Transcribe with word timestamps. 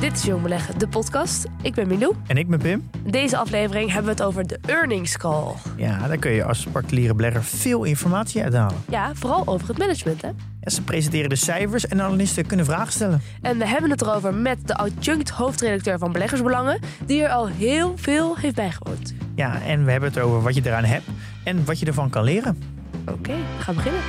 Dit 0.00 0.12
is 0.12 0.22
Jong 0.22 0.42
Beleggen, 0.42 0.78
de 0.78 0.88
podcast. 0.88 1.46
Ik 1.62 1.74
ben 1.74 1.88
Milou. 1.88 2.14
En 2.26 2.36
ik 2.36 2.48
ben 2.48 2.58
Pim. 2.58 2.88
In 3.04 3.10
deze 3.10 3.36
aflevering 3.36 3.92
hebben 3.92 4.16
we 4.16 4.22
het 4.22 4.28
over 4.28 4.46
de 4.46 4.58
earnings 4.66 5.16
call. 5.16 5.52
Ja, 5.76 6.08
daar 6.08 6.16
kun 6.16 6.30
je 6.30 6.44
als 6.44 6.66
particuliere 6.72 7.14
belegger 7.14 7.44
veel 7.44 7.84
informatie 7.84 8.42
uithalen. 8.42 8.76
Ja, 8.88 9.14
vooral 9.14 9.46
over 9.46 9.68
het 9.68 9.78
management, 9.78 10.22
hè? 10.22 10.28
Ja, 10.60 10.70
ze 10.70 10.82
presenteren 10.82 11.28
de 11.28 11.36
cijfers 11.36 11.86
en 11.86 12.02
analisten 12.02 12.46
kunnen 12.46 12.66
vragen 12.66 12.92
stellen. 12.92 13.20
En 13.42 13.58
we 13.58 13.66
hebben 13.66 13.90
het 13.90 14.02
erover 14.02 14.34
met 14.34 14.66
de 14.66 14.76
adjunct 14.76 15.30
hoofdredacteur 15.30 15.98
van 15.98 16.12
Beleggersbelangen, 16.12 16.80
die 17.06 17.22
er 17.22 17.30
al 17.30 17.46
heel 17.46 17.92
veel 17.96 18.36
heeft 18.36 18.54
bijgewoond. 18.54 19.14
Ja, 19.34 19.60
en 19.60 19.84
we 19.84 19.90
hebben 19.90 20.08
het 20.08 20.18
over 20.18 20.42
wat 20.42 20.54
je 20.54 20.60
eraan 20.64 20.84
hebt 20.84 21.06
en 21.44 21.64
wat 21.64 21.78
je 21.78 21.86
ervan 21.86 22.10
kan 22.10 22.24
leren. 22.24 22.62
Oké, 23.08 23.34
we 23.34 23.62
gaan 23.62 23.74
beginnen. 23.74 24.00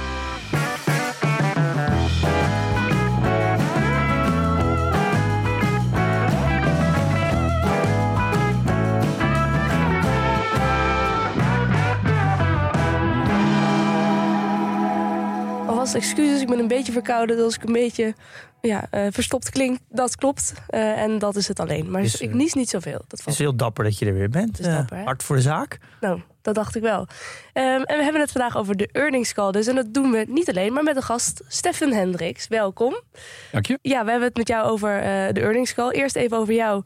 Alvast 15.87 16.05
excuses, 16.05 16.41
ik 16.41 16.47
ben 16.47 16.59
een 16.59 16.67
beetje 16.67 16.91
verkouden. 16.91 17.35
Dus 17.35 17.45
als 17.45 17.55
ik 17.55 17.63
een 17.63 17.73
beetje 17.73 18.15
ja, 18.61 18.87
eh, 18.91 19.07
verstopt 19.11 19.49
klink, 19.49 19.79
dat 19.89 20.15
klopt. 20.15 20.53
Eh, 20.67 21.01
en 21.01 21.19
dat 21.19 21.35
is 21.35 21.47
het 21.47 21.59
alleen. 21.59 21.91
Maar 21.91 22.01
Is, 22.01 22.21
ik 22.21 22.29
eh, 22.29 22.35
nies 22.35 22.53
niet 22.53 22.69
zoveel. 22.69 23.01
Dat 23.07 23.19
Het 23.19 23.27
is 23.27 23.37
heel 23.37 23.55
dapper 23.55 23.83
dat 23.83 23.97
je 23.99 24.05
er 24.05 24.13
weer 24.13 24.29
bent. 24.29 24.59
is 24.59 24.65
dapper, 24.65 25.03
hard 25.03 25.23
voor 25.23 25.35
de 25.35 25.41
zaak. 25.41 25.77
Nou, 26.01 26.21
dat 26.41 26.55
dacht 26.55 26.75
ik 26.75 26.81
wel. 26.81 27.07
Ehm, 27.53 27.81
en 27.81 27.97
we 27.97 28.03
hebben 28.03 28.21
het 28.21 28.31
vandaag 28.31 28.57
over 28.57 28.75
de 28.75 28.89
earnings 28.91 29.33
call. 29.33 29.51
Dus. 29.51 29.67
En 29.67 29.75
dat 29.75 29.93
doen 29.93 30.11
we 30.11 30.25
niet 30.27 30.49
alleen, 30.49 30.73
maar 30.73 30.83
met 30.83 30.95
een 30.95 31.01
gast, 31.03 31.41
Stefan 31.47 31.91
Hendricks. 31.91 32.47
Welkom. 32.47 33.01
Dank 33.51 33.65
je. 33.65 33.79
Ja, 33.81 34.03
we 34.03 34.09
hebben 34.09 34.27
het 34.27 34.37
met 34.37 34.47
jou 34.47 34.69
over 34.69 34.97
eh, 34.97 35.33
de 35.33 35.41
earnings 35.41 35.73
call. 35.73 35.89
Eerst 35.91 36.15
even 36.15 36.37
over 36.37 36.53
jou. 36.53 36.81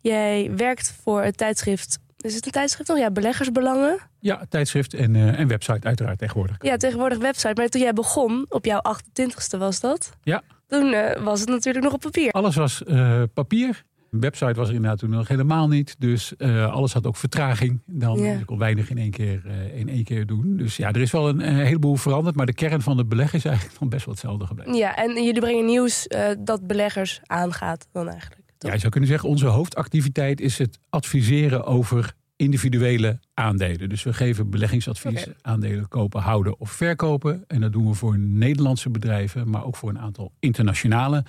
Jij 0.00 0.50
werkt 0.56 0.94
voor 1.02 1.22
het 1.22 1.36
tijdschrift... 1.36 1.98
Is 2.22 2.34
het 2.34 2.46
een 2.46 2.52
tijdschrift 2.52 2.88
nog? 2.88 2.98
Ja, 2.98 3.10
Beleggersbelangen. 3.10 3.98
Ja, 4.18 4.44
tijdschrift 4.48 4.94
en, 4.94 5.16
eh, 5.16 5.38
en 5.38 5.48
website 5.48 5.86
uiteraard 5.86 6.18
tegenwoordig. 6.18 6.56
Ja, 6.60 6.76
tegenwoordig 6.76 7.18
website. 7.18 7.52
Maar 7.54 7.68
toen 7.68 7.80
jij 7.80 7.92
begon, 7.92 8.46
op 8.48 8.64
jouw 8.64 8.80
28ste 8.82 9.58
was 9.58 9.80
dat? 9.80 10.10
Ja. 10.22 10.42
Toen 10.66 10.92
eh, 10.92 11.22
was 11.24 11.40
het 11.40 11.48
natuurlijk 11.48 11.84
nog 11.84 11.94
op 11.94 12.00
papier. 12.00 12.30
Alles 12.32 12.56
was 12.56 12.84
eh, 12.84 13.22
papier. 13.34 13.82
Een 14.10 14.20
website 14.20 14.52
was 14.54 14.68
er 14.68 14.74
inderdaad 14.74 14.98
toen 14.98 15.10
nog 15.10 15.28
helemaal 15.28 15.68
niet. 15.68 15.96
Dus 15.98 16.38
alles 16.70 16.92
had 16.92 17.06
ook 17.06 17.16
vertraging. 17.16 17.80
Dan 17.86 18.18
Ja. 18.18 18.38
kon 18.44 18.58
weinig 18.58 18.90
in 18.90 18.98
één, 18.98 19.10
keer, 19.10 19.42
in 19.74 19.88
één 19.88 20.04
keer 20.04 20.26
doen. 20.26 20.56
Dus 20.56 20.76
ja, 20.76 20.88
er 20.92 21.00
is 21.00 21.10
wel 21.10 21.28
een, 21.28 21.40
heleboel 21.40 21.96
veranderd. 21.96 22.36
Maar 22.36 22.46
de 22.46 22.54
kern 22.54 22.82
van 22.82 22.98
het 22.98 23.08
beleggen 23.08 23.38
is 23.38 23.44
eigenlijk 23.44 23.80
nog 23.80 23.88
best 23.88 24.04
wel 24.04 24.14
hetzelfde 24.14 24.46
gebleven. 24.46 24.74
Ja, 24.74 24.96
en 24.96 25.24
jullie 25.24 25.40
brengen 25.40 25.64
nieuws 25.64 26.06
dat 26.38 26.66
beleggers 26.66 27.20
aangaat 27.22 27.86
dan 27.92 28.08
eigenlijk. 28.08 28.41
Ja, 28.62 28.72
je 28.72 28.78
zou 28.78 28.90
kunnen 28.90 29.10
zeggen, 29.10 29.28
onze 29.28 29.46
hoofdactiviteit 29.46 30.40
is 30.40 30.58
het 30.58 30.78
adviseren 30.88 31.64
over 31.64 32.14
individuele 32.36 33.18
aandelen. 33.34 33.88
Dus 33.88 34.02
we 34.02 34.12
geven 34.12 34.50
beleggingsadvies, 34.50 35.26
aandelen 35.40 35.88
kopen, 35.88 36.20
houden 36.20 36.60
of 36.60 36.70
verkopen. 36.70 37.44
En 37.46 37.60
dat 37.60 37.72
doen 37.72 37.88
we 37.88 37.94
voor 37.94 38.18
Nederlandse 38.18 38.90
bedrijven, 38.90 39.50
maar 39.50 39.64
ook 39.64 39.76
voor 39.76 39.88
een 39.88 39.98
aantal 39.98 40.32
internationale 40.38 41.24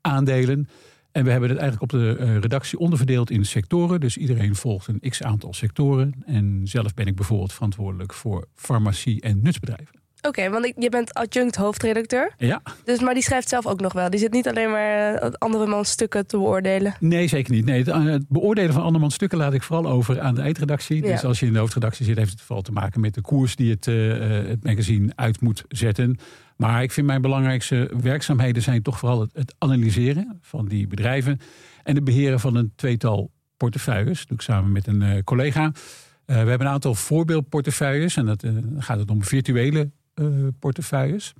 aandelen. 0.00 0.68
En 1.12 1.24
we 1.24 1.30
hebben 1.30 1.48
het 1.48 1.58
eigenlijk 1.58 1.92
op 1.92 2.00
de 2.00 2.16
eh, 2.18 2.38
redactie 2.38 2.78
onderverdeeld 2.78 3.30
in 3.30 3.44
sectoren. 3.44 4.00
Dus 4.00 4.16
iedereen 4.16 4.54
volgt 4.54 4.86
een 4.86 5.00
x 5.08 5.22
aantal 5.22 5.52
sectoren. 5.52 6.14
En 6.26 6.60
zelf 6.64 6.94
ben 6.94 7.06
ik 7.06 7.16
bijvoorbeeld 7.16 7.52
verantwoordelijk 7.52 8.12
voor 8.12 8.48
farmacie 8.54 9.20
en 9.20 9.42
nutsbedrijven. 9.42 10.01
Oké, 10.28 10.50
want 10.50 10.64
ik, 10.64 10.74
je 10.78 10.88
bent 10.88 11.14
adjunct 11.14 11.56
hoofdredacteur. 11.56 12.34
Ja, 12.38 12.62
Dus, 12.84 13.00
maar 13.00 13.14
die 13.14 13.22
schrijft 13.22 13.48
zelf 13.48 13.66
ook 13.66 13.80
nog 13.80 13.92
wel. 13.92 14.10
Die 14.10 14.20
zit 14.20 14.32
niet 14.32 14.48
alleen 14.48 14.70
maar 14.70 15.14
eh, 15.14 15.30
andere 15.38 15.66
mans 15.66 15.90
stukken 15.90 16.26
te 16.26 16.36
beoordelen. 16.36 16.94
Nee, 17.00 17.28
zeker 17.28 17.52
niet. 17.52 17.64
Nee, 17.64 17.78
het, 17.78 17.88
eh, 17.88 18.04
het 18.04 18.28
beoordelen 18.28 18.72
van 18.72 18.82
andermans 18.82 19.14
stukken 19.14 19.38
laat 19.38 19.52
ik 19.52 19.62
vooral 19.62 19.86
over 19.86 20.20
aan 20.20 20.34
de 20.34 20.40
eindredactie. 20.40 21.02
Ja. 21.02 21.12
Dus 21.12 21.24
als 21.24 21.40
je 21.40 21.46
in 21.46 21.52
de 21.52 21.58
hoofdredactie 21.58 22.04
zit, 22.04 22.16
heeft 22.16 22.30
het 22.30 22.40
vooral 22.40 22.62
te 22.62 22.72
maken 22.72 23.00
met 23.00 23.14
de 23.14 23.20
koers 23.20 23.56
die 23.56 23.70
het, 23.70 23.86
eh, 23.86 24.18
het 24.48 24.64
magazine 24.64 25.12
uit 25.14 25.40
moet 25.40 25.64
zetten. 25.68 26.18
Maar 26.56 26.82
ik 26.82 26.92
vind 26.92 27.06
mijn 27.06 27.22
belangrijkste 27.22 27.90
werkzaamheden 28.00 28.62
zijn 28.62 28.82
toch 28.82 28.98
vooral 28.98 29.20
het, 29.20 29.30
het 29.32 29.54
analyseren 29.58 30.38
van 30.40 30.68
die 30.68 30.86
bedrijven. 30.86 31.40
En 31.82 31.94
het 31.94 32.04
beheren 32.04 32.40
van 32.40 32.56
een 32.56 32.72
tweetal 32.76 33.30
portefeuilles. 33.56 34.18
Dat 34.18 34.28
doe 34.28 34.36
ik 34.36 34.42
samen 34.42 34.72
met 34.72 34.86
een 34.86 35.24
collega. 35.24 35.72
We 36.24 36.34
hebben 36.34 36.60
een 36.60 36.72
aantal 36.72 36.94
voorbeeldportefeuilles. 36.94 38.16
En 38.16 38.26
dat, 38.26 38.44
gaat 38.78 38.98
het 38.98 39.10
om 39.10 39.24
virtuele 39.24 39.90
portefeuilles. 40.58 41.32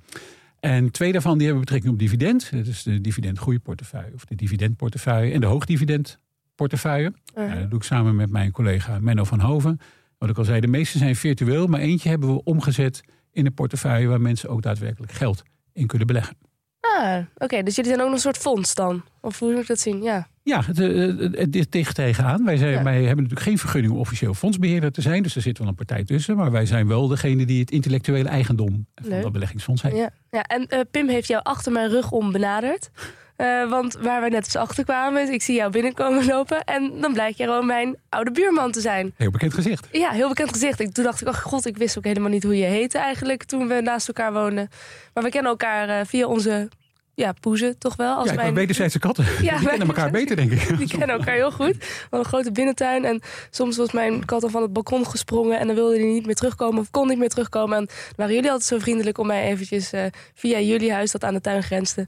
En 0.59 0.91
twee 0.91 1.11
daarvan 1.11 1.37
die 1.37 1.47
hebben 1.47 1.63
betrekking 1.63 1.93
op 1.93 1.99
dividend. 1.99 2.51
Dat 2.51 2.67
is 2.67 2.83
de 2.83 3.01
dividendgroeiportefeuille 3.01 4.13
of 4.13 4.25
de 4.25 4.35
dividendportefeuille 4.35 5.33
en 5.33 5.39
de 5.39 5.45
hoogdividendportefeuille. 5.45 7.13
Uh, 7.37 7.47
Ja, 7.47 7.55
dat 7.59 7.69
doe 7.69 7.79
ik 7.79 7.85
samen 7.85 8.15
met 8.15 8.29
mijn 8.29 8.51
collega 8.51 8.99
Menno 8.99 9.23
van 9.23 9.39
Hoven. 9.39 9.79
Wat 10.17 10.29
ik 10.29 10.37
al 10.37 10.43
zei, 10.43 10.59
de 10.59 10.67
meeste 10.67 10.97
zijn 10.97 11.15
virtueel, 11.15 11.67
maar 11.67 11.79
eentje 11.79 12.09
hebben 12.09 12.33
we 12.33 12.43
omgezet 12.43 13.03
in 13.31 13.45
een 13.45 13.53
portefeuille 13.53 14.07
waar 14.07 14.21
mensen 14.21 14.49
ook 14.49 14.61
daadwerkelijk 14.61 15.11
geld 15.11 15.43
in 15.73 15.87
kunnen 15.87 16.07
beleggen. 16.07 16.35
Ah, 16.83 17.17
oké. 17.37 17.63
dus 17.63 17.75
jullie 17.75 17.89
zijn 17.91 17.99
ook 18.01 18.07
nog 18.07 18.15
een 18.15 18.21
soort 18.21 18.37
fonds 18.37 18.75
dan? 18.75 19.03
Of 19.21 19.39
hoe 19.39 19.51
moet 19.51 19.61
ik 19.61 19.67
dat 19.67 19.79
zien? 19.79 20.01
Ja. 20.01 20.27
Ja, 20.43 20.61
het, 20.65 20.79
eh, 20.79 21.39
het, 21.39 21.55
het 21.73 21.95
tegenaan. 21.95 22.45
Wij, 22.45 22.57
zijn, 22.57 22.71
Ja. 22.71 22.83
wij 22.83 22.95
hebben 22.97 23.15
natuurlijk 23.15 23.41
geen 23.41 23.57
vergunning 23.57 23.93
om 23.93 23.99
officieel 23.99 24.33
fondsbeheerder 24.33 24.91
te 24.91 25.01
zijn. 25.01 25.23
Dus 25.23 25.35
er 25.35 25.41
zit 25.41 25.57
wel 25.57 25.67
een 25.67 25.75
partij 25.75 26.03
tussen. 26.03 26.35
Maar 26.35 26.51
wij 26.51 26.65
zijn 26.65 26.87
wel 26.87 27.07
degene 27.07 27.45
die 27.45 27.59
het 27.59 27.71
intellectuele 27.71 28.29
eigendom 28.29 28.85
van 28.95 29.09
Leuk. 29.09 29.21
dat 29.21 29.31
beleggingsfonds 29.31 29.81
heeft. 29.81 29.95
ja. 29.95 30.09
ja. 30.31 30.41
En 30.43 30.67
eh, 30.67 30.79
Pim 30.91 31.09
heeft 31.09 31.27
jou 31.27 31.43
achter 31.43 31.71
mijn 31.71 31.89
rug 31.89 32.11
om 32.11 32.31
benaderd. 32.31 32.89
Eh, 33.35 33.69
want 33.69 33.97
waar 34.01 34.21
we 34.21 34.29
net 34.29 34.45
eens 34.45 34.55
achter 34.55 34.83
kwamen, 34.83 35.21
is 35.21 35.29
ik 35.29 35.41
zie 35.41 35.55
jou 35.55 35.71
binnenkomen 35.71 36.25
lopen. 36.25 36.63
En 36.63 37.01
dan 37.01 37.13
blijkt 37.13 37.37
je 37.37 37.43
gewoon 37.43 37.65
mijn 37.65 37.95
oude 38.09 38.31
buurman 38.31 38.71
te 38.71 38.81
zijn. 38.81 39.13
Heel 39.17 39.31
bekend 39.31 39.53
gezicht. 39.53 39.87
Ja, 39.91 40.09
heel 40.09 40.27
bekend 40.27 40.49
gezicht. 40.49 40.79
Ik, 40.79 40.93
toen 40.93 41.03
dacht 41.03 41.21
ik, 41.21 41.27
oh 41.27 41.33
god, 41.33 41.65
ik 41.65 41.77
wist 41.77 41.97
ook 41.97 42.03
helemaal 42.03 42.29
niet 42.29 42.43
hoe 42.43 42.57
je 42.57 42.65
heette 42.65 42.97
eigenlijk 42.97 43.43
toen 43.43 43.67
we 43.67 43.81
naast 43.81 44.07
elkaar 44.07 44.33
woonden. 44.33 44.69
Maar 45.13 45.23
we 45.23 45.29
kennen 45.29 45.51
elkaar 45.51 45.89
eh, 45.89 46.05
via 46.05 46.27
onze 46.27 46.69
ja, 47.15 47.33
poezen, 47.39 47.77
toch 47.77 47.95
wel? 47.95 48.15
Als 48.15 48.29
ja, 48.29 48.33
mijn- 48.33 48.45
ben 48.45 48.55
wederzijdse 48.55 48.99
katten. 48.99 49.25
Ja, 49.41 49.57
die 49.57 49.67
kennen 49.67 49.87
elkaar 49.87 50.11
beter, 50.11 50.35
denk 50.35 50.51
ik. 50.51 50.77
Die 50.77 50.87
kennen 50.87 51.09
elkaar 51.09 51.35
heel 51.35 51.51
goed. 51.51 51.77
We 51.77 51.85
hadden 52.01 52.19
een 52.19 52.25
grote 52.25 52.51
binnentuin. 52.51 53.05
En 53.05 53.21
soms 53.49 53.77
was 53.77 53.91
mijn 53.91 54.25
kat 54.25 54.43
al 54.43 54.49
van 54.49 54.61
het 54.61 54.73
balkon 54.73 55.07
gesprongen. 55.07 55.59
En 55.59 55.67
dan 55.67 55.75
wilde 55.75 55.95
hij 55.95 56.05
niet 56.05 56.25
meer 56.25 56.35
terugkomen 56.35 56.79
of 56.81 56.91
kon 56.91 57.07
niet 57.07 57.17
meer 57.17 57.29
terugkomen. 57.29 57.77
En 57.77 57.87
waren 58.15 58.33
jullie 58.33 58.51
altijd 58.51 58.69
zo 58.69 58.79
vriendelijk 58.79 59.17
om 59.17 59.27
mij 59.27 59.43
eventjes 59.43 59.91
eh, 59.91 60.05
via 60.33 60.59
jullie 60.59 60.93
huis, 60.93 61.11
dat 61.11 61.23
aan 61.23 61.33
de 61.33 61.41
tuin 61.41 61.63
grensde, 61.63 62.07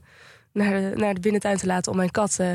naar 0.56 0.70
de, 0.80 0.92
naar 0.96 1.14
de 1.14 1.20
binnentuin 1.20 1.56
te 1.56 1.66
laten 1.66 1.90
om 1.92 1.96
mijn 1.98 2.10
kat 2.10 2.36
eh, 2.40 2.48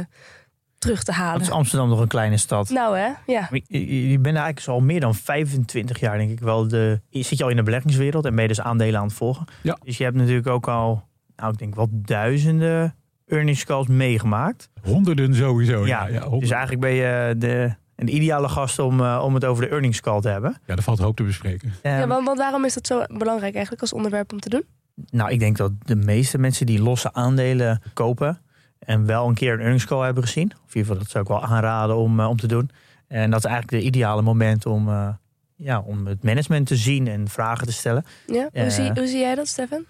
terug 0.77 1.03
te 1.03 1.11
halen. 1.11 1.41
is 1.41 1.49
Amsterdam 1.51 1.89
nog 1.89 1.99
een 1.99 2.07
kleine 2.07 2.37
stad? 2.37 2.69
Nou 2.69 2.97
hè, 2.97 3.09
ja. 3.25 3.47
Je, 3.51 3.61
je- 3.67 4.09
je 4.09 4.19
bent 4.19 4.35
eigenlijk 4.35 4.59
zo 4.59 4.71
al 4.71 4.79
meer 4.79 4.99
dan 4.99 5.15
25 5.15 5.99
jaar, 5.99 6.17
denk 6.17 6.31
ik 6.31 6.39
wel. 6.39 6.67
De, 6.67 7.01
je 7.09 7.21
zit 7.21 7.37
je 7.37 7.43
al 7.43 7.49
in 7.49 7.55
de 7.55 7.63
beleggingswereld 7.63 8.25
en 8.25 8.31
ben 8.33 8.41
je 8.41 8.47
dus 8.47 8.61
aandelen 8.61 8.99
aan 8.99 9.05
het 9.05 9.15
volgen. 9.15 9.45
Ja. 9.61 9.77
Dus 9.83 9.97
je 9.97 10.03
hebt 10.03 10.15
natuurlijk 10.15 10.47
ook 10.47 10.67
al, 10.67 11.03
nou, 11.35 11.51
ik 11.53 11.57
denk 11.59 11.75
wel 11.75 11.87
duizenden 11.91 12.95
earnings 13.27 13.65
calls 13.65 13.87
meegemaakt. 13.87 14.69
Honderden 14.83 15.35
sowieso. 15.35 15.85
Ja, 15.85 15.85
Ja, 15.85 16.07
ja, 16.07 16.11
honderden. 16.13 16.39
Dus 16.39 16.49
eigenlijk 16.49 16.81
ben 16.81 16.91
je 16.93 17.35
de, 17.37 17.75
een 17.95 18.15
ideale 18.15 18.49
gast 18.49 18.79
om, 18.79 18.99
eh, 18.99 19.21
om 19.25 19.33
het 19.33 19.45
over 19.45 19.63
de 19.63 19.69
earnings 19.69 20.01
call 20.01 20.21
te 20.21 20.29
hebben. 20.29 20.57
ja, 20.65 20.75
er 20.75 20.81
valt 20.83 20.99
hoop 20.99 21.15
te 21.15 21.23
bespreken. 21.23 21.73
Ehm, 21.81 21.99
ja 21.99 22.07
want, 22.07 22.25
want 22.25 22.37
waarom 22.37 22.65
is 22.65 22.73
dat 22.73 22.87
zo 22.87 23.03
belangrijk 23.07 23.53
eigenlijk 23.53 23.81
als 23.81 23.93
onderwerp 23.93 24.31
om 24.31 24.39
te 24.39 24.49
doen? 24.49 24.63
Nou, 25.09 25.31
ik 25.31 25.39
denk 25.39 25.57
dat 25.57 25.71
de 25.85 25.95
meeste 25.95 26.37
mensen 26.37 26.65
die 26.65 26.81
losse 26.81 27.13
aandelen 27.13 27.81
kopen 27.93 28.41
en 28.79 29.05
wel 29.05 29.27
een 29.27 29.33
keer 29.33 29.53
een 29.53 29.59
earnings 29.59 29.85
call 29.85 30.05
hebben 30.05 30.23
gezien. 30.23 30.51
Of 30.51 30.57
in 30.57 30.65
ieder 30.67 30.81
geval, 30.81 30.97
dat 30.97 31.09
zou 31.09 31.23
ik 31.23 31.29
wel 31.29 31.43
aanraden 31.43 31.95
om, 31.95 32.19
eh, 32.19 32.29
om 32.29 32.37
te 32.37 32.47
doen. 32.47 32.69
En 33.07 33.31
dat 33.31 33.39
is 33.39 33.45
eigenlijk 33.51 33.81
de 33.83 33.87
ideale 33.87 34.21
moment 34.21 34.65
om, 34.65 34.89
eh, 34.89 35.09
ja, 35.55 35.79
om 35.79 36.07
het 36.07 36.23
management 36.23 36.67
te 36.67 36.75
zien 36.75 37.07
en 37.07 37.27
vragen 37.27 37.67
te 37.67 37.73
stellen. 37.73 38.05
Ja? 38.27 38.49
Hoe, 38.53 38.69
zie, 38.69 38.91
hoe 38.93 39.07
zie 39.07 39.19
jij 39.19 39.35
dat, 39.35 39.47
Stefan? 39.47 39.85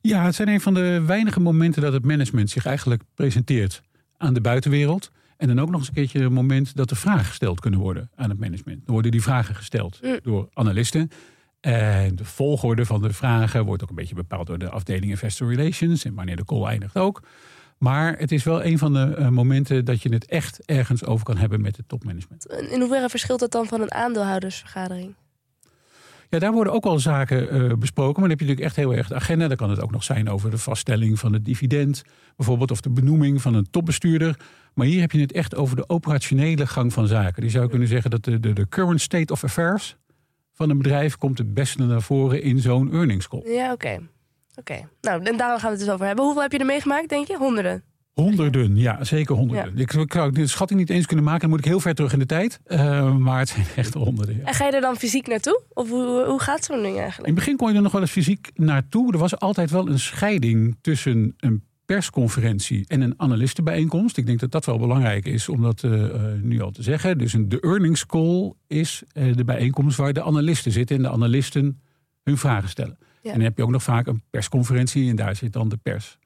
Ja, 0.00 0.24
het 0.24 0.34
zijn 0.34 0.48
een 0.48 0.60
van 0.60 0.74
de 0.74 1.02
weinige 1.06 1.40
momenten 1.40 1.82
dat 1.82 1.92
het 1.92 2.04
management 2.04 2.50
zich 2.50 2.66
eigenlijk 2.66 3.02
presenteert 3.14 3.82
aan 4.16 4.34
de 4.34 4.40
buitenwereld. 4.40 5.10
En 5.36 5.48
dan 5.48 5.60
ook 5.60 5.70
nog 5.70 5.78
eens 5.78 5.88
een 5.88 5.94
keertje 5.94 6.20
een 6.20 6.32
moment 6.32 6.76
dat 6.76 6.90
er 6.90 6.96
vragen 6.96 7.24
gesteld 7.24 7.60
kunnen 7.60 7.80
worden 7.80 8.10
aan 8.14 8.30
het 8.30 8.38
management. 8.38 8.84
Dan 8.84 8.92
worden 8.92 9.10
die 9.10 9.22
vragen 9.22 9.54
gesteld 9.54 9.98
Mm. 10.02 10.18
door 10.22 10.48
analisten. 10.52 11.10
En 11.66 12.16
de 12.16 12.24
volgorde 12.24 12.86
van 12.86 13.02
de 13.02 13.12
vragen 13.12 13.64
wordt 13.64 13.82
ook 13.82 13.88
een 13.88 13.94
beetje 13.94 14.14
bepaald 14.14 14.46
door 14.46 14.58
de 14.58 14.70
afdeling 14.70 15.10
Investor 15.10 15.54
Relations. 15.54 16.04
En 16.04 16.14
wanneer 16.14 16.36
de 16.36 16.44
call 16.44 16.64
eindigt 16.64 16.96
ook. 16.96 17.22
Maar 17.78 18.18
het 18.18 18.32
is 18.32 18.44
wel 18.44 18.64
een 18.64 18.78
van 18.78 18.92
de 18.92 19.14
eh, 19.14 19.28
momenten 19.28 19.84
dat 19.84 20.02
je 20.02 20.12
het 20.12 20.26
echt 20.26 20.64
ergens 20.64 21.04
over 21.04 21.24
kan 21.24 21.36
hebben 21.36 21.60
met 21.60 21.76
het 21.76 21.88
topmanagement. 21.88 22.46
In 22.46 22.80
hoeverre 22.80 23.08
verschilt 23.08 23.40
dat 23.40 23.52
dan 23.52 23.66
van 23.66 23.80
een 23.80 23.92
aandeelhoudersvergadering? 23.92 25.14
Ja, 26.28 26.38
daar 26.38 26.52
worden 26.52 26.72
ook 26.72 26.84
al 26.84 26.98
zaken 26.98 27.50
eh, 27.50 27.76
besproken. 27.76 28.20
Maar 28.20 28.28
dan 28.28 28.38
heb 28.38 28.40
je 28.40 28.46
natuurlijk 28.46 28.66
echt 28.66 28.76
heel 28.76 28.94
erg 28.94 29.08
de 29.08 29.14
agenda. 29.14 29.48
Dan 29.48 29.56
kan 29.56 29.70
het 29.70 29.80
ook 29.80 29.92
nog 29.92 30.04
zijn 30.04 30.28
over 30.28 30.50
de 30.50 30.58
vaststelling 30.58 31.18
van 31.18 31.32
het 31.32 31.44
dividend. 31.44 32.02
Bijvoorbeeld 32.36 32.70
of 32.70 32.80
de 32.80 32.90
benoeming 32.90 33.42
van 33.42 33.54
een 33.54 33.70
topbestuurder. 33.70 34.38
Maar 34.74 34.86
hier 34.86 35.00
heb 35.00 35.12
je 35.12 35.20
het 35.20 35.32
echt 35.32 35.56
over 35.56 35.76
de 35.76 35.88
operationele 35.88 36.66
gang 36.66 36.92
van 36.92 37.06
zaken. 37.06 37.42
Die 37.42 37.50
zou 37.50 37.68
kunnen 37.68 37.88
zeggen 37.88 38.10
dat 38.10 38.24
de, 38.24 38.40
de, 38.40 38.52
de 38.52 38.68
current 38.68 39.00
state 39.00 39.32
of 39.32 39.44
affairs 39.44 39.96
van 40.56 40.70
een 40.70 40.78
bedrijf... 40.78 41.16
komt 41.16 41.38
het 41.38 41.54
beste 41.54 41.82
naar 41.82 42.02
voren 42.02 42.42
in 42.42 42.58
zo'n 42.58 42.92
earnings 42.92 43.28
call. 43.28 43.42
Ja, 43.44 43.72
oké. 43.72 43.98
Oké. 44.54 44.88
Nou, 45.00 45.22
en 45.22 45.36
daar 45.36 45.60
gaan 45.60 45.70
we 45.70 45.76
het 45.76 45.84
dus 45.84 45.94
over 45.94 46.06
hebben. 46.06 46.24
Hoeveel 46.24 46.42
heb 46.42 46.52
je 46.52 46.58
er 46.58 46.66
meegemaakt, 46.66 47.08
denk 47.08 47.26
je? 47.26 47.36
Honderden. 47.36 47.82
Honderden, 48.12 48.76
ja, 48.76 49.04
zeker 49.04 49.34
honderden. 49.34 49.78
Ik, 49.78 49.92
ik 49.92 50.12
zou 50.12 50.32
de 50.32 50.46
schatting 50.46 50.78
niet 50.78 50.90
eens 50.90 51.06
kunnen 51.06 51.24
maken. 51.24 51.40
Dan 51.40 51.50
moet 51.50 51.58
ik 51.58 51.64
heel 51.64 51.80
ver 51.80 51.94
terug 51.94 52.12
in 52.12 52.18
de 52.18 52.26
tijd. 52.26 52.60
Eh, 52.64 53.16
maar 53.16 53.38
het 53.38 53.48
zijn 53.48 53.66
echt 53.76 53.94
honderden, 53.94 54.36
ja. 54.36 54.44
En 54.44 54.54
ga 54.54 54.66
je 54.66 54.72
er 54.72 54.80
dan 54.80 54.96
fysiek 54.96 55.26
naartoe? 55.26 55.62
Of 55.68 55.90
hoe, 55.90 56.24
hoe 56.24 56.40
gaat 56.40 56.64
zo'n 56.64 56.82
ding 56.82 56.94
In 56.94 57.00
eigenlijk? 57.00 57.26
het 57.26 57.34
begin 57.34 57.56
kon 57.56 57.68
je 57.70 57.76
er 57.76 57.82
nog 57.82 57.92
wel 57.92 58.00
eens 58.00 58.10
fysiek 58.10 58.50
naartoe. 58.54 59.12
Er 59.12 59.18
was 59.18 59.38
altijd 59.38 59.70
wel 59.70 59.88
een 59.88 59.98
scheiding 59.98 60.76
tussen 60.80 61.34
een 61.36 61.64
persconferentie 61.86 62.84
en 62.88 63.00
een 63.00 63.14
analistenbijeenkomst. 63.16 64.16
Ik 64.16 64.26
denk 64.26 64.40
dat 64.40 64.50
dat 64.50 64.64
wel 64.64 64.78
belangrijk 64.78 65.26
is 65.26 65.48
om 65.48 65.62
dat 65.62 65.84
eh, 65.84 66.04
eh, 66.04 66.42
nu 66.42 66.60
al 66.60 66.70
te 66.70 66.82
zeggen. 66.82 67.18
Dus 67.18 67.32
een, 67.32 67.48
de 67.48 67.60
earnings 67.60 68.06
call 68.06 68.52
is 68.66 69.02
eh, 69.12 69.36
de 69.36 69.44
bijeenkomst 69.44 69.96
waar 69.96 70.12
de 70.12 70.22
analisten 70.22 70.72
zitten 70.72 70.96
en 70.96 71.02
de 71.02 71.10
analisten 71.10 71.80
hun 72.22 72.38
vragen 72.38 72.68
stellen. 72.68 72.98
Ja. 73.00 73.30
En 73.32 73.36
dan 73.36 73.46
heb 73.46 73.56
je 73.56 73.62
ook 73.62 73.70
nog 73.70 73.82
vaak 73.82 74.06
een 74.06 74.22
persconferentie 74.30 75.10
en 75.10 75.16
daar 75.16 75.36
zit 75.36 75.52
dan 75.52 75.68
de 75.68 75.76
pers. 75.76 76.18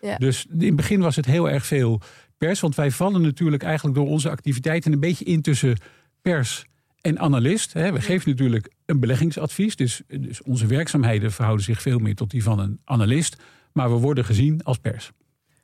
Ja. 0.00 0.16
Dus 0.16 0.46
in 0.58 0.66
het 0.66 0.76
begin 0.76 1.00
was 1.00 1.16
het 1.16 1.26
heel 1.26 1.50
erg 1.50 1.66
veel 1.66 2.00
pers, 2.38 2.60
want 2.60 2.74
wij 2.74 2.90
vallen 2.90 3.22
natuurlijk 3.22 3.62
eigenlijk 3.62 3.96
door 3.96 4.08
onze 4.08 4.30
activiteiten 4.30 4.92
een 4.92 5.00
beetje 5.00 5.24
in 5.24 5.42
tussen 5.42 5.76
pers 6.22 6.64
en 7.00 7.18
analist. 7.18 7.72
Hè. 7.72 7.92
We 7.92 8.00
geven 8.00 8.30
natuurlijk 8.30 8.72
een 8.86 9.00
beleggingsadvies, 9.00 9.76
dus, 9.76 10.02
dus 10.06 10.42
onze 10.42 10.66
werkzaamheden 10.66 11.32
verhouden 11.32 11.64
zich 11.64 11.82
veel 11.82 11.98
meer 11.98 12.14
tot 12.14 12.30
die 12.30 12.42
van 12.42 12.58
een 12.58 12.80
analist. 12.84 13.36
Maar 13.74 13.90
we 13.90 13.96
worden 13.98 14.24
gezien 14.24 14.62
als 14.62 14.78
pers. 14.78 15.12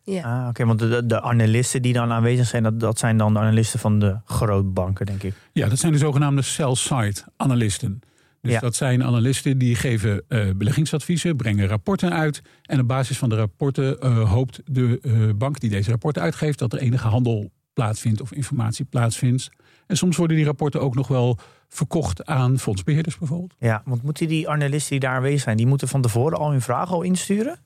Ja. 0.03 0.43
Ah, 0.43 0.49
Oké, 0.49 0.65
want 0.67 0.79
de, 1.09 1.23
analisten 1.23 1.83
die 1.83 1.93
dan 1.93 2.11
aanwezig 2.13 2.47
zijn, 2.47 2.63
dat, 2.63 2.81
dat 2.81 2.99
zijn 2.99 3.17
dan 3.17 3.33
de 3.33 3.39
analisten 3.39 3.81
van 3.81 3.99
de 3.99 4.17
grootbanken, 4.25 5.07
denk 5.07 5.23
ik. 5.23 5.35
Ja, 5.53 5.69
dat 5.69 5.79
zijn 5.79 5.93
de 5.93 5.99
zogenaamde 5.99 6.43
sell-side 6.43 7.15
analisten. 7.37 8.01
Dus 8.41 8.53
Ja. 8.53 8.61
dat 8.61 8.75
zijn 8.75 9.05
analisten 9.05 9.59
die 9.59 9.75
geven 9.75 10.23
eh, 10.29 10.51
beleggingsadviezen, 10.57 11.37
brengen 11.37 11.67
rapporten 11.67 12.13
uit. 12.13 12.43
En 12.63 12.81
op 12.81 12.89
basis 12.89 13.19
van 13.19 13.29
de 13.29 13.37
rapporten 13.37 14.01
eh, 14.01 14.31
hoopt 14.31 14.61
de 14.65 14.99
eh, 15.03 15.13
bank 15.37 15.61
die 15.61 15.71
deze 15.71 15.91
rapporten 15.91 16.23
uitgeeft 16.23 16.59
dat 16.59 16.73
er 16.73 16.79
enige 16.79 17.09
handel 17.09 17.51
plaatsvindt 17.73 18.21
of 18.21 18.33
informatie 18.33 18.85
plaatsvindt. 18.85 19.49
En 19.87 19.97
soms 19.97 20.17
worden 20.17 20.37
die 20.37 20.45
rapporten 20.45 20.81
ook 20.81 20.95
nog 20.95 21.09
wel 21.09 21.39
verkocht 21.69 22.27
aan 22.27 22.59
fondsbeheerders 22.59 23.19
bijvoorbeeld. 23.19 23.55
Ja, 23.59 23.83
want 23.85 24.03
moeten 24.03 24.29
die 24.29 24.49
analisten 24.49 24.91
die 24.91 25.01
daar 25.01 25.17
aanwezig 25.17 25.41
zijn, 25.41 25.57
die 25.57 25.67
moeten 25.67 25.89
van 25.89 26.03
tevoren 26.03 26.39
al 26.39 26.51
hun 26.51 26.61
vragen 26.63 26.95
al 26.95 27.03
insturen? 27.03 27.59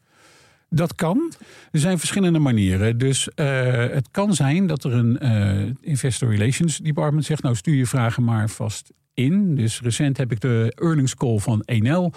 Dat 0.75 0.95
kan. 0.95 1.33
Er 1.71 1.81
zijn 1.81 1.99
verschillende 1.99 2.39
manieren. 2.39 2.99
Dus 2.99 3.29
eh, 3.35 3.73
het 3.75 4.09
kan 4.11 4.35
zijn 4.35 4.67
dat 4.67 4.85
er 4.85 4.93
een 4.93 5.19
eh, 5.19 5.71
Investor 5.81 6.31
Relations 6.31 6.79
Department 6.79 7.25
zegt: 7.25 7.43
Nou, 7.43 7.57
stuur 7.57 7.75
je 7.75 7.87
vragen 7.87 8.25
maar 8.25 8.49
vast 8.49 8.93
in. 9.15 9.55
Dus 9.55 9.81
recent 9.81 10.17
heb 10.17 10.33
ik 10.33 10.41
de 10.41 10.73
earnings 10.75 11.15
call 11.15 11.39
van 11.39 11.63
Enel 11.65 12.13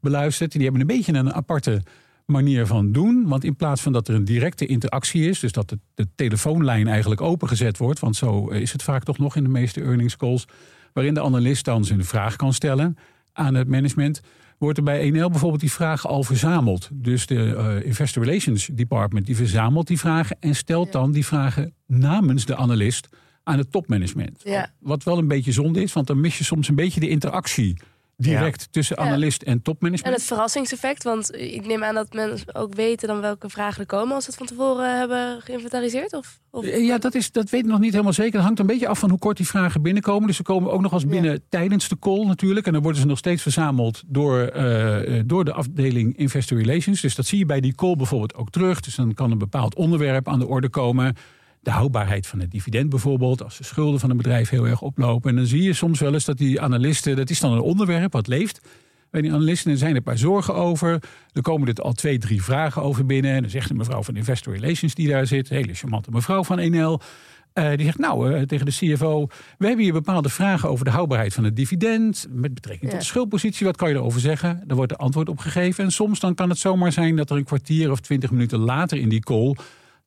beluisterd. 0.00 0.52
Die 0.52 0.62
hebben 0.62 0.80
een 0.80 0.86
beetje 0.86 1.12
een 1.12 1.32
aparte 1.32 1.82
manier 2.26 2.66
van 2.66 2.92
doen. 2.92 3.28
Want 3.28 3.44
in 3.44 3.56
plaats 3.56 3.82
van 3.82 3.92
dat 3.92 4.08
er 4.08 4.14
een 4.14 4.24
directe 4.24 4.66
interactie 4.66 5.28
is, 5.28 5.40
dus 5.40 5.52
dat 5.52 5.68
de, 5.68 5.78
de 5.94 6.08
telefoonlijn 6.14 6.88
eigenlijk 6.88 7.20
opengezet 7.20 7.78
wordt, 7.78 7.98
want 7.98 8.16
zo 8.16 8.48
is 8.48 8.72
het 8.72 8.82
vaak 8.82 9.04
toch 9.04 9.18
nog 9.18 9.36
in 9.36 9.42
de 9.42 9.48
meeste 9.48 9.80
earnings 9.80 10.16
calls, 10.16 10.46
waarin 10.92 11.14
de 11.14 11.22
analist 11.22 11.64
dan 11.64 11.84
zijn 11.84 12.04
vraag 12.04 12.36
kan 12.36 12.52
stellen 12.52 12.96
aan 13.32 13.54
het 13.54 13.68
management, 13.68 14.20
wordt 14.58 14.78
er 14.78 14.84
bij 14.84 15.00
Enel 15.00 15.30
bijvoorbeeld 15.30 15.60
die 15.60 15.72
vragen 15.72 16.10
al 16.10 16.22
verzameld. 16.22 16.88
Dus 16.92 17.26
de 17.26 17.54
eh, 17.54 17.86
Investor 17.86 18.24
Relations 18.24 18.66
Department 18.72 19.26
die 19.26 19.36
verzamelt 19.36 19.86
die 19.86 19.98
vragen 19.98 20.36
en 20.40 20.54
stelt 20.56 20.86
Ja. 20.86 20.92
dan 20.92 21.12
die 21.12 21.26
vragen 21.26 21.74
namens 21.86 22.44
de 22.46 22.56
analist 22.56 23.08
aan 23.42 23.58
het 23.58 23.72
topmanagement. 23.72 24.40
Ja. 24.44 24.70
Wat 24.80 25.02
wel 25.04 25.18
een 25.18 25.28
beetje 25.28 25.52
zonde 25.52 25.82
is, 25.82 25.92
want 25.92 26.06
dan 26.06 26.20
mis 26.20 26.38
je 26.38 26.44
soms 26.44 26.68
een 26.68 26.74
beetje 26.74 27.00
de 27.00 27.08
interactie 27.08 27.76
direct 28.16 28.68
tussen 28.70 28.98
analist 28.98 29.42
en 29.42 29.52
En 29.52 29.62
topmanagement. 29.62 30.16
het 30.16 30.24
verrassingseffect, 30.24 31.02
want 31.02 31.34
ik 31.34 31.66
neem 31.66 31.84
aan 31.84 31.94
dat 31.94 32.12
mensen 32.12 32.54
ook 32.54 32.74
weten 32.74 33.08
dan 33.08 33.20
welke 33.20 33.48
vragen 33.48 33.80
er 33.80 33.86
komen 33.86 34.14
als 34.14 34.24
ze 34.24 34.30
het 34.30 34.38
van 34.38 34.46
tevoren 34.46 34.98
hebben 34.98 35.40
geïnventariseerd? 35.40 36.12
Of, 36.12 36.40
of... 36.50 36.64
Eh, 36.64 36.86
Ja, 36.86 36.98
dat, 36.98 37.14
is, 37.14 37.32
dat 37.32 37.50
weet 37.50 37.64
ik 37.64 37.70
nog 37.70 37.78
niet 37.78 37.92
helemaal 37.92 38.12
zeker. 38.12 38.32
Dat 38.32 38.42
hangt 38.42 38.58
een 38.58 38.66
beetje 38.66 38.88
af 38.88 38.98
van 38.98 39.10
hoe 39.10 39.18
kort 39.18 39.36
die 39.36 39.46
vragen 39.46 39.82
binnenkomen. 39.82 40.26
Dus 40.26 40.36
ze 40.36 40.42
komen 40.42 40.72
ook 40.72 40.80
nog 40.80 40.92
eens 40.92 41.06
binnen 41.06 41.42
tijdens 41.48 41.88
de 41.88 41.98
call 41.98 42.24
natuurlijk. 42.24 42.66
En 42.66 42.72
dan 42.72 42.82
worden 42.82 43.00
ze 43.00 43.06
nog 43.06 43.18
steeds 43.18 43.42
verzameld 43.42 44.02
door, 44.06 44.40
eh, 44.40 45.22
door 45.26 45.44
de 45.44 45.52
afdeling 45.52 46.16
Investor 46.16 46.58
Relations. 46.58 47.00
Dus 47.00 47.14
dat 47.14 47.26
zie 47.26 47.38
je 47.38 47.46
bij 47.46 47.60
die 47.60 47.74
call 47.74 47.96
bijvoorbeeld 47.96 48.34
ook 48.34 48.50
terug. 48.50 48.80
Dus 48.80 48.94
dan 48.94 49.14
kan 49.14 49.30
een 49.30 49.38
bepaald 49.38 49.74
onderwerp 49.74 50.28
aan 50.28 50.38
de 50.38 50.46
orde 50.46 50.68
komen. 50.68 51.16
De 51.66 51.72
houdbaarheid 51.72 52.26
van 52.26 52.40
het 52.40 52.50
dividend 52.50 52.90
bijvoorbeeld. 52.90 53.42
Als 53.42 53.56
de 53.56 53.64
schulden 53.64 54.00
van 54.00 54.10
een 54.10 54.16
bedrijf 54.16 54.48
heel 54.48 54.66
erg 54.66 54.82
oplopen. 54.82 55.30
En 55.30 55.36
dan 55.36 55.46
zie 55.46 55.62
je 55.62 55.72
soms 55.72 56.00
wel 56.00 56.12
eens 56.12 56.24
dat 56.24 56.38
die 56.38 56.60
analisten... 56.60 57.16
dat 57.16 57.30
is 57.30 57.40
dan 57.40 57.52
een 57.52 57.60
onderwerp 57.60 58.12
wat 58.12 58.26
leeft... 58.26 58.60
Bij 59.10 59.20
die 59.20 59.32
analisten 59.32 59.70
er 59.70 59.78
zijn 59.78 59.90
er 59.90 59.96
een 59.96 60.02
paar 60.02 60.18
zorgen 60.18 60.54
over. 60.54 61.02
Er 61.32 61.42
komen 61.42 61.68
er 61.68 61.82
al 61.82 61.92
twee, 61.92 62.18
drie 62.18 62.42
vragen 62.42 62.82
over 62.82 63.06
binnen. 63.06 63.34
En 63.34 63.40
dan 63.40 63.50
zegt 63.50 63.70
een 63.70 63.76
mevrouw 63.76 64.02
van 64.02 64.16
Investor 64.16 64.54
Relations 64.54 64.94
die 64.94 65.08
daar 65.08 65.26
zit, 65.26 65.50
een 65.50 65.56
hele 65.56 65.74
charmante 65.74 66.10
mevrouw 66.10 66.44
van 66.44 66.70
NL. 66.70 67.00
eh, 67.52 67.68
die 67.76 67.84
zegt 67.84 67.98
nou 67.98 68.32
eh, 68.34 68.42
tegen 68.42 68.66
de 68.66 68.72
CFO: 68.72 69.26
We 69.58 69.66
hebben 69.66 69.84
hier 69.84 69.92
bepaalde 69.92 70.28
vragen 70.28 70.68
over 70.68 70.84
de 70.84 70.90
houdbaarheid 70.90 71.34
van 71.34 71.44
het 71.44 71.56
dividend. 71.56 72.26
Met 72.30 72.54
betrekking 72.54 72.90
tot 72.90 73.00
de 73.00 73.06
schuldpositie. 73.06 73.66
Wat 73.66 73.76
kan 73.76 73.88
je 73.88 73.94
erover 73.94 74.20
zeggen? 74.20 74.62
Daar 74.66 74.76
wordt 74.76 74.92
er 74.92 74.98
antwoord 74.98 75.28
op 75.28 75.38
gegeven. 75.38 75.84
En 75.84 75.90
soms 75.90 76.20
dan 76.20 76.34
kan 76.34 76.48
het 76.48 76.58
zomaar 76.58 76.92
zijn 76.92 77.16
dat 77.16 77.30
er 77.30 77.36
een 77.36 77.44
kwartier 77.44 77.90
of 77.90 78.00
twintig 78.00 78.30
minuten 78.30 78.58
later 78.58 78.98
in 78.98 79.08
die 79.08 79.20
call. 79.20 79.56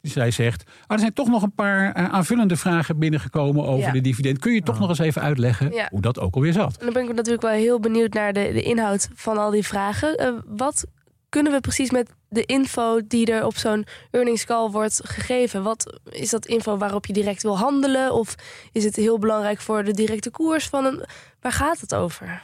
Dus 0.01 0.11
zij 0.13 0.31
zegt, 0.31 0.63
ah, 0.67 0.93
er 0.93 0.99
zijn 0.99 1.13
toch 1.13 1.27
nog 1.27 1.41
een 1.43 1.53
paar 1.55 1.91
eh, 1.93 2.05
aanvullende 2.13 2.55
vragen 2.55 2.99
binnengekomen 2.99 3.65
over 3.65 3.85
Ja. 3.85 3.91
de 3.91 4.01
dividend. 4.01 4.39
Kun 4.39 4.53
je 4.53 4.61
toch 4.61 4.79
nog 4.79 4.89
eens 4.89 4.99
even 4.99 5.21
uitleggen 5.21 5.71
Ja. 5.71 5.87
hoe 5.91 6.01
dat 6.01 6.19
ook 6.19 6.35
alweer 6.35 6.53
zat? 6.53 6.77
En 6.77 6.85
dan 6.85 6.93
ben 6.93 7.03
ik 7.09 7.15
natuurlijk 7.15 7.41
wel 7.43 7.51
heel 7.51 7.79
benieuwd 7.79 8.13
naar 8.13 8.33
de, 8.33 8.49
de 8.53 8.61
inhoud 8.61 9.09
van 9.13 9.37
al 9.37 9.51
die 9.51 9.65
vragen. 9.65 10.17
Eh, 10.17 10.31
wat 10.45 10.85
kunnen 11.29 11.51
we 11.51 11.59
precies 11.59 11.91
met 11.91 12.09
de 12.29 12.45
info 12.45 12.99
die 13.07 13.25
er 13.31 13.45
op 13.45 13.57
zo'n 13.57 13.85
earnings 14.11 14.45
call 14.45 14.69
wordt 14.69 15.01
gegeven? 15.03 15.63
Wat 15.63 15.99
is 16.09 16.29
dat 16.29 16.45
info 16.45 16.77
waarop 16.77 17.05
je 17.05 17.13
direct 17.13 17.43
wil 17.43 17.57
handelen? 17.57 18.13
Of 18.13 18.35
is 18.71 18.83
het 18.83 18.95
heel 18.95 19.19
belangrijk 19.19 19.61
voor 19.61 19.83
de 19.83 19.91
directe 19.93 20.29
koers 20.31 20.67
van 20.67 20.85
een. 20.85 21.03
Waar 21.41 21.51
gaat 21.51 21.79
het 21.79 21.95
over? 21.95 22.41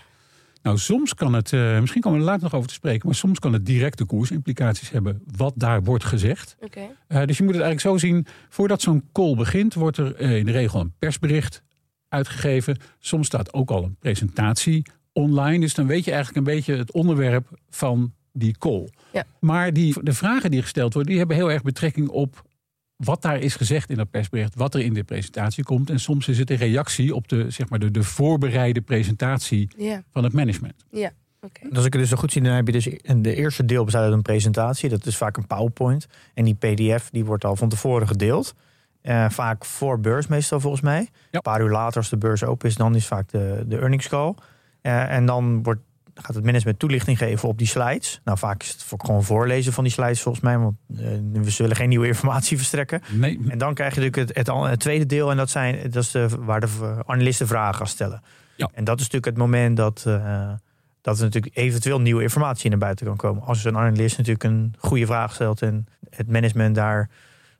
Nou, 0.65 0.77
soms 0.77 1.13
kan 1.13 1.33
het, 1.33 1.53
eh, 1.53 1.79
misschien 1.79 2.01
komen 2.01 2.19
we 2.19 2.25
er 2.25 2.31
later 2.31 2.43
nog 2.43 2.53
over 2.53 2.67
te 2.67 2.73
spreken, 2.73 3.05
maar 3.05 3.15
soms 3.15 3.39
kan 3.39 3.53
het 3.53 3.65
directe 3.65 4.05
koersimplicaties 4.05 4.89
hebben 4.89 5.21
wat 5.37 5.53
daar 5.55 5.83
wordt 5.83 6.03
gezegd. 6.03 6.55
Oké. 6.59 6.79
Eh, 7.07 7.25
dus 7.25 7.37
je 7.37 7.43
moet 7.43 7.53
het 7.53 7.63
eigenlijk 7.63 7.79
zo 7.79 8.07
zien, 8.07 8.25
voordat 8.49 8.81
zo'n 8.81 9.03
call 9.11 9.35
begint, 9.35 9.73
wordt 9.73 9.97
er 9.97 10.15
eh, 10.15 10.37
in 10.37 10.45
de 10.45 10.51
regel 10.51 10.79
een 10.79 10.93
persbericht 10.99 11.63
uitgegeven. 12.09 12.77
Soms 12.99 13.27
staat 13.27 13.53
ook 13.53 13.69
al 13.69 13.83
een 13.83 13.95
presentatie 13.99 14.85
online, 15.13 15.59
dus 15.59 15.73
dan 15.73 15.87
weet 15.87 16.05
je 16.05 16.11
eigenlijk 16.11 16.47
een 16.47 16.53
beetje 16.55 16.75
het 16.75 16.91
onderwerp 16.91 17.59
van 17.69 18.13
die 18.31 18.57
call. 18.57 18.89
Ja. 19.13 19.23
Maar 19.39 19.73
die, 19.73 20.03
de 20.03 20.13
vragen 20.13 20.51
die 20.51 20.61
gesteld 20.61 20.93
worden, 20.93 21.11
die 21.11 21.19
hebben 21.19 21.37
heel 21.37 21.51
erg 21.51 21.61
betrekking 21.61 22.09
op 22.09 22.43
wat 22.95 23.21
daar 23.21 23.39
is 23.39 23.55
gezegd 23.55 23.89
in 23.89 23.95
dat 23.97 24.09
persbericht, 24.09 24.55
wat 24.55 24.73
er 24.73 24.81
in 24.81 24.93
de 24.93 25.03
presentatie 25.03 25.63
komt. 25.63 25.89
En 25.89 25.99
soms 25.99 26.27
is 26.27 26.37
het 26.37 26.49
een 26.49 26.57
reactie 26.57 27.15
op 27.15 27.27
de, 27.27 27.49
zeg 27.49 27.69
maar, 27.69 27.79
de, 27.79 27.91
de 27.91 28.03
voorbereide 28.03 28.81
presentatie 28.81 29.69
Ja, 29.77 30.03
van 30.11 30.23
het 30.23 30.33
management. 30.33 30.85
ja. 30.91 31.11
Oké. 31.41 31.59
En 31.61 31.75
Als 31.75 31.85
ik 31.85 31.93
het 31.93 32.01
dus 32.01 32.09
zo 32.11 32.17
goed 32.17 32.31
zie, 32.31 32.41
dan 32.41 32.53
heb 32.53 32.65
je 32.65 32.71
dus 32.71 32.87
in 32.87 33.21
de 33.21 33.35
eerste 33.35 33.65
deel 33.65 33.83
bestaat 33.83 34.03
uit 34.03 34.13
een 34.13 34.21
presentatie. 34.21 34.89
Dat 34.89 35.05
is 35.05 35.17
vaak 35.17 35.37
een 35.37 35.47
PowerPoint. 35.47 36.07
En 36.33 36.45
die 36.45 36.55
PDF 36.55 37.09
die 37.11 37.25
wordt 37.25 37.45
al 37.45 37.55
van 37.55 37.69
tevoren 37.69 38.07
gedeeld. 38.07 38.53
Eh, 39.01 39.29
vaak 39.29 39.65
voor 39.65 39.99
beurs 39.99 40.27
meestal 40.27 40.59
volgens 40.59 40.81
mij. 40.81 41.09
Een 41.31 41.41
paar 41.41 41.61
uur 41.61 41.69
later 41.69 41.97
als 41.97 42.09
de 42.09 42.17
beurs 42.17 42.43
open 42.43 42.69
is, 42.69 42.75
dan 42.75 42.95
is 42.95 43.05
vaak 43.07 43.29
de, 43.29 43.63
de 43.67 43.77
earnings 43.77 44.07
call. 44.07 44.33
Eh, 44.81 45.11
en 45.15 45.25
dan 45.25 45.63
wordt, 45.63 45.81
gaat 46.21 46.35
het 46.35 46.45
management 46.45 46.79
toelichting 46.79 47.17
geven 47.17 47.49
op 47.49 47.57
die 47.57 47.67
slides. 47.67 48.21
Nou, 48.23 48.37
vaak 48.37 48.63
is 48.63 48.69
het 48.69 48.83
voor- 48.83 48.99
gewoon 49.05 49.23
voorlezen 49.23 49.73
van 49.73 49.83
die 49.83 49.93
slides 49.93 50.21
volgens 50.21 50.43
mij. 50.43 50.57
Want 50.57 50.75
eh, 50.97 51.05
we 51.33 51.49
zullen 51.49 51.75
geen 51.75 51.89
nieuwe 51.89 52.07
informatie 52.13 52.57
verstrekken. 52.57 53.01
Nee, 53.11 53.39
En 53.47 53.57
dan 53.57 53.73
krijg 53.73 53.95
je 53.95 54.01
natuurlijk 54.01 54.37
het, 54.37 54.47
het, 54.69 54.79
tweede 54.79 55.05
deel. 55.05 55.31
En 55.31 55.37
dat, 55.37 55.49
zijn, 55.49 55.81
dat 55.83 56.03
is 56.03 56.11
de, 56.11 56.27
waar 56.39 56.59
de 56.59 56.97
analisten 57.05 57.47
vragen 57.47 57.75
gaan 57.75 57.87
stellen. 57.87 58.21
Ja. 58.55 58.69
En 58.73 58.83
dat 58.83 58.99
is 58.99 59.03
natuurlijk 59.03 59.25
het 59.25 59.37
moment 59.37 59.77
dat, 59.77 60.03
eh, 60.07 60.51
dat 61.01 61.17
er 61.17 61.23
natuurlijk 61.23 61.57
eventueel 61.57 62.01
nieuwe 62.01 62.21
informatie 62.21 62.69
naar 62.69 62.79
buiten 62.79 63.05
kan 63.05 63.15
komen. 63.15 63.43
Als 63.43 63.65
een 63.65 63.77
analist 63.77 64.17
natuurlijk 64.17 64.43
een 64.43 64.73
goede 64.77 65.05
vraag 65.05 65.33
stelt 65.33 65.61
en 65.61 65.87
het 66.09 66.29
management 66.29 66.75
daar 66.75 67.09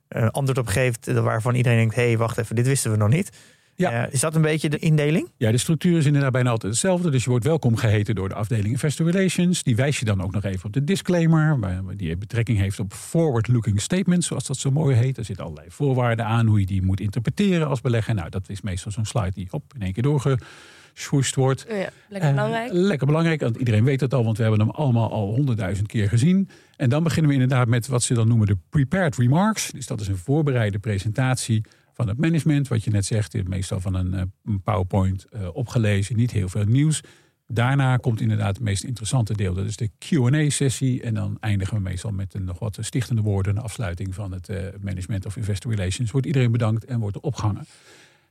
eh, 0.08 0.28
antwoord 0.28 0.58
op 0.58 0.66
geeft 0.66 1.12
waarvan 1.12 1.54
iedereen 1.54 1.78
denkt: 1.78 1.94
hé, 1.94 2.06
hey, 2.06 2.18
wacht 2.18 2.38
even, 2.38 2.56
dit 2.56 2.66
wisten 2.66 2.90
we 2.90 2.96
nog 2.96 3.08
niet. 3.08 3.30
Ja. 3.76 4.04
Eh, 4.06 4.12
is 4.12 4.20
dat 4.20 4.34
een 4.34 4.42
beetje 4.42 4.68
de 4.68 4.78
indeling? 4.78 5.30
Ja, 5.36 5.50
de 5.50 5.58
structuur 5.58 5.98
is 5.98 6.06
inderdaad 6.06 6.32
bijna 6.32 6.50
altijd 6.50 6.72
hetzelfde. 6.72 7.10
Dus 7.10 7.24
je 7.24 7.30
wordt 7.30 7.44
welkom 7.44 7.76
geheten 7.76 8.14
door 8.14 8.28
de 8.28 8.34
afdeling 8.34 8.66
Investor 8.66 9.10
Relations. 9.10 9.62
Die 9.62 9.76
wijs 9.76 9.98
je 9.98 10.04
dan 10.04 10.22
ook 10.22 10.32
nog 10.32 10.44
even 10.44 10.64
op 10.64 10.72
de 10.72 10.84
disclaimer. 10.84 11.58
Die 11.96 12.16
betrekking 12.16 12.58
heeft 12.58 12.80
op 12.80 12.92
forward-looking 12.92 13.80
statements, 13.80 14.26
zoals 14.26 14.46
dat 14.46 14.56
zo 14.56 14.70
mooi 14.70 14.96
heet. 14.96 15.18
Er 15.18 15.24
zitten 15.24 15.44
allerlei 15.44 15.70
voorwaarden 15.70 16.24
aan 16.24 16.46
hoe 16.46 16.60
je 16.60 16.66
die 16.66 16.82
moet 16.82 17.00
interpreteren 17.00 17.68
als 17.68 17.80
belegger. 17.80 18.14
Nou, 18.14 18.30
dat 18.30 18.48
is 18.48 18.60
meestal 18.60 18.92
zo'n 18.92 19.04
slide 19.04 19.32
die 19.34 19.48
op 19.50 19.72
in 19.74 19.82
één 19.82 19.92
keer 19.92 20.02
doorgeswoest 20.02 21.34
wordt. 21.34 21.66
Ja, 21.68 21.88
lekker 22.08 22.30
belangrijk. 22.30 22.72
Uh, 22.72 22.80
lekker 22.80 23.06
belangrijk, 23.06 23.40
want 23.40 23.56
iedereen 23.56 23.84
weet 23.84 24.00
het 24.00 24.14
al, 24.14 24.24
want 24.24 24.36
we 24.36 24.42
hebben 24.42 24.60
hem 24.60 24.70
allemaal 24.70 25.10
al 25.10 25.34
honderdduizend 25.34 25.88
keer 25.88 26.08
gezien. 26.08 26.48
En 26.76 26.88
dan 26.88 27.02
beginnen 27.02 27.28
we 27.30 27.38
inderdaad 27.40 27.68
met 27.68 27.86
wat 27.86 28.02
ze 28.02 28.14
dan 28.14 28.28
noemen 28.28 28.46
de 28.46 28.56
prepared 28.70 29.16
remarks. 29.16 29.70
Dus 29.70 29.86
dat 29.86 30.00
is 30.00 30.08
een 30.08 30.16
voorbereide 30.16 30.78
presentatie 30.78 31.64
van 31.96 32.08
het 32.08 32.18
management. 32.18 32.68
Wat 32.68 32.84
je 32.84 32.90
net 32.90 33.04
zegt, 33.04 33.48
meestal 33.48 33.80
van 33.80 33.94
een, 33.94 34.14
eh, 34.14 34.22
een 34.44 34.62
PowerPoint 34.62 35.26
uh, 35.30 35.48
opgelezen, 35.52 36.16
niet 36.16 36.30
heel 36.30 36.48
veel 36.48 36.64
nieuws. 36.64 37.00
Daarna 37.46 37.96
komt 37.96 38.20
inderdaad 38.20 38.54
het 38.54 38.64
meest 38.64 38.84
interessante 38.84 39.34
deel. 39.34 39.54
Dat 39.54 39.64
is 39.64 39.76
de 39.76 39.90
QA-sessie. 39.98 41.02
En 41.02 41.14
dan 41.14 41.36
eindigen 41.40 41.74
we 41.74 41.80
meestal 41.80 42.10
met 42.10 42.34
een 42.34 42.44
nog 42.44 42.58
wat 42.58 42.78
stichtende 42.80 43.22
woorden. 43.22 43.56
Een 43.56 43.62
afsluiting 43.62 44.14
van 44.14 44.32
het 44.32 44.48
uh, 44.48 44.58
Management 44.80 45.26
of 45.26 45.36
Investor 45.36 45.74
Relations. 45.74 46.10
Wordt 46.10 46.26
iedereen 46.26 46.52
bedankt 46.52 46.84
en 46.84 47.00
wordt 47.00 47.16
er 47.16 47.22
opgehangen. 47.22 47.66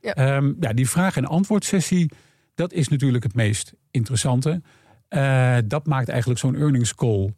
Ja. 0.00 0.36
Um, 0.36 0.56
ja, 0.60 0.72
die 0.72 0.88
vraag- 0.88 1.16
en 1.16 1.24
antwoordsessie, 1.24 2.10
dat 2.54 2.72
is 2.72 2.88
natuurlijk 2.88 3.24
het 3.24 3.34
meest 3.34 3.72
interessante. 3.90 4.62
Uh, 5.10 5.56
dat 5.64 5.86
maakt 5.86 6.08
eigenlijk 6.08 6.40
zo'n 6.40 6.56
earnings 6.56 6.94
call 6.94 7.34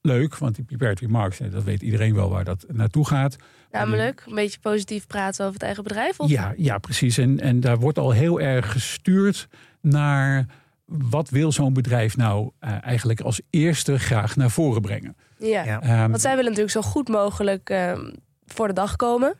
leuk. 0.00 0.38
Want 0.38 0.54
die 0.54 0.64
prepared 0.64 1.00
remarks, 1.00 1.38
dat 1.38 1.64
weet 1.64 1.82
iedereen 1.82 2.14
wel 2.14 2.30
waar 2.30 2.44
dat 2.44 2.64
naartoe 2.68 3.06
gaat. 3.06 3.36
Namelijk 3.70 4.22
een 4.26 4.34
beetje 4.34 4.60
positief 4.60 5.06
praten 5.06 5.40
over 5.40 5.54
het 5.54 5.62
eigen 5.62 5.82
bedrijf? 5.82 6.20
Of? 6.20 6.30
Ja, 6.30 6.54
ja, 6.56 6.78
precies. 6.78 7.18
En, 7.18 7.40
en 7.40 7.60
daar 7.60 7.78
wordt 7.78 7.98
al 7.98 8.10
heel 8.10 8.40
erg 8.40 8.72
gestuurd 8.72 9.48
naar 9.80 10.46
wat 10.84 11.28
wil 11.28 11.52
zo'n 11.52 11.72
bedrijf 11.72 12.16
nou 12.16 12.50
uh, 12.60 12.84
eigenlijk 12.84 13.20
als 13.20 13.40
eerste 13.50 13.98
graag 13.98 14.36
naar 14.36 14.50
voren 14.50 14.82
brengen. 14.82 15.16
Ja, 15.38 15.64
ja. 15.64 16.02
Um, 16.02 16.10
want 16.10 16.20
zij 16.20 16.36
willen 16.36 16.50
natuurlijk 16.50 16.84
zo 16.84 16.90
goed 16.90 17.08
mogelijk 17.08 17.70
uh, 17.70 17.98
voor 18.46 18.66
de 18.66 18.74
dag 18.74 18.96
komen. 18.96 19.34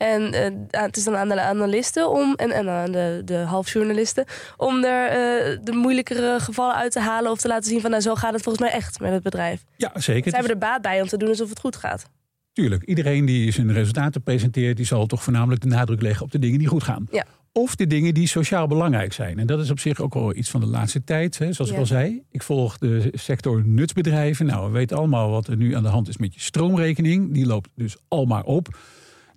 En 0.00 0.34
uh, 0.34 0.80
het 0.82 0.96
is 0.96 1.04
dan 1.04 1.16
aan 1.16 1.28
de 1.28 1.40
analisten 1.40 2.10
om, 2.10 2.34
en, 2.34 2.50
en 2.50 2.68
aan 2.68 2.92
de, 2.92 3.22
de 3.24 3.36
halfjournalisten 3.36 4.24
om 4.56 4.84
er 4.84 5.06
uh, 5.08 5.58
de 5.62 5.72
moeilijkere 5.72 6.40
gevallen 6.40 6.74
uit 6.74 6.92
te 6.92 7.00
halen 7.00 7.30
of 7.30 7.38
te 7.38 7.48
laten 7.48 7.70
zien 7.70 7.80
van 7.80 7.90
nou 7.90 8.02
zo 8.02 8.14
gaat 8.14 8.32
het 8.32 8.42
volgens 8.42 8.64
mij 8.64 8.74
echt 8.74 9.00
met 9.00 9.12
het 9.12 9.22
bedrijf. 9.22 9.64
Ja, 9.76 9.90
zeker. 9.94 10.30
Zij 10.30 10.38
hebben 10.38 10.50
er 10.50 10.68
baat 10.68 10.82
bij 10.82 11.00
om 11.00 11.08
te 11.08 11.16
doen 11.16 11.28
alsof 11.28 11.48
het 11.48 11.60
goed 11.60 11.76
gaat. 11.76 12.06
Tuurlijk, 12.52 12.82
iedereen 12.82 13.24
die 13.24 13.52
zijn 13.52 13.72
resultaten 13.72 14.22
presenteert, 14.22 14.76
die 14.76 14.86
zal 14.86 15.06
toch 15.06 15.22
voornamelijk 15.22 15.62
de 15.62 15.68
nadruk 15.68 16.02
leggen 16.02 16.24
op 16.24 16.32
de 16.32 16.38
dingen 16.38 16.58
die 16.58 16.68
goed 16.68 16.82
gaan. 16.82 17.06
Ja. 17.10 17.24
Of 17.52 17.76
de 17.76 17.86
dingen 17.86 18.14
die 18.14 18.26
sociaal 18.26 18.66
belangrijk 18.66 19.12
zijn. 19.12 19.38
En 19.38 19.46
dat 19.46 19.60
is 19.60 19.70
op 19.70 19.78
zich 19.78 20.00
ook 20.00 20.14
wel 20.14 20.34
iets 20.34 20.50
van 20.50 20.60
de 20.60 20.66
laatste 20.66 21.04
tijd. 21.04 21.38
Hè. 21.38 21.52
Zoals 21.52 21.70
ja. 21.70 21.76
ik 21.76 21.80
al 21.80 21.86
zei, 21.86 22.22
ik 22.30 22.42
volg 22.42 22.78
de 22.78 23.08
sector 23.12 23.66
nutsbedrijven. 23.66 24.46
Nou, 24.46 24.66
we 24.66 24.72
weten 24.72 24.96
allemaal 24.96 25.30
wat 25.30 25.46
er 25.46 25.56
nu 25.56 25.74
aan 25.74 25.82
de 25.82 25.88
hand 25.88 26.08
is 26.08 26.16
met 26.16 26.34
je 26.34 26.40
stroomrekening. 26.40 27.32
Die 27.32 27.46
loopt 27.46 27.68
dus 27.74 27.96
al 28.08 28.24
maar 28.24 28.44
op. 28.44 28.68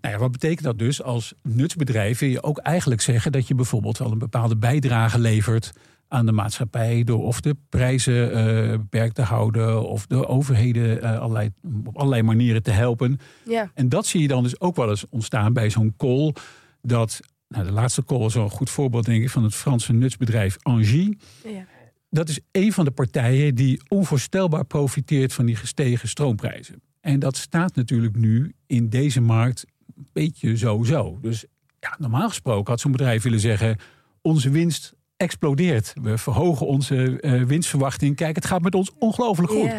Nou 0.03 0.15
ja, 0.15 0.21
wat 0.21 0.31
betekent 0.31 0.63
dat 0.63 0.79
dus? 0.79 1.01
Als 1.01 1.33
nutsbedrijf 1.41 2.19
wil 2.19 2.29
je 2.29 2.43
ook 2.43 2.57
eigenlijk 2.57 3.01
zeggen 3.01 3.31
dat 3.31 3.47
je 3.47 3.55
bijvoorbeeld 3.55 3.97
wel 3.97 4.11
een 4.11 4.17
bepaalde 4.17 4.57
bijdrage 4.57 5.19
levert 5.19 5.71
aan 6.07 6.25
de 6.25 6.31
maatschappij 6.31 7.03
door 7.03 7.23
of 7.23 7.41
de 7.41 7.55
prijzen 7.69 8.37
uh, 8.37 8.71
beperkt 8.71 9.15
te 9.15 9.21
houden 9.21 9.87
of 9.89 10.07
de 10.07 10.27
overheden 10.27 10.97
uh, 10.97 11.19
allerlei, 11.19 11.49
op 11.83 11.97
allerlei 11.97 12.21
manieren 12.21 12.63
te 12.63 12.71
helpen. 12.71 13.19
Ja. 13.45 13.71
En 13.73 13.89
dat 13.89 14.05
zie 14.05 14.21
je 14.21 14.27
dan 14.27 14.43
dus 14.43 14.59
ook 14.59 14.75
wel 14.75 14.89
eens 14.89 15.05
ontstaan 15.09 15.53
bij 15.53 15.69
zo'n 15.69 15.93
call. 15.97 16.33
Dat, 16.81 17.19
nou, 17.47 17.65
de 17.65 17.71
laatste 17.71 18.03
call 18.03 18.25
is 18.25 18.33
wel 18.33 18.43
een 18.43 18.49
goed 18.49 18.69
voorbeeld 18.69 19.05
denk 19.05 19.23
ik 19.23 19.29
van 19.29 19.43
het 19.43 19.55
Franse 19.55 19.93
nutsbedrijf 19.93 20.57
Engie. 20.61 21.17
Ja. 21.43 21.65
Dat 22.09 22.29
is 22.29 22.39
een 22.51 22.73
van 22.73 22.85
de 22.85 22.91
partijen 22.91 23.55
die 23.55 23.81
onvoorstelbaar 23.87 24.65
profiteert 24.65 25.33
van 25.33 25.45
die 25.45 25.55
gestegen 25.55 26.07
stroomprijzen. 26.07 26.81
En 26.99 27.19
dat 27.19 27.37
staat 27.37 27.75
natuurlijk 27.75 28.15
nu 28.15 28.53
in 28.67 28.89
deze 28.89 29.21
markt 29.21 29.65
een 29.97 30.07
beetje 30.13 30.57
zo-zo. 30.57 31.17
Dus 31.21 31.45
ja, 31.79 31.95
normaal 31.97 32.27
gesproken 32.27 32.71
had 32.71 32.79
zo'n 32.79 32.91
bedrijf 32.91 33.23
willen 33.23 33.39
zeggen: 33.39 33.77
onze 34.21 34.49
winst 34.49 34.93
explodeert. 35.17 35.93
We 36.01 36.17
verhogen 36.17 36.67
onze 36.67 37.17
uh, 37.21 37.43
winstverwachting. 37.43 38.15
Kijk, 38.15 38.35
het 38.35 38.45
gaat 38.45 38.61
met 38.61 38.75
ons 38.75 38.91
ongelooflijk 38.99 39.51
goed. 39.51 39.71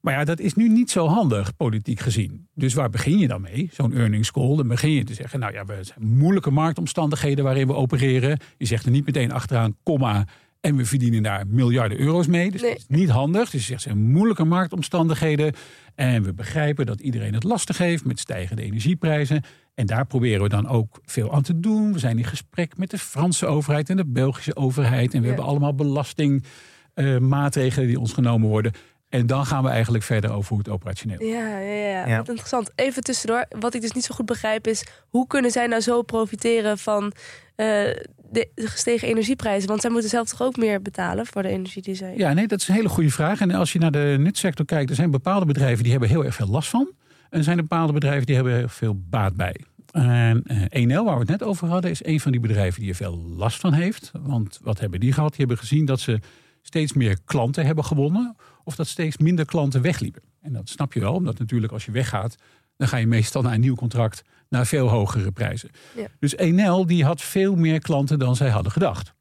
Maar 0.00 0.14
ja, 0.14 0.24
dat 0.24 0.40
is 0.40 0.54
nu 0.54 0.68
niet 0.68 0.90
zo 0.90 1.06
handig, 1.06 1.56
politiek 1.56 2.00
gezien. 2.00 2.48
Dus 2.54 2.74
waar 2.74 2.90
begin 2.90 3.18
je 3.18 3.28
dan 3.28 3.40
mee? 3.40 3.68
Zo'n 3.72 3.92
earnings 3.94 4.30
call. 4.30 4.56
Dan 4.56 4.68
begin 4.68 4.90
je 4.90 5.04
te 5.04 5.14
zeggen, 5.14 5.40
nou 5.40 5.52
ja, 5.52 5.64
we 5.64 5.84
zijn 5.84 6.06
moeilijke 6.06 6.50
marktomstandigheden 6.50 7.44
waarin 7.44 7.66
we 7.66 7.74
opereren. 7.74 8.38
Je 8.58 8.66
zegt 8.66 8.84
er 8.84 8.90
niet 8.90 9.06
meteen 9.06 9.32
achteraan, 9.32 9.76
komma, 9.82 10.26
en 10.62 10.76
we 10.76 10.84
verdienen 10.84 11.22
daar 11.22 11.46
miljarden 11.46 12.00
euro's 12.00 12.26
mee. 12.26 12.50
Dus 12.50 12.60
Nee. 12.60 12.70
dat 12.70 12.78
is 12.78 12.86
niet 12.88 13.08
handig. 13.08 13.50
Dus 13.50 13.60
je 13.60 13.66
zegt, 13.66 13.84
het 13.84 13.92
zijn 13.92 14.10
moeilijke 14.10 14.44
marktomstandigheden. 14.44 15.52
En 15.94 16.22
we 16.22 16.34
begrijpen 16.34 16.86
dat 16.86 17.00
iedereen 17.00 17.34
het 17.34 17.44
lastig 17.44 17.78
heeft 17.78 18.04
met 18.04 18.18
stijgende 18.18 18.62
energieprijzen. 18.62 19.42
En 19.74 19.86
daar 19.86 20.06
proberen 20.06 20.42
we 20.42 20.48
dan 20.48 20.68
ook 20.68 21.00
veel 21.04 21.32
aan 21.32 21.42
te 21.42 21.60
doen. 21.60 21.92
We 21.92 21.98
zijn 21.98 22.18
in 22.18 22.24
gesprek 22.24 22.76
met 22.76 22.90
de 22.90 22.98
Franse 22.98 23.46
overheid 23.46 23.90
en 23.90 23.96
de 23.96 24.06
Belgische 24.06 24.56
overheid. 24.56 25.14
En 25.14 25.20
we 25.20 25.26
Ja. 25.26 25.32
hebben 25.32 25.44
allemaal 25.50 25.74
belastingmaatregelen 25.74 27.86
die 27.88 28.00
ons 28.00 28.12
genomen 28.12 28.48
worden. 28.48 28.72
En 29.08 29.26
dan 29.26 29.46
gaan 29.46 29.62
we 29.62 29.68
eigenlijk 29.68 30.04
verder 30.04 30.32
over 30.32 30.48
hoe 30.48 30.58
het 30.58 30.68
operationeel 30.68 31.18
is. 31.18 31.28
Ja, 31.28 31.58
ja, 31.58 31.72
ja. 31.72 32.06
Ja. 32.06 32.16
Wat 32.16 32.28
interessant. 32.28 32.70
Even 32.74 33.02
tussendoor. 33.02 33.46
Wat 33.58 33.74
ik 33.74 33.80
dus 33.80 33.92
niet 33.92 34.04
zo 34.04 34.14
goed 34.14 34.26
begrijp 34.26 34.66
is... 34.66 34.86
hoe 35.08 35.26
kunnen 35.26 35.50
zij 35.50 35.66
nou 35.66 35.80
zo 35.82 36.02
profiteren 36.02 36.78
van 36.78 37.12
eh, 37.56 37.82
de 38.32 38.48
gestegen 38.54 39.08
energieprijzen? 39.08 39.68
Want 39.68 39.80
zij 39.80 39.90
moeten 39.90 40.10
zelf 40.10 40.28
toch 40.28 40.42
ook 40.42 40.56
meer 40.56 40.82
betalen 40.82 41.26
voor 41.26 41.42
de 41.42 41.48
energie 41.48 41.82
die 41.82 41.94
zij... 41.94 42.14
Ja, 42.16 42.32
nee, 42.32 42.46
dat 42.46 42.60
is 42.60 42.68
een 42.68 42.74
hele 42.74 42.88
goede 42.88 43.10
vraag. 43.10 43.40
En 43.40 43.50
als 43.50 43.72
je 43.72 43.78
naar 43.78 43.92
de 43.92 44.16
nutsector 44.18 44.66
kijkt, 44.66 44.90
er 44.90 44.96
zijn 44.96 45.10
bepaalde 45.10 45.46
bedrijven 45.46 45.82
die 45.82 45.92
hebben 45.92 46.08
heel 46.08 46.24
erg 46.24 46.34
veel 46.34 46.48
last 46.48 46.68
van. 46.68 46.90
En 47.30 47.38
er 47.38 47.44
zijn 47.44 47.56
bepaalde 47.56 47.92
bedrijven 47.92 48.26
die 48.26 48.34
hebben 48.34 48.54
heel 48.54 48.68
veel 48.68 49.00
baat 49.10 49.36
bij. 49.36 49.56
En 49.92 50.42
eh, 50.46 50.62
Enel, 50.68 51.04
waar 51.04 51.14
we 51.14 51.20
het 51.20 51.28
net 51.28 51.42
over 51.42 51.68
hadden, 51.68 51.90
is 51.90 52.04
een 52.04 52.20
van 52.20 52.32
die 52.32 52.40
bedrijven 52.40 52.80
die 52.80 52.90
er 52.90 52.96
veel 52.96 53.18
last 53.36 53.60
van 53.60 53.72
heeft. 53.72 54.10
Want 54.22 54.58
wat 54.62 54.80
hebben 54.80 55.00
die 55.00 55.12
gehad? 55.12 55.30
Die 55.30 55.38
hebben 55.38 55.58
gezien 55.58 55.84
dat 55.84 56.00
ze 56.00 56.18
steeds 56.62 56.92
meer 56.92 57.18
klanten 57.24 57.66
hebben 57.66 57.84
gewonnen. 57.84 58.36
Of 58.64 58.76
dat 58.76 58.86
steeds 58.86 59.16
minder 59.16 59.44
klanten 59.44 59.82
wegliepen. 59.82 60.22
En 60.40 60.52
dat 60.52 60.68
snap 60.68 60.92
je 60.92 61.00
wel, 61.00 61.14
omdat 61.14 61.38
natuurlijk 61.38 61.72
als 61.72 61.84
je 61.84 61.90
weggaat, 61.90 62.36
dan 62.82 62.90
ga 62.90 62.96
je 63.00 63.06
meestal 63.06 63.42
naar 63.42 63.54
een 63.54 63.60
nieuw 63.60 63.74
contract 63.74 64.22
naar 64.48 64.66
veel 64.66 64.88
hogere 64.88 65.32
prijzen. 65.32 65.70
Ja. 65.96 66.06
Dus 66.18 66.36
Enel 66.36 66.86
die 66.86 67.04
had 67.04 67.20
veel 67.22 67.54
meer 67.56 67.80
klanten 67.80 68.18
dan 68.18 68.36
zij 68.36 68.48
hadden 68.50 68.72
gedacht. 68.72 69.14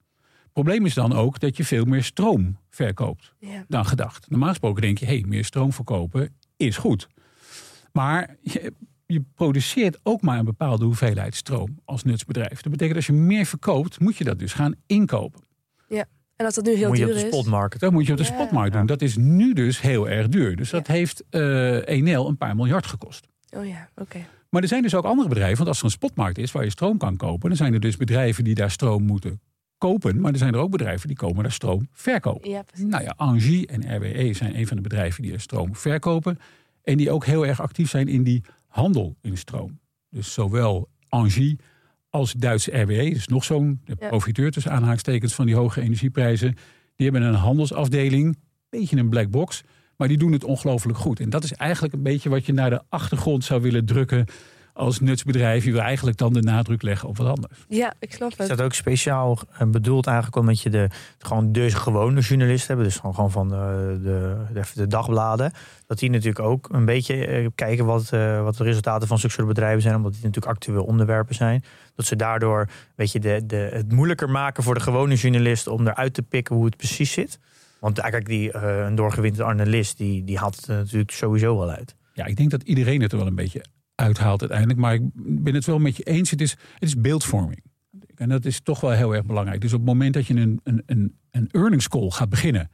Probleem 0.54 0.86
is 0.86 0.94
dan 0.94 1.14
ook 1.14 1.40
dat 1.40 1.58
je 1.58 1.64
veel 1.64 1.86
meer 1.86 2.04
stroom 2.04 2.58
verkoopt 2.70 3.34
Ja. 3.40 3.66
dan 3.68 3.86
gedacht. 3.86 4.30
Normaal 4.30 4.50
gesproken 4.50 4.82
denk 4.82 4.98
je, 4.98 5.06
hé, 5.06 5.12
hey, 5.20 5.24
meer 5.28 5.46
stroom 5.46 5.74
verkopen 5.74 6.36
is 6.58 6.78
goed. 6.78 7.08
Maar 7.92 8.36
je, 8.42 8.74
je 9.06 9.24
produceert 9.36 10.00
ook 10.04 10.22
maar 10.22 10.40
een 10.40 10.46
bepaalde 10.46 10.86
hoeveelheid 10.86 11.36
stroom 11.36 11.80
als 11.86 12.04
nutsbedrijf. 12.04 12.62
Dat 12.62 12.72
betekent 12.72 12.96
als 12.96 13.06
je 13.06 13.14
meer 13.14 13.46
verkoopt, 13.46 14.00
moet 14.00 14.18
je 14.18 14.24
dat 14.24 14.40
dus 14.40 14.54
gaan 14.54 14.76
inkopen. 14.86 15.42
En 16.36 16.48
als 16.48 16.56
dat 16.56 16.66
nu 16.66 16.76
heel 16.76 16.88
Moet 16.88 16.98
je 16.98 17.04
op 17.04 17.10
duur 17.10 17.20
de 17.20 17.26
is... 17.28 17.34
spotmarket. 17.34 17.80
Dat 17.80 17.92
moet 17.92 18.06
je 18.06 18.12
op 18.12 18.18
de 18.18 18.24
Ja. 18.24 18.30
spotmarkt 18.34 18.72
doen. 18.72 18.82
Ja. 18.82 18.88
Dat 18.88 19.02
is 19.02 19.18
nu 19.18 19.54
dus 19.54 19.82
heel 19.82 20.10
erg 20.10 20.28
duur. 20.28 20.56
Dus 20.56 20.70
dat 20.70 20.88
heeft 20.88 21.24
eh 21.30 21.88
Enel 21.88 22.28
een 22.28 22.38
paar 22.38 22.56
miljard 22.56 22.86
gekost. 22.86 23.28
Oh 23.52 23.68
ja, 23.68 23.90
oké. 23.96 24.26
Maar 24.50 24.62
er 24.62 24.68
zijn 24.68 24.82
dus 24.82 24.96
ook 24.96 25.06
andere 25.06 25.28
bedrijven. 25.30 25.58
Want 25.58 25.68
als 25.70 25.80
er 25.80 25.86
een 25.86 25.92
spotmarkt 25.92 26.38
is 26.38 26.52
waar 26.52 26.64
je 26.64 26.70
stroom 26.70 26.98
kan 26.98 27.18
kopen... 27.18 27.50
dan 27.50 27.58
zijn 27.58 27.74
er 27.74 27.80
dus 27.80 27.98
bedrijven 27.98 28.44
die 28.44 28.56
daar 28.56 28.72
stroom 28.72 29.04
moeten 29.04 29.42
kopen. 29.78 30.20
Maar 30.20 30.32
er 30.32 30.38
zijn 30.38 30.54
er 30.54 30.60
ook 30.60 30.72
bedrijven 30.72 31.08
die 31.08 31.18
komen 31.18 31.44
daar 31.44 31.52
stroom 31.52 31.88
verkopen. 31.94 32.50
Ja. 32.50 32.64
Nou 32.76 33.04
ja, 33.04 33.14
Angie 33.18 33.68
en 33.68 33.96
RWE 33.96 34.34
zijn 34.34 34.58
een 34.58 34.68
van 34.68 34.76
de 34.78 34.84
bedrijven 34.84 35.24
die 35.24 35.34
er 35.34 35.40
stroom 35.42 35.76
verkopen. 35.76 36.38
En 36.84 36.98
die 36.98 37.12
ook 37.12 37.26
heel 37.26 37.46
erg 37.46 37.62
actief 37.62 37.90
zijn 37.90 38.08
in 38.08 38.24
die 38.24 38.44
handel 38.68 39.16
in 39.22 39.38
stroom. 39.38 39.80
Dus 40.10 40.34
zowel 40.34 40.90
Angie 41.10 41.60
als 42.10 42.34
Duitse 42.34 42.82
RWE, 42.82 43.10
dus 43.10 43.28
nog 43.28 43.44
zo'n 43.44 43.82
Ja. 43.86 44.08
profiteur 44.08 44.52
tussen 44.52 44.72
aanhalingstekens 44.72 45.34
van 45.34 45.46
die 45.46 45.56
hoge 45.56 45.82
energieprijzen. 45.82 46.56
Die 46.96 47.10
hebben 47.10 47.30
een 47.30 47.34
handelsafdeling, 47.36 48.38
beetje 48.70 48.98
een 48.98 49.10
black 49.10 49.30
box. 49.30 49.64
Maar 50.02 50.10
die 50.10 50.20
doen 50.20 50.32
het 50.32 50.44
ongelooflijk 50.44 50.98
goed. 50.98 51.20
En 51.20 51.30
dat 51.30 51.44
is 51.44 51.54
eigenlijk 51.54 51.94
een 51.94 52.04
beetje 52.04 52.30
wat 52.30 52.46
je 52.46 52.54
naar 52.54 52.70
de 52.70 52.82
achtergrond 52.90 53.44
zou 53.44 53.62
willen 53.62 53.86
drukken 53.86 54.26
als 54.74 55.00
nutsbedrijf. 55.00 55.66
Je 55.66 55.72
wil 55.72 55.82
eigenlijk 55.82 56.18
dan 56.18 56.34
de 56.34 56.42
nadruk 56.42 56.82
leggen 56.82 57.10
op 57.10 57.18
wat 57.18 57.28
anders. 57.28 57.66
Ja, 57.68 57.94
ik 58.00 58.14
snap 58.14 58.32
Is 58.32 58.38
het. 58.38 58.48
dat 58.48 58.62
ook 58.62 58.74
speciaal 58.74 59.40
eh, 59.58 59.68
bedoeld 59.68 60.08
eigenlijk 60.08 60.38
omdat 60.38 60.62
je 60.62 60.70
de, 60.70 60.90
gewoon 61.18 61.52
de 61.52 61.72
gewone 61.72 62.20
journalisten 62.20 62.76
hebt, 62.76 62.88
dus 62.88 62.98
gewoon 62.98 63.16
gewoon 63.16 63.32
van 63.32 63.50
de, 63.50 64.00
de, 64.04 64.36
de, 64.54 64.62
de 64.74 64.88
dagbladen, 64.88 65.54
dat 65.88 66.00
die 66.00 66.10
natuurlijk 66.10 66.46
ook 66.46 66.70
een 66.72 66.86
beetje 66.86 67.26
eh, 67.26 67.48
kijken 67.56 67.86
wat, 67.86 68.12
eh, 68.12 68.44
wat 68.44 68.58
de 68.58 68.64
resultaten 68.64 69.08
van 69.08 69.20
zulke 69.20 69.36
soort 69.36 69.48
bedrijven 69.48 69.82
zijn, 69.82 69.96
omdat 69.96 70.14
die 70.14 70.24
natuurlijk 70.24 70.54
actueel 70.54 70.84
onderwerpen 70.84 71.36
zijn. 71.36 71.64
Dat 71.96 72.06
ze 72.06 72.16
daardoor 72.16 72.70
weet 72.96 73.12
je, 73.12 73.20
de, 73.20 73.44
de, 73.46 73.70
het 73.74 73.92
moeilijker 73.92 74.30
maken 74.30 74.64
voor 74.64 74.74
de 74.74 74.80
gewone 74.80 75.16
journalist 75.16 75.68
om 75.68 75.88
eruit 75.88 76.14
te 76.14 76.22
pikken 76.22 76.56
hoe 76.56 76.66
het 76.66 76.78
precies 76.78 77.12
zit. 77.12 77.40
Want 77.82 77.98
eigenlijk 77.98 78.32
die, 78.32 78.52
eh, 78.52 78.86
een 78.86 78.96
doorgewinterde 78.96 79.52
analist, 79.52 79.98
die, 79.98 80.24
die 80.24 80.38
haalt 80.38 80.56
het 80.56 80.68
er 80.68 80.76
natuurlijk 80.76 81.12
sowieso 81.12 81.58
wel 81.58 81.70
uit. 81.70 81.96
Ja, 82.14 82.26
ik 82.26 82.38
denk 82.38 82.50
dat 82.50 82.64
iedereen 82.64 83.02
het 83.02 83.12
er 83.12 83.18
wel 83.18 83.28
een 83.28 83.36
beetje 83.36 83.66
uithaalt 83.96 84.42
uiteindelijk. 84.42 84.80
Maar 84.80 84.94
ik 84.94 85.02
ben 85.44 85.54
het 85.54 85.66
wel 85.66 85.80
met 85.80 85.98
je 85.98 86.04
eens. 86.04 86.30
Het 86.30 86.42
is, 86.42 86.52
het 86.52 86.84
is 86.84 86.98
beeldvorming. 86.98 87.64
En 88.16 88.30
dat 88.30 88.46
is 88.46 88.62
toch 88.62 88.80
wel 88.80 88.92
heel 88.92 89.16
erg 89.16 89.26
belangrijk. 89.26 89.62
Dus 89.62 89.74
op 89.74 89.80
het 89.80 89.88
moment 89.88 90.14
dat 90.14 90.28
je 90.28 90.34
een, 90.34 90.60
een, 90.64 90.84
een, 90.86 91.18
een 91.32 91.48
earnings 91.52 91.88
call 91.88 92.10
gaat 92.10 92.30
beginnen 92.30 92.70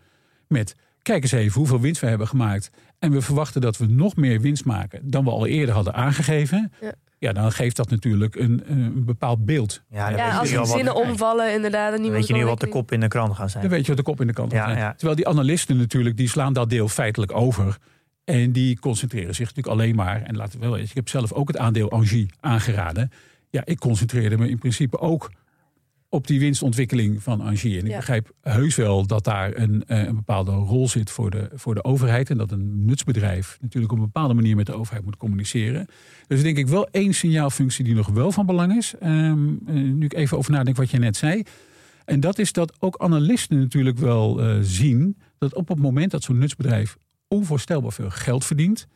met 0.48 0.76
kijk 1.02 1.24
eens 1.24 1.32
even 1.32 1.60
hoeveel 1.60 1.80
winst 1.80 2.02
we 2.02 2.08
hebben 2.08 2.28
gemaakt. 2.28 2.70
En 3.00 3.12
we 3.12 3.22
verwachten 3.22 3.62
dat 3.62 3.78
we 3.78 3.86
nog 3.86 4.16
meer 4.16 4.42
winst 4.42 4.66
maken 4.66 5.10
dan 5.10 5.24
we 5.24 5.30
al 5.30 5.46
eerder 5.46 5.76
hadden 5.76 5.94
aangegeven. 5.94 6.72
Ja. 6.82 6.94
Ja, 7.20 7.34
dan 7.34 7.52
geeft 7.52 7.76
dat 7.76 7.90
natuurlijk 7.90 8.36
een, 8.36 8.64
een 8.68 9.06
bepaald 9.06 9.46
beeld. 9.46 9.82
Ja, 9.90 10.38
als 10.40 10.50
die 10.50 10.58
wat- 10.58 10.68
zinnen 10.68 10.96
omvallen, 10.96 11.54
inderdaad. 11.54 11.94
En 11.94 12.12
weet 12.12 12.28
je 12.28 12.34
nu 12.34 12.46
wat 12.46 12.60
de 12.60 12.68
kop 12.68 12.92
in 12.92 13.00
de 13.00 13.08
krant 13.08 13.36
gaan 13.36 13.50
zijn. 13.50 13.64
Dan 13.64 13.72
weet 13.72 13.82
je 13.82 13.88
wat 13.88 13.98
de 13.98 14.04
kop 14.04 14.22
in 14.22 14.28
de 14.28 14.46
Ja, 14.50 14.68
is. 14.68 14.78
ja. 14.78 14.92
Terwijl 14.94 15.16
die 15.16 15.28
analisten 15.28 15.78
natuurlijk, 15.78 16.18
die 16.18 16.30
slaan 16.30 16.54
dat 16.54 16.70
deel 16.70 16.88
feitelijk 16.88 17.32
over. 17.36 17.78
En 18.24 18.52
die 18.52 18.80
concentreren 18.80 19.36
zich 19.36 19.48
natuurlijk 19.48 19.80
alleen 19.80 19.96
maar. 19.96 20.22
En 20.22 20.36
laten 20.36 20.60
we 20.60 20.66
wel 20.66 20.78
eens, 20.78 20.90
ik 20.90 20.96
heb 20.96 21.10
zelf 21.10 21.32
ook 21.34 21.48
het 21.48 21.58
aandeel 21.58 21.92
Angie 21.92 22.30
aangeraden. 22.40 23.12
Ja, 23.50 23.62
ik 23.66 23.80
concentreerde 23.80 24.38
me 24.38 24.50
in 24.50 24.58
principe 24.58 25.00
ook 25.00 25.32
op 26.10 26.28
die 26.28 26.40
winstontwikkeling 26.40 27.24
van 27.24 27.42
Angie. 27.42 27.80
En 27.80 27.86
ik 27.86 27.92
Ja. 27.92 27.98
begrijp 27.98 28.32
heus 28.42 28.76
wel 28.76 29.08
dat 29.08 29.24
daar 29.24 29.58
een, 29.58 29.84
eh, 29.88 30.04
een 30.04 30.16
bepaalde 30.16 30.52
rol 30.52 30.88
zit 30.90 31.10
voor 31.10 31.30
de, 31.32 31.50
voor 31.54 31.76
de 31.76 31.84
overheid. 31.84 32.30
En 32.30 32.38
dat 32.38 32.52
een 32.52 32.86
nutsbedrijf 32.86 33.58
natuurlijk 33.62 33.92
op 33.94 33.98
een 33.98 34.04
bepaalde 34.06 34.34
manier 34.34 34.56
met 34.56 34.66
de 34.66 34.74
overheid 34.74 35.06
moet 35.06 35.18
communiceren. 35.18 35.88
Dus 36.28 36.42
denk 36.42 36.58
ik 36.58 36.68
wel 36.68 36.88
één 36.92 37.14
signaalfunctie 37.14 37.84
die 37.84 37.94
nog 37.96 38.08
wel 38.08 38.32
van 38.32 38.46
belang 38.46 38.76
is. 38.76 38.94
Ehm, 39.00 39.48
eh, 39.66 39.74
nu 39.74 40.06
ik 40.06 40.14
even 40.14 40.38
over 40.38 40.52
nadenk 40.52 40.78
wat 40.78 40.90
je 40.90 40.98
net 41.00 41.18
zei. 41.18 41.44
En 42.06 42.20
dat 42.20 42.40
is 42.40 42.52
dat 42.52 42.74
ook 42.80 42.98
analisten 42.98 43.60
natuurlijk 43.60 43.98
wel 43.98 44.42
eh, 44.42 44.58
zien 44.62 45.18
dat 45.38 45.54
op 45.56 45.68
het 45.68 45.80
moment 45.80 46.12
dat 46.12 46.24
zo'n 46.24 46.38
nutsbedrijf 46.38 46.98
onvoorstelbaar 47.28 47.92
veel 47.94 48.10
geld 48.10 48.46
verdient, 48.46 48.88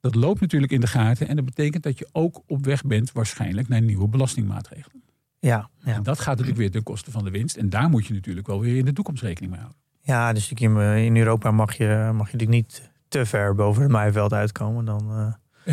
dat 0.00 0.14
loopt 0.14 0.40
natuurlijk 0.40 0.72
in 0.72 0.80
de 0.80 0.86
gaten. 0.86 1.28
En 1.28 1.36
dat 1.36 1.44
betekent 1.44 1.82
dat 1.82 1.98
je 1.98 2.08
ook 2.12 2.42
op 2.46 2.64
weg 2.64 2.82
bent 2.82 3.12
waarschijnlijk 3.12 3.68
naar 3.68 3.82
nieuwe 3.82 4.08
belastingmaatregelen. 4.08 5.02
Ja, 5.46 5.70
ja. 5.84 5.94
En 5.94 6.02
dat 6.02 6.18
gaat 6.18 6.28
natuurlijk 6.32 6.58
weer 6.58 6.70
ten 6.70 6.82
koste 6.82 7.10
van 7.10 7.24
de 7.24 7.30
winst. 7.30 7.56
En 7.56 7.70
daar 7.70 7.88
moet 7.88 8.06
je 8.06 8.12
natuurlijk 8.14 8.46
wel 8.46 8.60
weer 8.60 8.76
in 8.76 8.84
de 8.84 8.92
toekomst 8.92 9.22
rekening 9.22 9.52
mee 9.52 9.60
houden. 9.60 9.80
ja, 10.02 10.32
dus 10.32 10.50
ik 10.50 10.60
in, 10.60 11.16
Europa 11.16 11.50
mag 11.50 11.76
je, 11.76 11.86
mag 12.14 12.26
je 12.30 12.36
natuurlijk 12.36 12.50
niet 12.50 12.90
te 13.08 13.26
ver 13.26 13.54
boven 13.54 13.82
het 13.82 13.90
maaiveld 13.90 14.32
uitkomen. 14.32 14.84
Dan, 14.84 15.10
eh, 15.10 15.32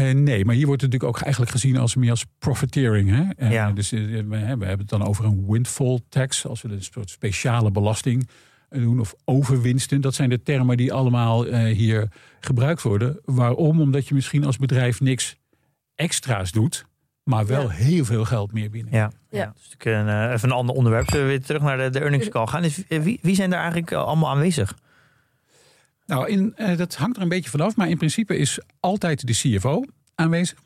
Eh, 0.09 0.15
nee, 0.15 0.45
maar 0.45 0.55
hier 0.55 0.65
wordt 0.65 0.81
het 0.81 0.91
natuurlijk 0.91 1.17
ook 1.17 1.23
eigenlijk 1.23 1.51
gezien 1.51 1.77
als 1.77 1.95
meer 1.95 2.09
als 2.09 2.25
profiteering. 2.39 3.09
Hè? 3.09 3.23
Eh, 3.45 3.51
Ja. 3.51 3.71
Dus 3.71 3.91
eh, 3.91 3.99
we, 4.01 4.25
we 4.27 4.35
hebben 4.65 4.77
het 4.77 4.89
dan 4.89 5.03
over 5.05 5.25
een 5.25 5.45
windfall 5.47 5.99
tax, 6.09 6.45
als 6.47 6.61
we 6.61 6.69
een 6.69 6.83
soort 6.83 7.09
speciale 7.09 7.71
belasting 7.71 8.29
eh, 8.69 8.81
doen, 8.81 8.99
of 8.99 9.13
overwinsten. 9.25 10.01
Dat 10.01 10.13
zijn 10.15 10.29
de 10.29 10.41
termen 10.43 10.77
die 10.77 10.93
allemaal 10.93 11.45
eh, 11.45 11.75
hier 11.75 12.11
gebruikt 12.39 12.81
worden. 12.81 13.19
Waarom? 13.25 13.81
Omdat 13.81 14.07
je 14.07 14.13
misschien 14.13 14.45
als 14.45 14.57
bedrijf 14.57 15.01
niks 15.01 15.35
extra's 15.95 16.51
doet, 16.51 16.85
maar 17.23 17.45
wel 17.45 17.61
Ja. 17.61 17.69
heel 17.69 18.05
veel 18.05 18.25
geld 18.25 18.53
meer 18.53 18.69
binnen. 18.69 18.93
ja. 18.93 19.11
Ja. 19.29 19.53
Dus 19.55 19.71
ik, 19.73 19.85
eh, 19.85 20.31
even 20.31 20.49
een 20.49 20.55
ander 20.55 20.75
onderwerp. 20.75 21.09
Zullen 21.09 21.25
we 21.25 21.31
weer 21.31 21.41
terug 21.43 21.61
naar 21.61 21.77
de, 21.77 21.89
de 21.89 21.99
earnings 21.99 22.29
call 22.29 22.47
gaan? 22.47 22.61
Dus, 22.61 22.87
eh, 22.87 23.01
wie, 23.01 23.19
wie 23.21 23.35
zijn 23.35 23.49
daar 23.49 23.59
eigenlijk 23.61 23.91
eh, 23.91 24.03
allemaal 24.03 24.29
aanwezig? 24.29 24.77
Nou, 26.05 26.27
in, 26.29 26.53
eh, 26.55 26.77
dat 26.77 26.95
hangt 26.95 27.15
er 27.15 27.21
een 27.21 27.29
beetje 27.29 27.49
vanaf, 27.49 27.75
maar 27.75 27.89
in 27.89 27.97
principe 27.97 28.37
is 28.37 28.59
altijd 28.79 29.27
de 29.27 29.33
CFO 29.33 29.83
aanwezig. 30.15 30.59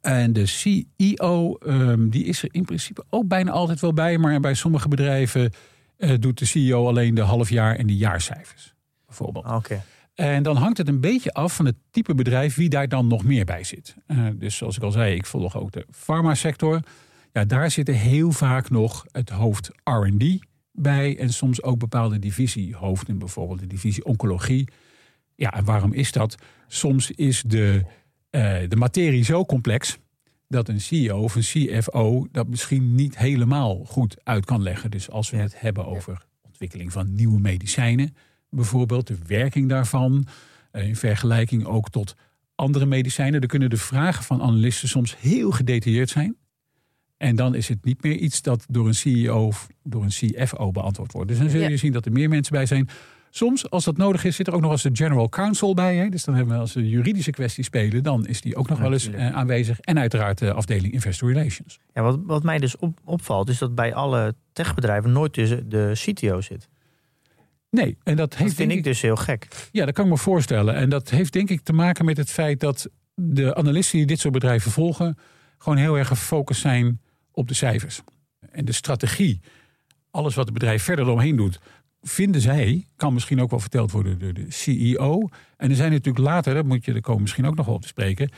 En 0.00 0.32
de 0.32 0.46
CEO, 0.46 1.54
ehm, 1.54 2.08
die 2.08 2.24
is 2.24 2.42
er 2.42 2.48
in 2.52 2.64
principe 2.64 3.04
ook 3.10 3.28
bijna 3.28 3.50
altijd 3.50 3.80
wel 3.80 3.92
bij. 3.92 4.18
Maar 4.18 4.40
bij 4.40 4.54
sommige 4.54 4.88
bedrijven 4.88 5.52
eh, 5.96 6.14
doet 6.18 6.38
de 6.38 6.44
CEO 6.44 6.86
alleen 6.88 7.14
de 7.14 7.20
halfjaar 7.22 7.76
en 7.76 7.86
de 7.86 7.96
jaarcijfers. 7.96 8.74
Bijvoorbeeld. 9.06 9.46
Oké. 9.46 9.82
En 10.20 10.42
dan 10.42 10.56
hangt 10.56 10.78
het 10.78 10.88
een 10.88 11.00
beetje 11.00 11.32
af 11.32 11.56
van 11.56 11.66
het 11.66 11.76
type 11.90 12.14
bedrijf 12.14 12.54
wie 12.54 12.68
daar 12.68 12.88
dan 12.88 13.06
nog 13.06 13.24
meer 13.24 13.44
bij 13.44 13.64
zit. 13.64 13.94
Eh, 14.06 14.26
dus 14.34 14.56
zoals 14.56 14.76
ik 14.76 14.82
al 14.82 14.90
zei, 14.90 15.14
ik 15.14 15.26
volg 15.26 15.56
ook 15.56 15.72
de 15.72 15.86
farmasector. 15.90 16.80
Ja, 17.32 17.44
daar 17.44 17.70
zitten 17.70 17.94
heel 17.94 18.32
vaak 18.32 18.70
nog 18.70 19.04
het 19.12 19.30
hoofd 19.30 19.70
R&D 19.84 20.38
bij. 20.72 21.18
En 21.18 21.32
soms 21.32 21.62
ook 21.62 21.78
bepaalde 21.78 22.18
divisiehoofden, 22.18 23.18
bijvoorbeeld 23.18 23.58
de 23.58 23.66
divisie 23.66 24.04
oncologie. 24.04 24.68
Ja, 25.34 25.52
en 25.52 25.64
waarom 25.64 25.92
is 25.92 26.12
dat? 26.12 26.34
Soms 26.66 27.10
is 27.10 27.42
de, 27.46 27.84
eh, 28.30 28.56
de 28.68 28.76
materie 28.76 29.24
zo 29.24 29.44
complex 29.44 29.98
dat 30.48 30.68
een 30.68 30.80
CEO 30.80 31.22
of 31.22 31.34
een 31.34 31.42
CFO 31.42 32.26
dat 32.32 32.48
misschien 32.48 32.94
niet 32.94 33.18
helemaal 33.18 33.84
goed 33.84 34.16
uit 34.24 34.44
kan 34.44 34.62
leggen. 34.62 34.90
Dus 34.90 35.10
als 35.10 35.30
we 35.30 35.36
het 35.36 35.60
hebben 35.60 35.86
over 35.86 36.26
ontwikkeling 36.42 36.92
van 36.92 37.14
nieuwe 37.14 37.40
medicijnen, 37.40 38.14
bijvoorbeeld 38.50 39.06
de 39.06 39.16
werking 39.26 39.68
daarvan, 39.68 40.26
eh, 40.70 40.86
in 40.86 40.96
vergelijking 40.96 41.64
ook 41.64 41.90
tot 41.90 42.14
andere 42.54 42.86
medicijnen, 42.86 43.40
dan 43.40 43.48
kunnen 43.48 43.70
de 43.70 43.76
vragen 43.76 44.24
van 44.24 44.42
analisten 44.42 44.88
soms 44.88 45.16
heel 45.18 45.50
gedetailleerd 45.50 46.08
zijn. 46.10 46.36
En 47.16 47.36
dan 47.36 47.54
is 47.54 47.68
het 47.68 47.84
niet 47.84 48.02
meer 48.02 48.16
iets 48.16 48.42
dat 48.42 48.64
door 48.68 48.86
een 48.86 48.94
CEO 48.94 49.46
of 49.46 49.66
door 49.82 50.02
een 50.02 50.08
CFO 50.08 50.70
beantwoord 50.70 51.12
wordt. 51.12 51.28
Dus 51.28 51.38
dan 51.38 51.50
zul 51.50 51.60
je 51.60 51.68
Ja. 51.70 51.76
zien 51.76 51.92
dat 51.92 52.06
er 52.06 52.12
meer 52.12 52.28
mensen 52.28 52.52
bij 52.52 52.66
zijn. 52.66 52.88
Soms, 53.30 53.70
als 53.70 53.84
dat 53.84 53.96
nodig 53.96 54.24
is, 54.24 54.36
zit 54.36 54.46
er 54.46 54.54
ook 54.54 54.60
nog 54.60 54.70
eens 54.70 54.82
de 54.82 54.90
general 54.92 55.28
counsel 55.28 55.74
bij. 55.74 55.96
Hè? 55.96 56.08
Dus 56.08 56.24
dan 56.24 56.34
hebben 56.34 56.54
we 56.54 56.60
als 56.60 56.72
we 56.72 56.88
juridische 56.88 57.30
kwesties 57.30 57.66
spelen, 57.66 58.02
dan 58.02 58.26
is 58.26 58.40
die 58.40 58.56
ook 58.56 58.68
nog 58.68 58.76
Ja, 58.78 58.82
wel 58.84 58.92
eens 58.92 59.10
eh, 59.10 59.30
aanwezig. 59.34 59.80
En 59.80 59.98
uiteraard 59.98 60.38
de 60.38 60.52
afdeling 60.52 60.92
Investor 60.92 61.32
Relations. 61.32 61.78
Ja, 61.94 62.02
wat, 62.02 62.18
wat 62.24 62.42
mij 62.42 62.58
dus 62.58 62.76
op, 62.76 62.98
opvalt, 63.04 63.48
is 63.48 63.58
dat 63.58 63.74
bij 63.74 63.94
alle 63.94 64.34
techbedrijven 64.52 65.12
nooit 65.12 65.32
tussen 65.32 65.68
de 65.68 65.92
CTO 65.94 66.40
zit. 66.40 66.68
Nee, 67.70 67.98
en 68.02 68.16
dat 68.16 68.30
Dat 68.30 68.38
heeft 68.38 68.54
vind 68.54 68.68
denk 68.68 68.80
ik 68.80 68.86
dus 68.86 69.00
heel 69.00 69.16
gek. 69.16 69.68
Ja, 69.72 69.84
dat 69.84 69.94
kan 69.94 70.04
ik 70.04 70.10
me 70.10 70.16
voorstellen. 70.16 70.74
En 70.74 70.88
dat 70.88 71.10
heeft 71.10 71.32
denk 71.32 71.50
ik 71.50 71.60
te 71.60 71.72
maken 71.72 72.04
met 72.04 72.16
het 72.16 72.30
feit 72.30 72.60
dat 72.60 72.88
de 73.14 73.54
analisten 73.54 73.98
die 73.98 74.06
dit 74.06 74.20
soort 74.20 74.32
bedrijven 74.32 74.70
volgen, 74.70 75.18
gewoon 75.58 75.78
heel 75.78 75.98
erg 75.98 76.08
gefocust 76.08 76.60
zijn 76.60 77.00
op 77.32 77.48
de 77.48 77.54
cijfers. 77.54 78.02
En 78.50 78.64
de 78.64 78.72
strategie, 78.72 79.40
alles 80.10 80.34
wat 80.34 80.44
het 80.44 80.54
bedrijf 80.54 80.82
verder 80.82 81.08
omheen 81.08 81.36
doet, 81.36 81.60
vinden 82.02 82.40
zij, 82.40 82.86
kan 82.96 83.12
misschien 83.12 83.40
ook 83.40 83.50
wel 83.50 83.60
verteld 83.60 83.90
worden 83.90 84.18
door 84.18 84.32
de 84.32 84.46
CEO. 84.48 85.28
En 85.56 85.70
er 85.70 85.76
zijn 85.76 85.90
natuurlijk 85.90 86.24
later, 86.24 86.54
dat 86.54 86.64
moet 86.64 86.84
je, 86.84 86.92
er 86.92 87.00
komen 87.00 87.22
misschien 87.22 87.46
ook 87.46 87.56
nog 87.56 87.66
wel 87.66 87.74
op 87.74 87.82
te 87.82 87.88
spreken. 87.88 88.30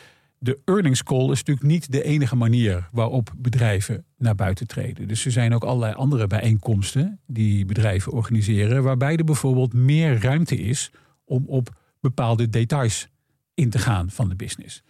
De 0.43 0.59
earnings 0.65 1.03
call 1.03 1.23
is 1.31 1.39
natuurlijk 1.39 1.67
niet 1.67 1.93
de 1.93 2.03
enige 2.03 2.37
manier 2.37 2.89
waarop 2.93 3.33
bedrijven 3.37 4.05
naar 4.19 4.35
buiten 4.35 4.67
treden. 4.67 5.09
Dus 5.09 5.25
er 5.25 5.33
zijn 5.33 5.55
ook 5.55 5.65
allerlei 5.65 5.95
andere 5.95 6.27
bijeenkomsten 6.27 7.21
die 7.27 7.65
bedrijven 7.65 8.13
organiseren, 8.13 8.83
waarbij 8.83 9.17
er 9.17 9.25
bijvoorbeeld 9.25 9.73
meer 9.73 10.21
ruimte 10.23 10.57
is 10.57 10.91
om 11.25 11.45
op 11.47 11.77
bepaalde 12.01 12.49
details 12.49 13.09
in 13.55 13.71
te 13.71 13.79
gaan 13.79 14.11
van 14.11 14.29
de 14.29 14.35
business. 14.35 14.83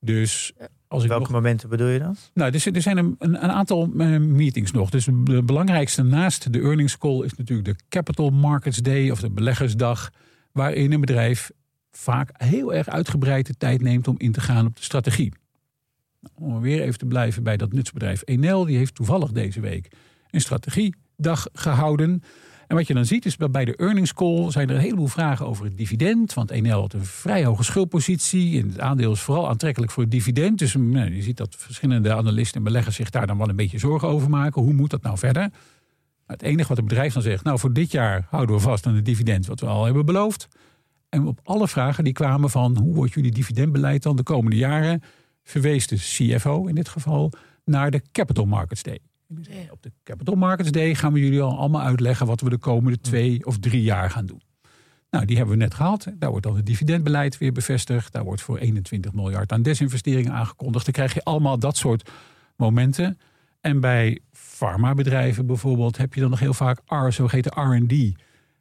Dus 0.00 0.52
als 0.88 1.02
ik 1.02 1.08
Welke 1.08 1.24
nog 1.24 1.32
momenten 1.32 1.68
bedoel 1.68 1.88
je 1.88 1.98
dan? 1.98 2.16
nou, 2.34 2.52
er, 2.52 2.60
zijn- 2.60 2.74
er 2.74 2.82
zijn 2.82 2.96
een, 2.96 3.14
een, 3.18 3.34
een 3.44 3.50
aantal 3.50 3.82
eh, 3.98 4.18
meetings 4.18 4.72
nog. 4.72 4.90
Dus 4.90 5.04
de 5.24 5.42
belangrijkste 5.42 6.02
naast 6.02 6.52
de 6.52 6.60
earnings 6.60 6.98
call 6.98 7.24
is 7.24 7.34
natuurlijk 7.34 7.68
de 7.68 7.84
Capital 7.88 8.30
Markets 8.30 8.78
Day 8.78 9.10
of 9.10 9.20
de 9.20 9.30
beleggersdag. 9.30 10.10
Waarin 10.52 10.92
een 10.92 11.00
bedrijf 11.00 11.50
vaak 11.98 12.30
heel 12.32 12.74
erg 12.74 12.88
uitgebreid 12.88 13.46
de 13.46 13.54
tijd 13.54 13.82
neemt 13.82 14.08
om 14.08 14.14
in 14.18 14.32
te 14.32 14.40
gaan 14.40 14.66
op 14.66 14.76
de 14.76 14.82
strategie. 14.82 15.32
Nou, 16.20 16.52
Om 16.54 16.60
weer 16.60 16.82
even 16.82 16.98
te 16.98 17.06
blijven 17.06 17.42
bij 17.42 17.56
dat 17.56 17.72
nutsbedrijf 17.72 18.22
Enel. 18.24 18.64
Die 18.64 18.76
heeft 18.76 18.94
toevallig 18.94 19.32
deze 19.32 19.60
week 19.60 19.88
een 20.30 20.40
strategiedag 20.40 21.46
gehouden. 21.52 22.22
En 22.66 22.76
wat 22.76 22.86
je 22.86 22.94
dan 22.94 23.04
ziet 23.04 23.26
is 23.26 23.36
bij 23.36 23.64
de 23.64 23.76
earnings 23.76 24.14
call 24.14 24.50
zijn 24.50 24.68
er 24.68 24.74
een 24.74 24.80
heleboel 24.80 25.06
vragen 25.06 25.46
over 25.46 25.64
het 25.64 25.76
dividend. 25.76 26.34
Want 26.34 26.50
Enel 26.50 26.80
had 26.80 26.92
een 26.92 27.04
vrij 27.04 27.44
hoge 27.44 27.64
schuldpositie. 27.64 28.62
En 28.62 28.68
het 28.68 28.80
aandeel 28.80 29.12
is 29.12 29.20
vooral 29.20 29.48
aantrekkelijk 29.48 29.92
voor 29.92 30.02
het 30.02 30.12
dividend. 30.12 30.58
Dus 30.58 30.74
nou, 30.74 31.14
je 31.14 31.22
ziet 31.22 31.36
dat 31.36 31.56
verschillende 31.58 32.14
analisten 32.14 32.56
en 32.56 32.64
beleggers 32.64 32.96
zich 32.96 33.10
daar 33.10 33.26
dan 33.26 33.38
wel 33.38 33.48
een 33.48 33.56
beetje 33.56 33.78
zorgen 33.78 34.08
over 34.08 34.30
maken. 34.30 34.62
Hoe 34.62 34.72
moet 34.72 34.90
dat 34.90 35.02
nou 35.02 35.18
verder? 35.18 35.50
Het 36.26 36.42
enige 36.42 36.68
wat 36.68 36.76
het 36.76 36.86
bedrijf 36.86 37.12
dan 37.12 37.22
zegt, 37.22 37.44
nou 37.44 37.58
voor 37.58 37.72
dit 37.72 37.90
jaar 37.90 38.26
houden 38.30 38.56
we 38.56 38.62
vast 38.62 38.86
aan 38.86 38.94
het 38.94 39.04
dividend 39.04 39.46
wat 39.46 39.60
we 39.60 39.66
al 39.66 39.84
hebben 39.84 40.06
beloofd. 40.06 40.48
En 41.08 41.26
op 41.26 41.40
alle 41.44 41.68
vragen 41.68 42.04
die 42.04 42.12
kwamen 42.12 42.50
van 42.50 42.78
hoe 42.78 42.94
wordt 42.94 43.12
jullie 43.12 43.32
dividendbeleid 43.32 44.02
dan 44.02 44.16
de 44.16 44.22
komende 44.22 44.56
jaren, 44.56 45.02
verwees 45.42 45.86
de 45.86 45.96
CFO 45.96 46.66
in 46.66 46.74
dit 46.74 46.88
geval 46.88 47.32
naar 47.64 47.90
de 47.90 48.02
Capital 48.12 48.46
Markets 48.46 48.82
Day. 48.82 48.98
Op 49.70 49.82
de 49.82 49.92
Capital 50.04 50.34
Markets 50.34 50.70
Day 50.70 50.94
gaan 50.94 51.12
we 51.12 51.20
jullie 51.20 51.40
al 51.40 51.58
allemaal 51.58 51.82
uitleggen 51.82 52.26
wat 52.26 52.40
we 52.40 52.50
de 52.50 52.58
komende 52.58 53.00
twee 53.00 53.46
of 53.46 53.58
drie 53.58 53.82
jaar 53.82 54.10
gaan 54.10 54.26
doen. 54.26 54.42
Nou, 55.10 55.24
die 55.24 55.36
hebben 55.36 55.56
we 55.56 55.62
net 55.62 55.74
gehad. 55.74 56.06
Daar 56.14 56.30
wordt 56.30 56.44
dan 56.46 56.56
het 56.56 56.66
dividendbeleid 56.66 57.38
weer 57.38 57.52
bevestigd. 57.52 58.12
Daar 58.12 58.24
wordt 58.24 58.42
voor 58.42 58.58
21 58.58 59.12
miljard 59.12 59.52
aan 59.52 59.62
desinvesteringen 59.62 60.32
aangekondigd. 60.32 60.84
Dan 60.84 60.94
krijg 60.94 61.14
je 61.14 61.24
allemaal 61.24 61.58
dat 61.58 61.76
soort 61.76 62.10
momenten. 62.56 63.18
En 63.60 63.80
bij 63.80 64.20
farmabedrijven 64.32 65.46
bijvoorbeeld 65.46 65.96
heb 65.96 66.14
je 66.14 66.20
dan 66.20 66.30
nog 66.30 66.38
heel 66.40 66.54
vaak 66.54 66.80
R, 66.86 67.12
zogeheten 67.12 67.52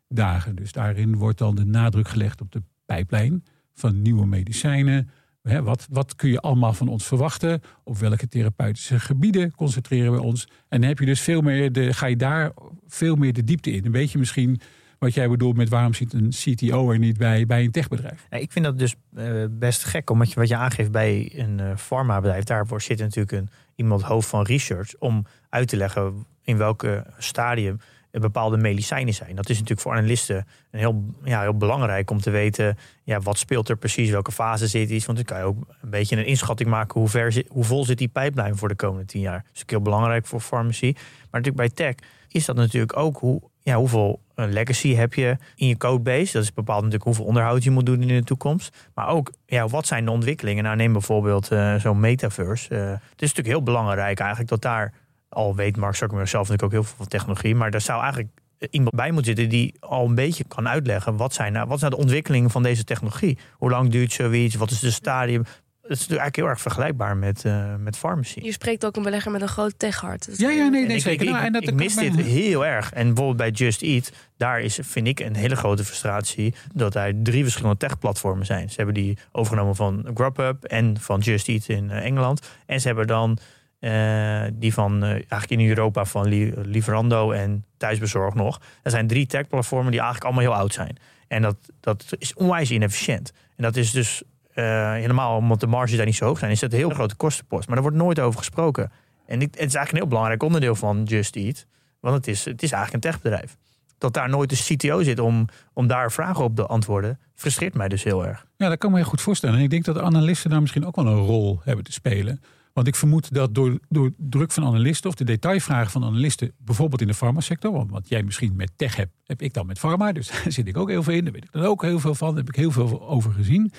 R&D-dagen. 0.08 0.56
Dus 0.56 0.72
daarin 0.72 1.16
wordt 1.16 1.38
dan 1.38 1.56
de 1.56 1.66
nadruk 1.66 2.08
gelegd 2.08 2.42
op 2.42 2.52
de 2.52 2.62
pijplijn 2.86 3.44
van 3.74 4.02
nieuwe 4.02 4.26
medicijnen. 4.26 5.10
Wat, 5.42 5.88
wat 5.90 6.16
kun 6.16 6.30
je 6.30 6.40
allemaal 6.40 6.74
van 6.74 6.88
ons 6.88 7.06
verwachten? 7.06 7.62
Op 7.84 7.98
welke 7.98 8.28
therapeutische 8.28 9.00
gebieden 9.00 9.52
concentreren 9.56 10.12
we 10.12 10.22
ons? 10.22 10.48
En 10.68 10.80
dan 10.80 10.90
heb 10.90 11.00
je 11.00 11.06
dus 11.06 11.22
veel 11.22 11.42
meer 11.42 11.72
de, 11.72 11.94
ga 11.94 12.06
je 12.06 12.16
daar 12.16 12.52
veel 12.88 13.16
meer 13.16 13.34
de 13.34 13.44
diepte 13.44 13.72
in. 13.72 13.86
Een 13.86 13.92
beetje 13.92 14.20
misschien 14.20 14.62
wat 15.00 15.14
jij 15.14 15.30
bedoelt 15.30 15.56
met 15.56 15.70
waarom 15.70 15.94
zit 15.94 16.14
een 16.14 16.30
CTO 16.30 16.92
er 16.92 17.00
niet 17.00 17.18
bij 17.18 17.46
bij 17.46 17.64
een 17.64 17.72
techbedrijf. 17.72 18.28
Ik 18.30 18.52
vind 18.52 18.66
dat 18.66 18.80
dus 18.80 18.96
eh, 19.16 19.44
best 19.50 19.84
gek, 19.84 20.10
omdat 20.10 20.30
je 20.30 20.40
wat 20.40 20.48
je 20.48 20.56
aangeeft 20.56 20.92
bij 20.92 21.32
een 21.36 21.60
uh, 21.60 21.76
farmabedrijf, 21.76 22.44
daarvoor 22.44 22.82
zit 22.82 23.00
natuurlijk 23.00 23.32
een, 23.32 23.50
iemand 23.76 24.02
hoofd 24.02 24.30
van 24.30 24.44
research 24.44 24.96
om 25.00 25.26
uit 25.50 25.68
te 25.68 25.78
leggen 25.78 26.26
in 26.42 26.58
welke 26.58 27.06
stadium 27.18 27.80
bepaalde 28.20 28.58
medicijnen 28.58 29.14
zijn. 29.14 29.36
Dat 29.36 29.50
is 29.50 29.56
natuurlijk 29.56 29.82
voor 29.82 29.92
analisten 29.92 30.48
een 30.72 30.80
heel, 30.80 31.04
ja, 31.24 31.42
heel 31.42 31.58
belangrijk 31.58 32.12
om 32.12 32.22
te 32.22 32.30
weten 32.30 32.78
ja, 33.04 33.20
wat 33.20 33.38
speelt 33.38 33.70
er 33.70 33.78
precies, 33.78 34.10
welke 34.10 34.32
fase 34.32 34.68
zit 34.68 34.90
iets. 34.90 35.06
Want 35.06 35.18
dan 35.18 35.28
kan 35.28 35.38
je 35.38 35.44
ook 35.44 35.58
een 35.82 35.90
beetje 35.90 36.18
een 36.18 36.26
inschatting 36.26 36.70
maken 36.70 37.00
hoe, 37.00 37.10
ver 37.10 37.44
hoe 37.48 37.64
vol 37.64 37.86
zit 37.86 37.98
die 37.98 38.08
pijplijn 38.08 38.58
voor 38.58 38.68
de 38.68 38.76
komende 38.76 39.06
tien 39.06 39.22
jaar. 39.22 39.44
Dat 39.44 39.56
is 39.56 39.62
ook 39.62 39.70
heel 39.70 39.82
belangrijk 39.82 40.26
voor 40.26 40.40
farmacie. 40.40 40.94
Maar 40.94 41.42
natuurlijk 41.42 41.56
bij 41.58 41.70
tech 41.70 41.96
is 42.28 42.46
dat 42.46 42.56
natuurlijk 42.56 42.98
ook 42.98 43.18
hoe, 43.18 43.42
ja, 43.60 43.76
hoeveel 43.76 44.22
legacy 44.36 44.94
heb 44.94 45.14
je 45.14 45.38
in 45.56 45.68
je 45.68 45.78
codebase. 45.78 46.34
Dat 46.34 46.44
is 46.44 46.54
bepaald 46.54 46.78
natuurlijk 46.78 47.04
hoeveel 47.04 47.26
onderhoud 47.26 47.64
je 47.64 47.72
moet 47.72 47.86
doen 47.86 48.02
in 48.02 48.08
de 48.08 48.24
toekomst. 48.24 48.90
Maar 48.94 49.08
ook, 49.08 49.32
ja, 49.46 49.68
wat 49.68 49.88
zijn 49.88 50.06
de 50.06 50.12
ontwikkelingen? 50.12 50.64
Nou, 50.64 50.76
neem 50.76 50.92
bijvoorbeeld 50.92 51.52
uh, 51.52 51.76
zo'n 51.76 52.00
metaverse. 52.00 52.74
Uh, 52.74 52.90
het 52.90 53.22
is 53.22 53.34
natuurlijk 53.34 53.48
heel 53.48 53.64
belangrijk 53.64 54.20
eigenlijk 54.20 54.50
dat 54.50 54.62
daar 54.62 54.94
al 55.30 55.56
weet 55.56 55.78
Mark 55.78 55.96
Zuckerberg 55.96 56.30
zelf 56.30 56.50
natuurlijk 56.50 56.74
ook 56.74 56.80
heel 56.80 56.90
veel 56.90 56.98
van 56.98 57.08
technologie. 57.08 57.56
Maar 57.56 57.72
daar 57.72 57.82
zou 57.82 58.02
eigenlijk 58.02 58.32
iemand 58.70 58.96
bij 58.96 59.12
moeten 59.12 59.36
zitten 59.36 59.50
die 59.50 59.76
al 59.80 60.06
een 60.06 60.16
beetje 60.16 60.44
kan 60.44 60.68
uitleggen 60.68 61.18
wat 61.18 61.34
zijn 61.34 61.54
nou, 61.54 61.68
wat 61.68 61.80
zijn 61.80 61.92
de 61.92 61.98
ontwikkelingen 61.98 62.50
van 62.50 62.64
deze 62.64 62.84
technologie. 62.84 63.38
Hoe 63.54 63.70
lang 63.70 63.90
duurt 63.90 64.12
zoiets? 64.12 64.56
Wat 64.56 64.72
is 64.72 64.80
de 64.80 64.92
stadium? 64.92 65.44
Het 65.82 66.00
is 66.00 66.08
eigenlijk 66.08 66.36
heel 66.36 66.48
erg 66.48 66.62
vergelijkbaar 66.62 67.18
met, 67.18 67.44
uh, 67.44 67.76
met 67.80 67.98
farmacie. 67.98 68.44
Je 68.44 68.52
spreekt 68.52 68.86
ook 68.86 68.96
een 68.96 69.04
belegger 69.04 69.32
met 69.32 69.42
een 69.42 69.48
groot 69.48 69.80
techhart. 69.80 70.30
Ja, 70.38 70.50
ja, 70.50 70.68
nee, 70.68 70.86
nee 70.86 71.00
zeker. 71.00 71.26
Ik, 71.26 71.32
nou, 71.32 71.46
en 71.46 71.54
dat 71.54 71.68
ik 71.68 71.74
mis 71.74 71.96
dit 71.96 72.16
heel 72.16 72.66
erg. 72.66 72.94
En 72.94 73.06
bijvoorbeeld 73.06 73.38
bij 73.38 73.50
Just 73.50 73.82
Eat, 73.82 74.12
daar 74.38 74.62
is, 74.62 74.80
vind 74.82 75.08
ik, 75.08 75.20
een 75.20 75.36
hele 75.36 75.56
grote 75.56 75.84
frustratie 75.84 76.54
dat 76.74 76.96
er 76.96 77.14
drie 77.24 77.44
verschillende 77.44 77.78
techplatformen 77.78 78.46
zijn. 78.46 78.70
Ze 78.70 78.76
hebben 78.76 78.94
die 78.94 79.18
overgenomen 79.32 79.76
van 79.76 80.08
Grubhub 80.14 80.64
en 80.64 81.00
van 81.00 81.20
Just 81.20 81.48
Eat 81.48 81.68
in 81.68 81.90
Engeland. 81.92 82.50
En 82.66 82.82
ze 82.82 82.88
hebben 82.88 83.08
dan 83.08 83.38
uh, 83.80 84.44
die 84.54 84.74
van 84.74 85.04
uh, 85.04 85.10
eigenlijk 85.10 85.50
in 85.50 85.68
Europa 85.68 86.06
van 86.06 86.28
Liverando 86.62 87.32
en 87.32 87.66
Thuisbezorg 87.78 88.34
nog. 88.34 88.62
Er 88.84 88.92
zijn 88.92 89.08
drie 89.08 89.26
tech-platformen 89.26 89.92
die 89.92 90.00
eigenlijk 90.00 90.24
allemaal 90.24 90.52
heel 90.52 90.62
oud 90.62 90.74
zijn. 90.74 90.98
En 91.28 91.42
dat, 91.42 91.56
dat 91.80 92.06
is 92.18 92.34
onwijs 92.34 92.72
inefficiënt. 92.72 93.34
En 93.56 93.64
dat 93.64 93.76
is 93.76 93.92
dus 93.92 94.24
uh, 94.56 94.92
helemaal 94.92 95.38
omdat 95.38 95.60
de 95.60 95.68
marges 95.68 95.98
daar 95.98 96.06
niet 96.06 96.16
zo 96.16 96.26
hoog 96.26 96.40
zijn, 96.40 96.52
is 96.52 96.60
dat 96.60 96.72
een 96.72 96.78
heel 96.78 96.90
grote 96.90 97.16
kostenpost. 97.16 97.68
Maar 97.68 97.76
daar 97.76 97.86
wordt 97.86 98.04
nooit 98.04 98.20
over 98.20 98.40
gesproken. 98.40 98.92
En 99.26 99.40
het 99.40 99.56
is 99.56 99.60
eigenlijk 99.60 99.92
een 99.92 99.98
heel 99.98 100.08
belangrijk 100.08 100.44
onderdeel 100.44 100.76
van 100.76 101.04
Just 101.04 101.36
Eat. 101.36 101.66
Want 102.00 102.16
het 102.16 102.28
is, 102.28 102.46
het 102.46 102.64
is 102.64 102.72
eigenlijk 102.72 103.06
een 103.06 103.12
techbedrijf. 103.12 103.58
Dat 103.98 104.14
daar 104.14 104.30
nooit 104.30 104.50
de 104.50 104.76
CTO 104.76 105.04
zit 105.04 105.20
om, 105.20 105.46
om 105.74 105.88
daar 105.88 106.12
vragen 106.12 106.44
op 106.44 106.56
te 106.56 106.66
antwoorden, 106.66 107.20
frustreert 107.36 107.74
mij 107.74 107.88
dus 107.88 108.04
heel 108.04 108.26
erg. 108.26 108.46
Ja, 108.58 108.70
dat 108.70 108.78
kan 108.78 108.92
me 108.92 108.98
heel 108.98 109.06
goed 109.06 109.22
voorstellen. 109.22 109.56
En 109.56 109.64
ik 109.64 109.70
denk 109.70 109.86
dat 109.86 110.00
analisten 110.00 110.50
daar 110.50 110.62
misschien 110.62 110.86
ook 110.86 110.96
wel 110.96 111.08
een 111.08 111.26
rol 111.26 111.60
hebben 111.64 111.86
te 111.86 111.92
spelen. 111.92 112.42
Want 112.78 112.90
ik 112.90 112.96
vermoed 112.96 113.34
dat 113.34 113.56
door, 113.56 113.80
door 113.90 114.12
druk 114.18 114.52
van 114.52 114.66
analisten 114.66 115.10
of 115.10 115.16
de 115.16 115.24
detailvragen 115.24 115.92
van 115.92 116.04
analisten, 116.04 116.52
bijvoorbeeld 116.58 117.02
in 117.02 117.08
de 117.08 117.14
farmasector, 117.14 117.72
want 117.72 117.92
wat 117.92 118.10
jij 118.10 118.24
misschien 118.24 118.56
met 118.56 118.72
tech 118.76 118.96
hebt, 118.96 119.12
heb 119.24 119.42
ik 119.42 119.54
dan 119.54 119.66
met 119.66 119.80
pharma. 119.80 120.12
Dus 120.12 120.28
daar 120.32 120.52
zit 120.52 120.68
ik 120.68 120.78
ook 120.78 120.90
heel 120.90 121.04
veel 121.04 121.14
in. 121.14 121.24
Daar 121.24 121.34
weet 121.34 121.44
ik 121.44 121.52
dan 121.52 121.64
ook 121.64 121.82
heel 121.82 122.00
veel 122.00 122.16
van. 122.16 122.28
Daar 122.28 122.38
heb 122.38 122.50
ik 122.50 122.56
heel 122.56 122.72
veel 122.72 123.08
over 123.08 123.32
gezien. 123.32 123.72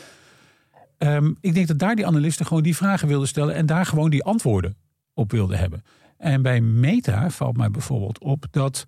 Um, 0.98 1.36
ik 1.40 1.54
denk 1.54 1.66
dat 1.66 1.78
daar 1.78 1.96
die 1.96 2.06
analisten 2.06 2.46
gewoon 2.46 2.62
die 2.62 2.76
vragen 2.76 3.08
wilden 3.08 3.28
stellen 3.28 3.54
en 3.54 3.66
daar 3.66 3.86
gewoon 3.86 4.10
die 4.10 4.24
antwoorden 4.24 4.76
op 5.14 5.30
wilden 5.30 5.58
hebben. 5.58 5.82
En 6.16 6.42
bij 6.42 6.60
Meta 6.60 7.30
valt 7.30 7.56
mij 7.56 7.70
bijvoorbeeld 7.70 8.18
op 8.18 8.46
dat, 8.50 8.84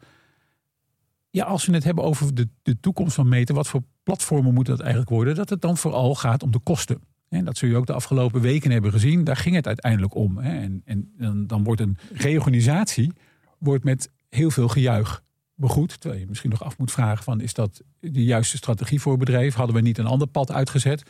ja, 1.31 1.44
als 1.44 1.66
we 1.66 1.73
het 1.75 1.85
hebben 1.85 2.05
over 2.05 2.35
de, 2.35 2.49
de 2.62 2.81
toekomst 2.81 3.14
van 3.14 3.29
Meta, 3.29 3.55
wat 3.55 3.68
voor 3.68 3.83
platformen 4.03 4.55
moet 4.55 4.66
dat 4.66 4.81
eigenlijk 4.81 5.11
worden, 5.11 5.35
dat 5.35 5.51
het 5.51 5.61
dan 5.61 5.77
vooral 5.77 6.14
gaat 6.14 6.42
om 6.42 6.51
de 6.51 6.59
kosten. 6.59 7.10
En 7.31 7.45
dat 7.45 7.59
zul 7.59 7.69
je 7.69 7.77
ook 7.77 7.87
de 7.87 7.93
afgelopen 7.93 8.40
weken 8.40 8.71
hebben 8.71 8.93
gezien. 8.93 9.25
Daar 9.25 9.37
ging 9.37 9.55
het 9.55 9.66
uiteindelijk 9.66 10.14
om. 10.14 10.38
En, 10.38 10.83
en, 10.85 11.12
dan 11.47 11.64
wordt 11.64 11.81
een 11.81 11.97
reorganisatie 12.12 13.12
wordt 13.59 13.85
met 13.85 14.11
heel 14.29 14.51
veel 14.51 14.69
gejuich 14.69 15.23
begroet. 15.55 16.01
Terwijl 16.01 16.21
je 16.21 16.29
misschien 16.29 16.51
nog 16.51 16.64
af 16.64 16.79
moet 16.79 16.93
vragen 16.93 17.25
van 17.25 17.40
is 17.40 17.55
dat 17.55 17.83
de 18.01 18.25
juiste 18.25 18.57
strategie 18.57 19.01
voor 19.01 19.12
het 19.12 19.21
bedrijf? 19.25 19.55
Hadden 19.55 19.77
we 19.77 19.83
niet 19.83 19.99
een 19.99 20.07
ander 20.07 20.27
pad 20.27 20.53
uitgezet? 20.53 21.03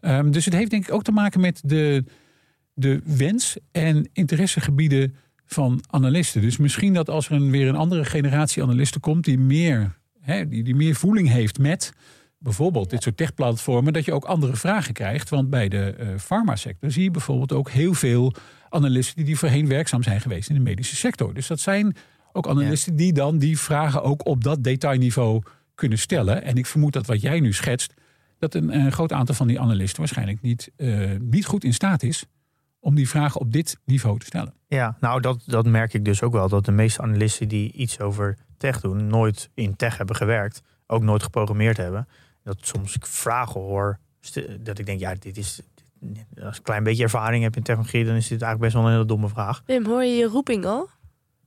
Um, 0.00 0.30
dus 0.30 0.44
het 0.44 0.54
heeft 0.54 0.70
denk 0.70 0.86
ik 0.86 0.92
ook 0.92 1.02
te 1.02 1.12
maken 1.12 1.40
met 1.40 1.60
de, 1.64 2.04
de 2.74 3.00
wens 3.04 3.56
en 3.70 4.08
interessegebieden 4.12 5.14
van 5.46 5.80
analisten. 5.90 6.42
Dus 6.42 6.56
misschien 6.56 6.94
dat 6.94 7.10
als 7.10 7.28
er 7.28 7.50
weer 7.50 7.68
een 7.68 7.76
andere 7.76 8.04
generatie 8.04 8.62
analisten 8.62 9.00
komt 9.00 9.24
die 9.24 9.38
meer, 9.38 9.98
hè, 10.20 10.48
die, 10.48 10.62
die 10.62 10.74
meer 10.74 10.94
voeling 10.94 11.28
heeft 11.28 11.58
met 11.58 11.92
bijvoorbeeld 12.42 12.90
dit 12.90 13.02
soort 13.02 13.16
techplatformen, 13.16 13.92
dat 13.92 14.04
je 14.04 14.12
ook 14.12 14.24
andere 14.24 14.56
vragen 14.56 14.92
krijgt. 14.92 15.28
Want 15.28 15.50
bij 15.50 15.68
de 15.68 15.96
uh, 16.00 16.18
farmasector 16.18 16.90
zie 16.90 17.02
je 17.02 17.10
bijvoorbeeld 17.10 17.52
ook 17.52 17.70
heel 17.70 17.94
veel 17.94 18.34
analisten 18.68 19.16
die, 19.16 19.24
die 19.24 19.38
voorheen 19.38 19.68
werkzaam 19.68 20.02
zijn 20.02 20.20
geweest 20.20 20.48
in 20.48 20.54
de 20.54 20.60
medische 20.60 20.96
sector. 20.96 21.34
Dus 21.34 21.46
dat 21.46 21.60
zijn 21.60 21.96
ook 22.32 22.48
analisten 22.48 22.96
die 22.96 23.12
dan 23.12 23.38
die 23.38 23.58
vragen 23.58 24.02
ook 24.02 24.26
op 24.26 24.44
dat 24.44 24.64
detailniveau 24.64 25.42
kunnen 25.74 25.98
stellen. 25.98 26.42
En 26.42 26.56
ik 26.56 26.66
vermoed 26.66 26.92
dat 26.92 27.06
wat 27.06 27.20
jij 27.20 27.40
nu 27.40 27.52
schetst, 27.52 27.94
dat 28.38 28.54
een, 28.54 28.74
een 28.74 28.92
groot 28.92 29.12
aantal 29.12 29.34
van 29.34 29.46
die 29.46 29.60
analisten 29.60 29.98
waarschijnlijk 29.98 30.40
niet, 30.40 30.70
uh, 30.76 31.10
niet 31.20 31.46
goed 31.46 31.64
in 31.64 31.74
staat 31.74 32.02
is 32.02 32.24
om 32.80 32.94
die 32.94 33.08
vragen 33.08 33.40
op 33.40 33.52
dit 33.52 33.78
niveau 33.84 34.18
te 34.18 34.26
stellen. 34.26 34.54
Ja, 34.66 34.96
nou 35.00 35.20
dat, 35.20 35.42
dat 35.46 35.66
merk 35.66 35.94
ik 35.94 36.04
dus 36.04 36.22
ook 36.22 36.32
wel. 36.32 36.48
Dat 36.48 36.64
de 36.64 36.72
meeste 36.72 37.02
analisten 37.02 37.48
die 37.48 37.72
iets 37.72 38.00
over 38.00 38.38
tech 38.56 38.80
doen, 38.80 39.06
nooit 39.06 39.50
in 39.54 39.76
tech 39.76 39.96
hebben 39.96 40.16
gewerkt. 40.16 40.62
Ook 40.86 41.02
nooit 41.02 41.22
geprogrammeerd 41.22 41.76
hebben 41.76 42.08
dat 42.42 42.56
soms 42.60 42.96
ik 42.96 43.06
vragen 43.06 43.60
hoor, 43.60 43.98
dat 44.60 44.78
ik 44.78 44.86
denk, 44.86 45.00
ja, 45.00 45.14
dit 45.18 45.36
is. 45.36 45.60
Als 46.34 46.50
ik 46.50 46.56
een 46.56 46.62
klein 46.62 46.82
beetje 46.82 47.02
ervaring 47.02 47.42
heb 47.42 47.56
in 47.56 47.62
technologie, 47.62 48.04
dan 48.04 48.14
is 48.14 48.28
dit 48.28 48.42
eigenlijk 48.42 48.60
best 48.60 48.74
wel 48.74 48.84
een 48.84 48.92
hele 48.92 49.04
domme 49.04 49.28
vraag. 49.28 49.62
Wim, 49.66 49.86
hoor 49.86 50.04
je 50.04 50.16
je 50.16 50.26
roeping 50.26 50.64
al? 50.64 50.88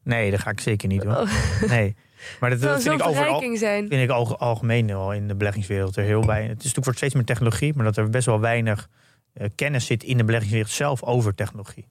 Nee, 0.04 0.32
dat 0.32 0.40
ga 0.40 0.50
ik 0.50 0.60
zeker 0.60 0.88
niet 0.88 1.02
doen. 1.02 1.18
Oh. 1.18 1.32
Nee. 1.68 1.96
Maar 2.40 2.50
dat, 2.50 2.62
dat 2.62 2.82
vind 2.82 3.00
ik 3.00 3.08
overal, 3.08 3.58
zijn. 3.58 3.88
vind 3.88 4.02
ik 4.02 4.10
algemeen 4.38 4.92
al 4.92 5.14
in 5.14 5.28
de 5.28 5.36
beleggingswereld 5.36 5.96
er 5.96 6.04
heel 6.04 6.26
weinig. 6.26 6.50
Het 6.50 6.58
is 6.58 6.64
natuurlijk 6.64 6.86
voor 6.86 6.96
steeds 6.96 7.14
meer 7.14 7.24
technologie, 7.24 7.74
maar 7.74 7.86
dat 7.86 7.98
er 7.98 8.10
best 8.10 8.26
wel 8.26 8.40
weinig 8.40 8.90
uh, 9.34 9.48
kennis 9.56 9.86
zit 9.86 10.04
in 10.04 10.18
de 10.18 10.24
beleggingswereld 10.24 10.72
zelf 10.72 11.04
over 11.04 11.36
technologie. 11.36 11.86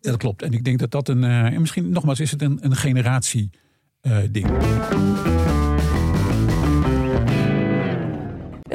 Ja, 0.00 0.10
dat 0.10 0.16
klopt. 0.18 0.42
En 0.42 0.52
ik 0.52 0.64
denk 0.64 0.78
dat 0.78 0.90
dat 0.90 1.08
een. 1.08 1.22
Uh, 1.22 1.58
misschien 1.58 1.90
nogmaals, 1.90 2.20
is 2.20 2.30
het 2.30 2.42
een, 2.42 2.58
een 2.60 2.76
generatie 2.76 3.50
uh, 4.02 4.18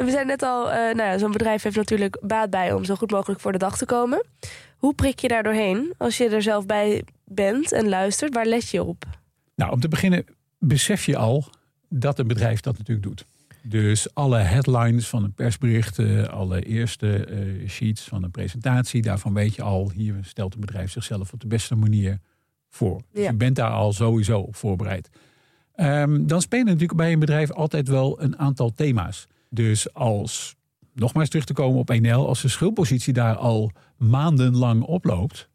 we 0.04 0.10
zijn 0.10 0.26
net 0.26 0.42
al, 0.42 0.66
uh, 0.66 0.74
nou 0.74 1.02
ja, 1.02 1.18
zo'n 1.18 1.32
bedrijf 1.32 1.62
heeft 1.62 1.76
natuurlijk 1.76 2.18
baat 2.22 2.50
bij 2.50 2.72
om 2.72 2.84
zo 2.84 2.94
goed 2.94 3.10
mogelijk 3.10 3.40
voor 3.40 3.52
de 3.52 3.58
dag 3.58 3.76
te 3.76 3.84
komen. 3.84 4.24
Hoe 4.76 4.94
prik 4.94 5.18
je 5.18 5.28
daar 5.28 5.42
doorheen 5.42 5.94
als 5.98 6.16
je 6.16 6.28
er 6.28 6.42
zelf 6.42 6.66
bij 6.66 7.04
bent 7.24 7.72
en 7.72 7.88
luistert? 7.88 8.34
Waar 8.34 8.46
let 8.46 8.68
je 8.68 8.82
op? 8.82 9.04
Nou, 9.54 9.72
om 9.72 9.80
te 9.80 9.88
beginnen 9.88 10.24
besef 10.58 11.06
je 11.06 11.16
al 11.16 11.44
dat 11.88 12.18
een 12.18 12.26
bedrijf 12.26 12.60
dat 12.60 12.78
natuurlijk 12.78 13.06
doet. 13.06 13.24
Dus 13.62 14.14
alle 14.14 14.38
headlines 14.38 15.08
van 15.08 15.24
een 15.24 15.32
persbericht, 15.32 15.98
alle 16.28 16.62
eerste 16.62 17.26
uh, 17.30 17.68
sheets 17.68 18.02
van 18.02 18.22
een 18.22 18.30
presentatie, 18.30 19.02
daarvan 19.02 19.34
weet 19.34 19.54
je 19.54 19.62
al, 19.62 19.90
hier 19.90 20.14
stelt 20.22 20.54
een 20.54 20.60
bedrijf 20.60 20.90
zichzelf 20.90 21.32
op 21.32 21.40
de 21.40 21.46
beste 21.46 21.74
manier 21.74 22.18
voor. 22.68 23.00
Dus 23.12 23.26
je 23.26 23.34
bent 23.34 23.56
daar 23.56 23.70
al 23.70 23.92
sowieso 23.92 24.38
op 24.38 24.56
voorbereid. 24.56 25.10
Um, 25.76 26.26
dan 26.26 26.40
spelen 26.40 26.66
natuurlijk 26.66 26.96
bij 26.96 27.12
een 27.12 27.18
bedrijf 27.18 27.50
altijd 27.50 27.88
wel 27.88 28.22
een 28.22 28.38
aantal 28.38 28.72
thema's. 28.72 29.26
Dus 29.50 29.94
als, 29.94 30.56
nogmaals 30.94 31.28
terug 31.28 31.44
te 31.44 31.52
komen 31.52 31.78
op 31.78 31.88
NL, 31.88 32.28
als 32.28 32.42
de 32.42 32.48
schuldpositie 32.48 33.12
daar 33.12 33.36
al 33.36 33.70
maandenlang 33.96 34.82
oploopt, 34.82 35.48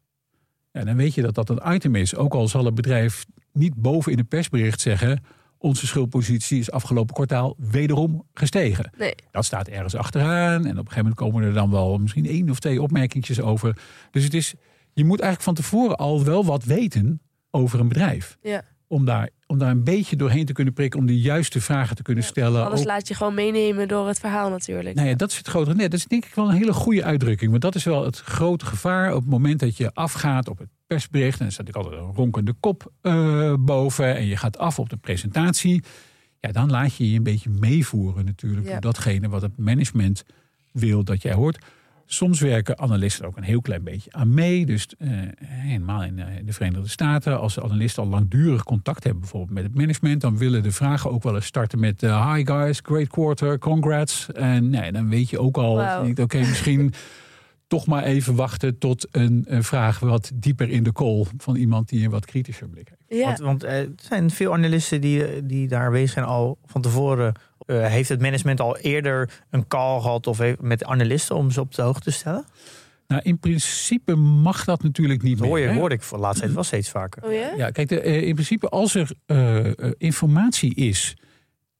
ja, 0.72 0.84
dan 0.84 0.96
weet 0.96 1.14
je 1.14 1.22
dat 1.22 1.34
dat 1.34 1.50
een 1.50 1.74
item 1.74 1.94
is. 1.94 2.14
Ook 2.14 2.34
al 2.34 2.48
zal 2.48 2.64
het 2.64 2.74
bedrijf 2.74 3.24
niet 3.52 3.74
boven 3.74 4.12
in 4.12 4.18
een 4.18 4.28
persbericht 4.28 4.80
zeggen, 4.80 5.24
onze 5.58 5.86
schuldpositie 5.86 6.58
is 6.58 6.70
afgelopen 6.70 7.14
kwartaal 7.14 7.54
wederom 7.58 8.26
gestegen. 8.34 8.90
Nee. 8.98 9.14
Dat 9.30 9.44
staat 9.44 9.68
ergens 9.68 9.94
achteraan 9.94 10.54
en 10.54 10.60
op 10.60 10.66
een 10.66 10.76
gegeven 10.76 10.96
moment 10.96 11.14
komen 11.14 11.42
er 11.42 11.52
dan 11.52 11.70
wel 11.70 11.98
misschien 11.98 12.26
één 12.26 12.50
of 12.50 12.58
twee 12.58 12.82
opmerkingjes 12.82 13.40
over. 13.40 13.78
Dus 14.10 14.24
het 14.24 14.34
is, 14.34 14.54
je 14.92 15.04
moet 15.04 15.20
eigenlijk 15.20 15.42
van 15.42 15.64
tevoren 15.64 15.96
al 15.96 16.24
wel 16.24 16.44
wat 16.44 16.64
weten 16.64 17.20
over 17.50 17.80
een 17.80 17.88
bedrijf. 17.88 18.38
Ja 18.42 18.62
om 18.88 19.04
daar, 19.04 19.30
om 19.46 19.58
daar 19.58 19.70
een 19.70 19.84
beetje 19.84 20.16
doorheen 20.16 20.44
te 20.44 20.52
kunnen 20.52 20.74
prikken, 20.74 21.00
om 21.00 21.06
de 21.06 21.20
juiste 21.20 21.60
vragen 21.60 21.96
te 21.96 22.02
kunnen 22.02 22.24
stellen. 22.24 22.66
Alles 22.66 22.84
laat 22.84 23.08
je 23.08 23.14
gewoon 23.14 23.34
meenemen 23.34 23.88
door 23.88 24.08
het 24.08 24.18
verhaal 24.18 24.50
natuurlijk. 24.50 24.94
Nou 24.94 25.08
ja, 25.08 25.14
dat 25.14 25.30
is 25.30 25.36
het 25.36 25.48
grote 25.48 25.74
net. 25.74 25.90
Dat 25.90 26.00
is 26.00 26.06
denk 26.06 26.24
ik 26.24 26.34
wel 26.34 26.48
een 26.48 26.56
hele 26.56 26.72
goede 26.72 27.04
uitdrukking. 27.04 27.50
Want 27.50 27.62
dat 27.62 27.74
is 27.74 27.84
wel 27.84 28.04
het 28.04 28.18
grote 28.18 28.66
gevaar 28.66 29.14
op 29.14 29.20
het 29.20 29.30
moment 29.30 29.60
dat 29.60 29.76
je 29.76 29.94
afgaat 29.94 30.48
op 30.48 30.58
het 30.58 30.68
persbericht. 30.86 31.38
En 31.38 31.44
dan 31.44 31.52
staat 31.52 31.68
ik 31.68 31.76
altijd 31.76 31.94
een 31.94 32.14
ronkende 32.14 32.54
kop 32.60 32.92
uh, 33.02 33.54
boven. 33.58 34.16
En 34.16 34.26
je 34.26 34.36
gaat 34.36 34.58
af 34.58 34.78
op 34.78 34.88
de 34.88 34.96
presentatie. 34.96 35.82
Ja, 36.40 36.52
dan 36.52 36.70
laat 36.70 36.94
je 36.94 37.10
je 37.10 37.16
een 37.16 37.22
beetje 37.22 37.50
meevoeren 37.50 38.24
natuurlijk. 38.24 38.70
Door 38.70 38.80
datgene 38.80 39.28
wat 39.28 39.42
het 39.42 39.58
management 39.58 40.24
wil 40.72 41.04
dat 41.04 41.22
jij 41.22 41.32
hoort. 41.32 41.58
Soms 42.08 42.40
werken 42.40 42.78
analisten 42.78 43.26
ook 43.26 43.36
een 43.36 43.42
heel 43.42 43.60
klein 43.60 43.82
beetje 43.82 44.12
aan 44.12 44.34
mee. 44.34 44.66
Dus 44.66 44.88
uh, 44.98 45.10
helemaal 45.44 46.02
in, 46.02 46.18
in, 46.18 46.46
de 46.46 46.52
Verenigde 46.52 46.88
Staten, 46.88 47.40
als 47.40 47.54
de 47.54 47.62
analisten 47.62 48.02
al 48.02 48.08
langdurig 48.08 48.62
contact 48.62 49.02
hebben, 49.02 49.20
bijvoorbeeld 49.20 49.52
met 49.52 49.62
het 49.62 49.74
management, 49.74 50.20
dan 50.20 50.38
willen 50.38 50.62
de 50.62 50.72
vragen 50.72 51.10
ook 51.10 51.22
wel 51.22 51.34
eens 51.34 51.46
starten 51.46 51.80
met: 51.80 52.02
uh, 52.02 52.34
Hi 52.34 52.46
guys, 52.46 52.80
great 52.82 53.08
quarter, 53.08 53.58
congrats. 53.58 54.32
En 54.32 54.70
nee, 54.70 54.92
dan 54.92 55.08
weet 55.08 55.30
je 55.30 55.38
ook 55.38 55.56
al, 55.56 55.76
wow. 55.76 56.20
oké, 56.20 56.38
misschien 56.38 56.92
toch 57.66 57.86
maar 57.86 58.02
even 58.02 58.34
wachten 58.34 58.78
tot 58.78 59.08
een, 59.10 59.44
een, 59.48 59.64
vraag 59.64 59.98
wat 59.98 60.30
dieper 60.34 60.70
in 60.70 60.82
de 60.82 60.92
call 60.92 61.24
van 61.36 61.56
iemand 61.56 61.88
die 61.88 62.04
een 62.04 62.10
wat 62.10 62.24
kritischer 62.24 62.68
blik 62.68 62.88
heeft. 62.88 63.20
Ja. 63.22 63.26
Want, 63.26 63.38
want 63.38 63.64
er 63.64 63.92
zijn 63.96 64.30
veel 64.30 64.52
analisten 64.52 65.00
die, 65.00 65.46
die 65.46 65.68
daar 65.68 65.84
aanwezig 65.84 66.10
zijn 66.10 66.24
al 66.24 66.58
van 66.64 66.80
tevoren 66.80 67.34
uh, 67.66 67.86
heeft 67.86 68.08
het 68.08 68.20
management 68.20 68.60
al 68.60 68.76
eerder 68.76 69.42
een 69.50 69.66
call 69.66 70.00
gehad 70.00 70.26
of 70.26 70.40
met 70.60 70.84
analisten 70.84 71.36
om 71.36 71.50
ze 71.50 71.60
op 71.60 71.74
de 71.74 71.82
hoogte 71.82 72.02
te 72.02 72.10
stellen? 72.10 72.44
Nou, 73.06 73.22
in 73.24 73.38
principe 73.38 74.14
mag 74.14 74.64
dat 74.64 74.82
natuurlijk 74.82 75.22
niet 75.22 75.38
dat 75.38 75.46
hoor 75.46 75.58
je, 75.58 75.72
hoorde 75.72 75.94
ik 75.94 76.02
voor 76.02 76.18
laatst 76.18 76.40
tijd 76.40 76.54
wel 76.54 76.62
steeds 76.62 76.90
vaker. 76.90 77.24
Oh 77.24 77.32
ja? 77.32 77.52
ja, 77.56 77.70
kijk, 77.70 77.88
de, 77.88 78.04
uh, 78.04 78.22
in 78.22 78.34
principe 78.34 78.68
als 78.68 78.94
er 78.94 79.10
uh, 79.26 79.90
informatie 79.98 80.74
is 80.74 81.16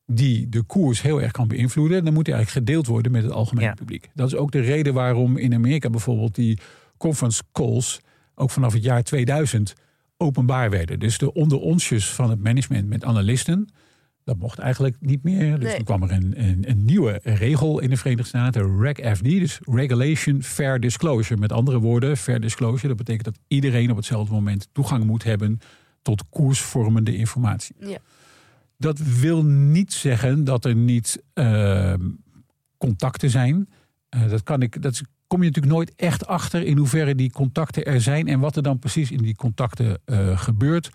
die 0.07 0.49
de 0.49 0.63
koers 0.63 1.03
heel 1.03 1.23
erg 1.23 1.31
kan 1.33 1.49
beïnvloeden, 1.49 2.05
dan 2.05 2.15
moet 2.15 2.25
die 2.25 2.35
eigenlijk 2.35 2.67
gedeeld 2.67 2.87
worden 2.87 3.13
met 3.13 3.23
het 3.23 3.33
algemene 3.33 3.67
ja. 3.67 3.75
publiek. 3.75 4.11
Dat 4.15 4.27
is 4.27 4.35
ook 4.35 4.51
de 4.51 4.61
reden 4.61 4.95
waarom 4.95 5.37
in 5.37 5.55
Amerika 5.55 5.91
bijvoorbeeld 5.91 6.35
die 6.35 6.59
conference 6.97 7.43
calls 7.53 8.01
ook 8.35 8.51
vanaf 8.51 8.73
het 8.73 8.83
jaar 8.83 9.03
2000 9.03 9.75
openbaar 10.17 10.71
werden. 10.71 10.99
Dus 10.99 11.19
de 11.19 11.33
onder 11.33 11.59
onsjes 11.59 12.09
van 12.11 12.31
het 12.31 12.43
management 12.43 12.89
met 12.89 13.05
analisten 13.05 13.69
dat 14.27 14.39
mocht 14.39 14.59
eigenlijk 14.59 14.97
niet 15.01 15.23
meer. 15.23 15.59
Dus 15.59 15.75
toen 15.75 15.85
kwam 15.85 16.03
er 16.03 16.13
een, 16.13 16.45
een, 16.45 16.71
een, 16.71 16.85
nieuwe 16.85 17.21
regel 17.23 17.81
in 17.81 17.91
de 17.91 17.97
Verenigde 17.97 18.27
Staten, 18.27 18.81
REG-FD, 18.81 19.23
dus 19.23 19.59
Regulation 19.63 20.43
Fair 20.43 20.81
Disclosure. 20.81 21.41
Met 21.41 21.53
andere 21.53 21.79
woorden, 21.79 22.17
Fair 22.17 22.41
Disclosure, 22.41 22.89
dat 22.89 22.97
betekent 22.97 23.25
dat 23.25 23.39
iedereen 23.49 23.91
op 23.91 23.97
hetzelfde 23.97 24.35
moment 24.35 24.69
toegang 24.73 25.05
moet 25.05 25.25
hebben 25.25 25.59
tot 26.03 26.25
koersvormende 26.31 27.17
informatie. 27.17 27.77
Ja. 27.79 27.99
Dat 28.79 28.99
wil 28.99 29.45
niet 29.45 29.93
zeggen 29.93 30.45
dat 30.45 30.65
er 30.65 30.75
niet 30.75 31.23
uh, 31.35 31.95
contacten 32.79 33.31
zijn. 33.31 33.69
Uh, 34.17 34.29
dat, 34.29 34.43
kan 34.43 34.63
ik, 34.63 34.83
dat 34.83 35.01
kom 35.27 35.41
je 35.41 35.47
natuurlijk 35.47 35.75
nooit 35.75 35.95
echt 35.95 36.27
achter 36.27 36.63
in 36.63 36.77
hoeverre 36.77 37.15
die 37.15 37.33
contacten 37.33 37.85
er 37.85 38.01
zijn 38.01 38.29
en 38.29 38.41
wat 38.41 38.57
er 38.57 38.63
dan 38.63 38.79
precies 38.79 39.11
in 39.11 39.23
die 39.23 39.37
contacten 39.37 40.01
uh, 40.07 40.39
gebeurt. 40.39 40.91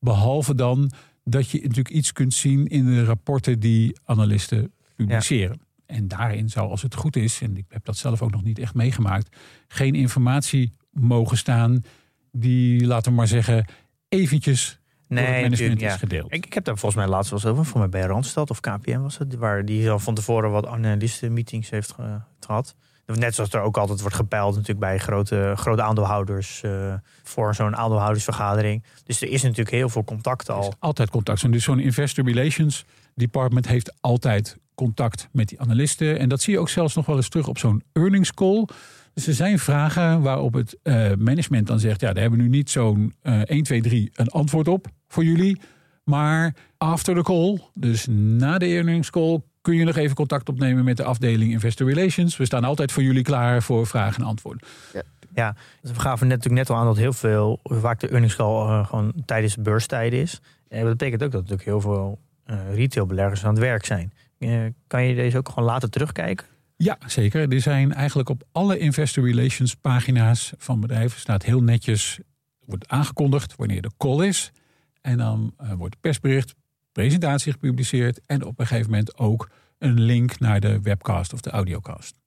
Behalve 0.00 0.54
dan 0.54 0.90
dat 1.24 1.50
je 1.50 1.60
natuurlijk 1.60 1.90
iets 1.90 2.12
kunt 2.12 2.34
zien 2.34 2.66
in 2.66 2.84
de 2.84 3.04
rapporten 3.04 3.60
die 3.60 4.00
analisten 4.04 4.72
publiceren. 4.96 5.60
En 5.86 6.08
daarin 6.08 6.48
zou, 6.48 6.70
als 6.70 6.82
het 6.82 6.94
goed 6.94 7.16
is, 7.16 7.40
en 7.40 7.56
ik 7.56 7.64
heb 7.68 7.84
dat 7.84 7.96
zelf 7.96 8.22
ook 8.22 8.30
nog 8.30 8.42
niet 8.42 8.58
echt 8.58 8.74
meegemaakt, 8.74 9.36
geen 9.68 9.94
informatie 9.94 10.72
mogen 10.90 11.36
staan 11.36 11.84
die, 12.32 12.86
laten 12.86 13.10
we 13.10 13.16
maar 13.16 13.28
zeggen, 13.28 13.66
eventjes 14.08 14.80
nee, 15.08 15.24
door 15.24 15.34
het 15.34 15.42
management 15.42 15.80
ja. 15.80 15.92
is 15.92 15.98
gedeeld. 15.98 16.32
Ik, 16.34 16.46
ik, 16.46 16.52
heb 16.52 16.64
daar 16.64 16.78
volgens 16.78 17.04
mij 17.04 17.10
laatst 17.10 17.30
wel 17.30 17.40
eens 17.40 17.48
over, 17.48 17.64
voor 17.64 17.80
mij 17.80 17.88
bij 17.88 18.02
Randstad 18.02 18.50
of 18.50 18.60
KPM 18.60 19.00
was 19.00 19.18
het, 19.18 19.34
waar 19.34 19.64
die 19.64 19.90
al 19.90 19.98
van 19.98 20.14
tevoren 20.14 20.50
wat 20.50 20.66
analistenmeetings 20.66 21.70
heeft 21.70 21.94
gehad. 22.40 22.76
Net 23.14 23.34
zoals 23.34 23.52
er 23.52 23.60
ook 23.60 23.76
altijd 23.76 24.00
wordt 24.00 24.16
gepeild 24.16 24.52
natuurlijk 24.52 24.80
bij 24.80 24.98
grote, 24.98 25.52
grote 25.56 25.82
aandeelhouders 25.82 26.62
uh, 26.64 26.94
voor 27.22 27.54
zo'n 27.54 27.76
aandeelhoudersvergadering. 27.76 28.84
Dus 29.04 29.22
er 29.22 29.28
is 29.28 29.42
natuurlijk 29.42 29.70
heel 29.70 29.88
veel 29.88 30.04
contact 30.04 30.50
al. 30.50 30.74
altijd 30.78 31.10
contact. 31.10 31.52
Dus 31.52 31.64
zo'n 31.64 31.80
investor 31.80 32.24
relations 32.24 32.84
department 33.14 33.68
heeft 33.68 33.94
altijd 34.00 34.56
contact 34.74 35.28
met 35.32 35.48
die 35.48 35.60
analisten. 35.60 36.18
En 36.18 36.28
dat 36.28 36.40
zie 36.40 36.52
je 36.52 36.58
ook 36.58 36.68
zelfs 36.68 36.94
nog 36.94 37.06
wel 37.06 37.16
eens 37.16 37.28
terug 37.28 37.48
op 37.48 37.58
zo'n 37.58 37.82
earnings 37.92 38.34
call. 38.34 38.66
Dus 39.14 39.26
er 39.26 39.34
zijn 39.34 39.58
vragen 39.58 40.22
waarop 40.22 40.52
het 40.52 40.78
uh, 40.82 41.12
management 41.18 41.66
dan 41.66 41.78
zegt: 41.78 42.00
ja, 42.00 42.12
daar 42.12 42.22
hebben 42.22 42.40
we 42.40 42.44
nu 42.44 42.50
niet 42.50 42.70
zo'n 42.70 43.14
uh, 43.22 43.40
1, 43.40 43.62
2, 43.62 43.82
3 43.82 44.10
een 44.14 44.28
antwoord 44.28 44.68
op 44.68 44.86
voor 45.08 45.24
jullie. 45.24 45.60
Maar 46.04 46.54
after 46.78 47.14
the 47.14 47.22
call, 47.22 47.60
dus 47.74 48.06
na 48.10 48.58
de 48.58 48.66
earnings 48.66 49.10
call, 49.10 49.40
kun 49.62 49.74
je 49.74 49.84
nog 49.84 49.96
even 49.96 50.16
contact 50.16 50.48
opnemen 50.48 50.84
met 50.84 50.96
de 50.96 51.04
afdeling 51.04 51.52
Investor 51.52 51.88
Relations. 51.88 52.36
We 52.36 52.44
staan 52.44 52.64
altijd 52.64 52.92
voor 52.92 53.02
jullie 53.02 53.22
klaar 53.22 53.62
voor 53.62 53.86
vragen 53.86 54.22
en 54.22 54.28
antwoorden. 54.28 54.68
Ja. 54.92 55.02
Ja, 55.34 55.54
we 55.80 55.94
gaven 55.94 56.26
net, 56.26 56.36
natuurlijk 56.36 56.68
net 56.68 56.70
al 56.70 56.76
aan 56.76 56.86
dat 56.86 56.96
heel 56.96 57.12
veel, 57.12 57.60
vaak 57.62 58.00
de 58.00 58.08
earnings 58.08 58.36
call 58.36 58.68
uh, 58.68 58.86
gewoon 58.86 59.12
tijdens 59.24 59.56
beurstijden 59.56 60.20
is. 60.20 60.40
En 60.68 60.80
dat 60.80 60.98
betekent 60.98 61.22
ook 61.22 61.30
dat 61.30 61.40
natuurlijk 61.40 61.68
heel 61.68 61.80
veel 61.80 62.18
uh, 62.46 62.74
retailbeleggers 62.74 63.44
aan 63.44 63.50
het 63.50 63.58
werk 63.58 63.84
zijn. 63.84 64.12
Uh, 64.38 64.66
kan 64.86 65.04
je 65.04 65.14
deze 65.14 65.38
ook 65.38 65.48
gewoon 65.48 65.64
later 65.64 65.90
terugkijken? 65.90 66.46
Ja, 66.76 66.98
zeker. 67.06 67.52
Er 67.52 67.60
zijn 67.60 67.92
eigenlijk 67.92 68.28
op 68.28 68.42
alle 68.52 68.78
investor 68.78 69.24
relations 69.24 69.74
pagina's 69.74 70.52
van 70.58 70.80
bedrijven 70.80 71.20
staat 71.20 71.42
heel 71.42 71.62
netjes, 71.62 72.18
wordt 72.64 72.88
aangekondigd 72.88 73.56
wanneer 73.56 73.82
de 73.82 73.90
call 73.96 74.26
is. 74.26 74.52
En 75.00 75.18
dan 75.18 75.54
wordt 75.56 75.94
het 75.94 76.00
persbericht 76.00 76.54
presentatie 76.92 77.52
gepubliceerd 77.52 78.20
en 78.26 78.44
op 78.44 78.58
een 78.58 78.66
gegeven 78.66 78.90
moment 78.90 79.18
ook 79.18 79.50
een 79.78 80.00
link 80.00 80.38
naar 80.38 80.60
de 80.60 80.80
webcast 80.80 81.32
of 81.32 81.40
de 81.40 81.50
audiocast. 81.50 82.20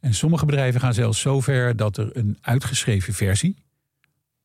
En 0.00 0.14
sommige 0.14 0.46
bedrijven 0.46 0.80
gaan 0.80 0.94
zelfs 0.94 1.20
zover 1.20 1.76
dat 1.76 1.96
er 1.96 2.16
een 2.16 2.38
uitgeschreven 2.40 3.14
versie 3.14 3.56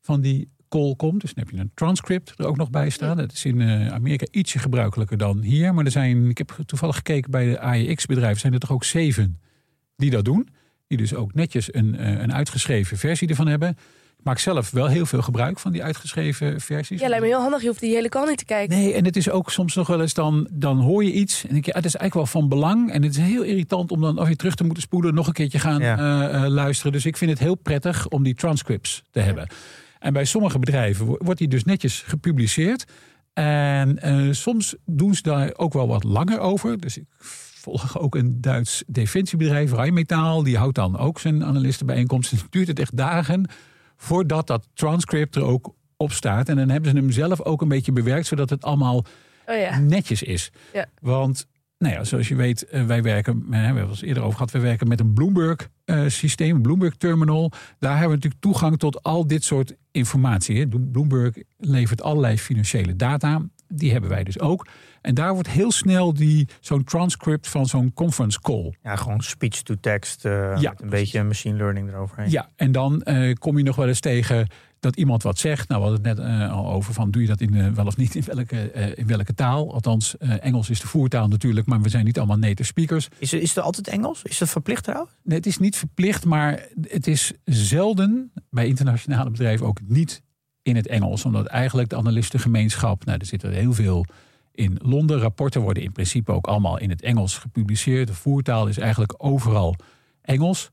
van 0.01 0.21
die 0.21 0.51
call 0.69 0.95
komt. 0.95 1.21
Dus 1.21 1.33
dan 1.33 1.43
heb 1.43 1.53
je 1.53 1.59
een 1.59 1.71
transcript 1.73 2.33
er 2.37 2.45
ook 2.45 2.57
nog 2.57 2.69
bij 2.69 2.89
staan. 2.89 3.17
Dat 3.17 3.31
is 3.31 3.45
in 3.45 3.61
eh, 3.61 3.87
Amerika 3.87 4.25
ietsje 4.31 4.59
gebruikelijker 4.59 5.17
dan 5.17 5.41
hier. 5.41 5.73
Maar 5.73 5.85
er 5.85 5.91
zijn, 5.91 6.29
ik 6.29 6.37
heb 6.37 6.57
toevallig 6.65 6.95
gekeken 6.95 7.31
bij 7.31 7.45
de 7.45 7.59
AEX-bedrijven, 7.59 8.39
zijn 8.39 8.53
er 8.53 8.59
toch 8.59 8.71
ook 8.71 8.83
zeven 8.83 9.39
die 9.95 10.09
dat 10.09 10.25
doen. 10.25 10.49
Die 10.87 10.97
dus 10.97 11.13
ook 11.13 11.33
netjes 11.33 11.73
een, 11.73 11.95
eh, 11.95 12.11
een 12.11 12.33
uitgeschreven 12.33 12.97
versie 12.97 13.27
ervan 13.27 13.47
hebben 13.47 13.77
maak 14.23 14.39
zelf 14.39 14.71
wel 14.71 14.87
heel 14.87 15.05
veel 15.05 15.21
gebruik 15.21 15.59
van 15.59 15.71
die 15.71 15.83
uitgeschreven 15.83 16.61
versies. 16.61 16.99
Ja, 16.99 17.07
lijkt 17.07 17.23
me 17.23 17.29
heel 17.29 17.41
handig. 17.41 17.61
Je 17.61 17.67
hoeft 17.67 17.79
die 17.79 17.95
hele 17.95 18.09
kant 18.09 18.29
niet 18.29 18.37
te 18.37 18.45
kijken. 18.45 18.77
Nee, 18.77 18.93
en 18.93 19.05
het 19.05 19.15
is 19.15 19.29
ook 19.29 19.51
soms 19.51 19.75
nog 19.75 19.87
wel 19.87 20.01
eens 20.01 20.13
dan, 20.13 20.47
dan 20.51 20.79
hoor 20.79 21.03
je 21.03 21.11
iets. 21.11 21.43
En 21.43 21.53
denk 21.53 21.65
je, 21.65 21.71
ah, 21.71 21.77
het 21.77 21.85
is 21.85 21.95
eigenlijk 21.95 22.31
wel 22.31 22.41
van 22.41 22.49
belang. 22.49 22.91
En 22.91 23.03
het 23.03 23.11
is 23.11 23.17
heel 23.17 23.43
irritant 23.43 23.91
om 23.91 24.01
dan, 24.01 24.17
als 24.17 24.29
je 24.29 24.35
terug 24.35 24.55
te 24.55 24.63
moeten 24.63 24.83
spoelen, 24.83 25.13
nog 25.13 25.27
een 25.27 25.33
keertje 25.33 25.59
gaan 25.59 25.81
ja. 25.81 26.33
uh, 26.33 26.47
luisteren. 26.47 26.91
Dus 26.91 27.05
ik 27.05 27.17
vind 27.17 27.31
het 27.31 27.39
heel 27.39 27.55
prettig 27.55 28.07
om 28.07 28.23
die 28.23 28.35
transcripts 28.35 29.03
te 29.11 29.19
hebben. 29.19 29.47
En 29.99 30.13
bij 30.13 30.25
sommige 30.25 30.59
bedrijven 30.59 31.05
wordt 31.05 31.39
die 31.39 31.47
dus 31.47 31.63
netjes 31.63 32.03
gepubliceerd. 32.07 32.85
En 33.33 33.99
uh, 34.03 34.33
soms 34.33 34.75
doen 34.85 35.15
ze 35.15 35.21
daar 35.21 35.51
ook 35.55 35.73
wel 35.73 35.87
wat 35.87 36.03
langer 36.03 36.39
over. 36.39 36.79
Dus 36.79 36.97
ik 36.97 37.05
volg 37.63 37.99
ook 37.99 38.15
een 38.15 38.41
Duits 38.41 38.83
defensiebedrijf, 38.87 39.71
Rijmetaal. 39.71 40.43
Die 40.43 40.57
houdt 40.57 40.75
dan 40.75 40.97
ook 40.97 41.19
zijn 41.19 41.43
analistenbijeenkomsten. 41.43 42.37
Het 42.37 42.51
duurt 42.51 42.67
het 42.67 42.79
echt 42.79 42.97
dagen 42.97 43.49
voordat 44.03 44.47
dat 44.47 44.67
transcript 44.73 45.35
er 45.35 45.43
ook 45.43 45.75
op 45.97 46.11
staat. 46.11 46.49
En 46.49 46.55
dan 46.55 46.69
hebben 46.69 46.89
ze 46.89 46.97
hem 46.97 47.11
zelf 47.11 47.41
ook 47.41 47.61
een 47.61 47.67
beetje 47.67 47.91
bewerkt, 47.91 48.27
zodat 48.27 48.49
het 48.49 48.63
allemaal 48.63 49.05
oh 49.45 49.57
ja. 49.57 49.79
netjes 49.79 50.23
is. 50.23 50.51
Ja. 50.73 50.85
Want, 51.01 51.47
nou 51.77 51.93
ja, 51.93 52.03
zoals 52.03 52.27
je 52.27 52.35
weet, 52.35 52.65
eh, 52.65 52.85
wij 52.85 53.03
werken, 53.03 53.49
we 53.49 53.55
hebben 53.55 53.89
het 53.89 54.01
eerder 54.01 54.23
over 54.23 54.37
gehad, 54.37 54.51
we 54.51 54.59
werken 54.59 54.87
met 54.87 54.99
een 54.99 55.13
Bloomberg 55.13 55.69
uh, 55.85 56.03
systeem, 56.07 56.61
Bloomberg 56.61 56.95
Terminal. 56.95 57.51
Daar 57.79 57.91
hebben 57.91 58.09
we 58.09 58.15
natuurlijk 58.15 58.41
toegang 58.41 58.79
tot 58.79 59.03
al 59.03 59.27
dit 59.27 59.43
soort 59.43 59.75
informatie. 59.91 60.67
Bloomberg 60.67 61.35
levert 61.57 62.01
allerlei 62.01 62.37
financiële 62.37 62.95
data. 62.95 63.41
Die 63.67 63.91
hebben 63.91 64.09
wij 64.09 64.23
dus 64.23 64.39
ook. 64.39 64.67
En 65.03 65.13
daar 65.13 65.33
wordt 65.33 65.49
heel 65.49 65.71
snel 65.71 66.13
die, 66.13 66.47
zo'n 66.59 66.83
transcript 66.83 67.47
van 67.47 67.65
zo'n 67.65 67.93
conference 67.93 68.41
call. 68.41 68.73
Ja, 68.83 68.95
gewoon 68.95 69.21
speech 69.21 69.61
to 69.61 69.75
text. 69.81 70.25
Uh, 70.25 70.31
ja, 70.59 70.69
met 70.69 70.81
een 70.81 70.89
beetje 70.89 71.23
machine 71.23 71.57
learning 71.57 71.89
eroverheen. 71.89 72.29
Ja, 72.29 72.49
en 72.55 72.71
dan 72.71 73.01
uh, 73.05 73.33
kom 73.33 73.57
je 73.57 73.63
nog 73.63 73.75
wel 73.75 73.87
eens 73.87 73.99
tegen 73.99 74.47
dat 74.79 74.95
iemand 74.95 75.23
wat 75.23 75.39
zegt. 75.39 75.67
Nou, 75.67 75.81
we 75.81 75.87
hadden 75.87 76.07
het 76.07 76.17
net 76.17 76.27
uh, 76.27 76.53
al 76.53 76.71
over 76.71 76.93
van 76.93 77.11
doe 77.11 77.21
je 77.21 77.27
dat 77.27 77.41
in, 77.41 77.75
wel 77.75 77.85
of 77.85 77.97
niet 77.97 78.15
in 78.15 78.23
welke, 78.25 78.71
in 78.95 79.07
welke 79.07 79.33
taal. 79.33 79.73
Althans, 79.73 80.17
Engels 80.17 80.69
is 80.69 80.79
de 80.79 80.87
voertaal 80.87 81.27
natuurlijk, 81.27 81.67
maar 81.67 81.81
we 81.81 81.89
zijn 81.89 82.05
niet 82.05 82.17
allemaal 82.17 82.37
native 82.37 82.63
speakers. 82.63 83.09
Is, 83.17 83.33
is 83.33 83.55
het 83.55 83.63
altijd 83.63 83.87
Engels? 83.87 84.23
Is 84.23 84.37
dat 84.37 84.49
verplicht 84.49 84.83
trouwens? 84.83 85.11
Nee, 85.23 85.37
het 85.37 85.45
is 85.45 85.57
niet 85.57 85.75
verplicht, 85.75 86.25
maar 86.25 86.67
het 86.81 87.07
is 87.07 87.31
zelden 87.45 88.31
bij 88.49 88.67
internationale 88.67 89.29
bedrijven 89.29 89.65
ook 89.65 89.79
niet 89.87 90.21
in 90.61 90.75
het 90.75 90.87
Engels. 90.87 91.25
Omdat 91.25 91.45
eigenlijk 91.45 91.89
de 91.89 91.95
analistengemeenschap, 91.95 93.05
nou, 93.05 93.17
er 93.19 93.25
zitten 93.25 93.51
heel 93.51 93.73
veel 93.73 94.05
in 94.53 94.77
Londen. 94.81 95.19
Rapporten 95.19 95.61
worden 95.61 95.83
in 95.83 95.91
principe 95.91 96.31
ook 96.31 96.47
allemaal 96.47 96.79
in 96.79 96.89
het 96.89 97.01
Engels 97.01 97.37
gepubliceerd. 97.37 98.07
De 98.07 98.13
voertaal 98.13 98.67
is 98.67 98.77
eigenlijk 98.77 99.13
overal 99.17 99.75
Engels. 100.21 100.69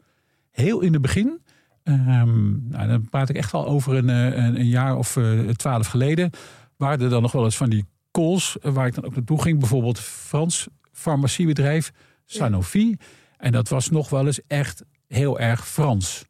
Heel 0.50 0.80
in 0.80 0.92
het 0.92 1.02
begin, 1.02 1.40
um, 1.84 2.66
nou, 2.68 2.88
dan 2.88 3.08
praat 3.08 3.28
ik 3.28 3.36
echt 3.36 3.54
al 3.54 3.66
over 3.66 3.96
een, 3.96 4.08
eh, 4.10 4.44
een, 4.44 4.60
een 4.60 4.68
jaar 4.68 4.96
of 4.96 5.16
uh, 5.16 5.48
twaalf 5.48 5.86
geleden, 5.86 6.30
waren 6.76 7.00
er 7.00 7.10
dan 7.10 7.22
nog 7.22 7.32
wel 7.32 7.44
eens 7.44 7.56
van 7.56 7.70
die 7.70 7.84
calls 8.10 8.58
eh, 8.58 8.72
waar 8.72 8.86
ik 8.86 8.94
dan 8.94 9.04
ook 9.04 9.14
naartoe 9.14 9.42
ging. 9.42 9.58
Bijvoorbeeld 9.58 9.98
Frans 9.98 10.68
farmaciebedrijf 10.92 11.92
Sanofi. 12.24 12.96
En 13.36 13.52
dat 13.52 13.68
was 13.68 13.90
nog 13.90 14.10
wel 14.10 14.26
eens 14.26 14.40
echt 14.46 14.84
heel 15.06 15.40
erg 15.40 15.68
Frans. 15.68 16.24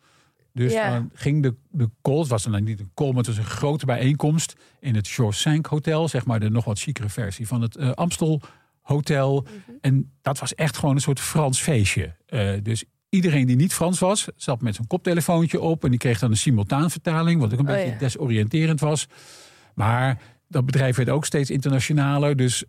Dus 0.53 0.73
dan 0.73 1.11
ging 1.15 1.43
de, 1.43 1.55
de 1.71 1.91
call, 2.03 2.19
het 2.19 2.29
was 2.29 2.43
dan 2.43 2.65
niet 2.65 2.81
een 2.81 2.91
call, 2.95 3.09
maar 3.09 3.17
het 3.17 3.27
was 3.27 3.37
een 3.37 3.45
grote 3.45 3.87
bijeenkomst 3.87 4.57
in 4.81 4.95
het 4.95 5.07
Shore 5.07 5.33
Sank 5.33 5.67
Hotel, 5.67 6.09
zeg 6.09 6.27
maar 6.27 6.41
de 6.41 6.51
nog 6.51 6.65
wat 6.65 6.79
chicere 6.79 7.09
versie 7.09 7.47
van 7.47 7.61
het 7.61 7.77
uh, 7.77 7.91
Amstel 7.91 8.41
Hotel. 8.81 9.41
Mhm. 9.43 9.77
En 9.81 10.13
dat 10.23 10.39
was 10.39 10.55
echt 10.55 10.77
gewoon 10.77 10.95
een 10.95 11.01
soort 11.01 11.21
Frans 11.21 11.61
feestje. 11.61 12.17
Uh, 12.29 12.53
dus 12.63 12.85
iedereen 13.09 13.47
die 13.47 13.57
niet 13.57 13.75
Frans 13.75 13.99
was, 13.99 14.29
zat 14.37 14.63
met 14.63 14.75
zijn 14.75 14.87
koptelefoontje 14.87 15.61
op. 15.61 15.85
En 15.85 15.91
die 15.91 15.99
kreeg 15.99 16.19
dan 16.19 16.31
een 16.31 16.37
simultaanvertaling, 16.37 17.41
wat 17.41 17.53
ook 17.53 17.59
een 17.59 17.69
Oh, 17.69 17.73
beetje 17.73 17.93
ja. 17.93 17.99
desoriënterend 17.99 18.81
was. 18.81 19.07
Maar 19.75 20.21
dat 20.49 20.67
bedrijf 20.67 20.97
werd 20.97 21.09
ook 21.09 21.25
steeds 21.25 21.51
internationaler. 21.51 22.37
Dus 22.37 22.65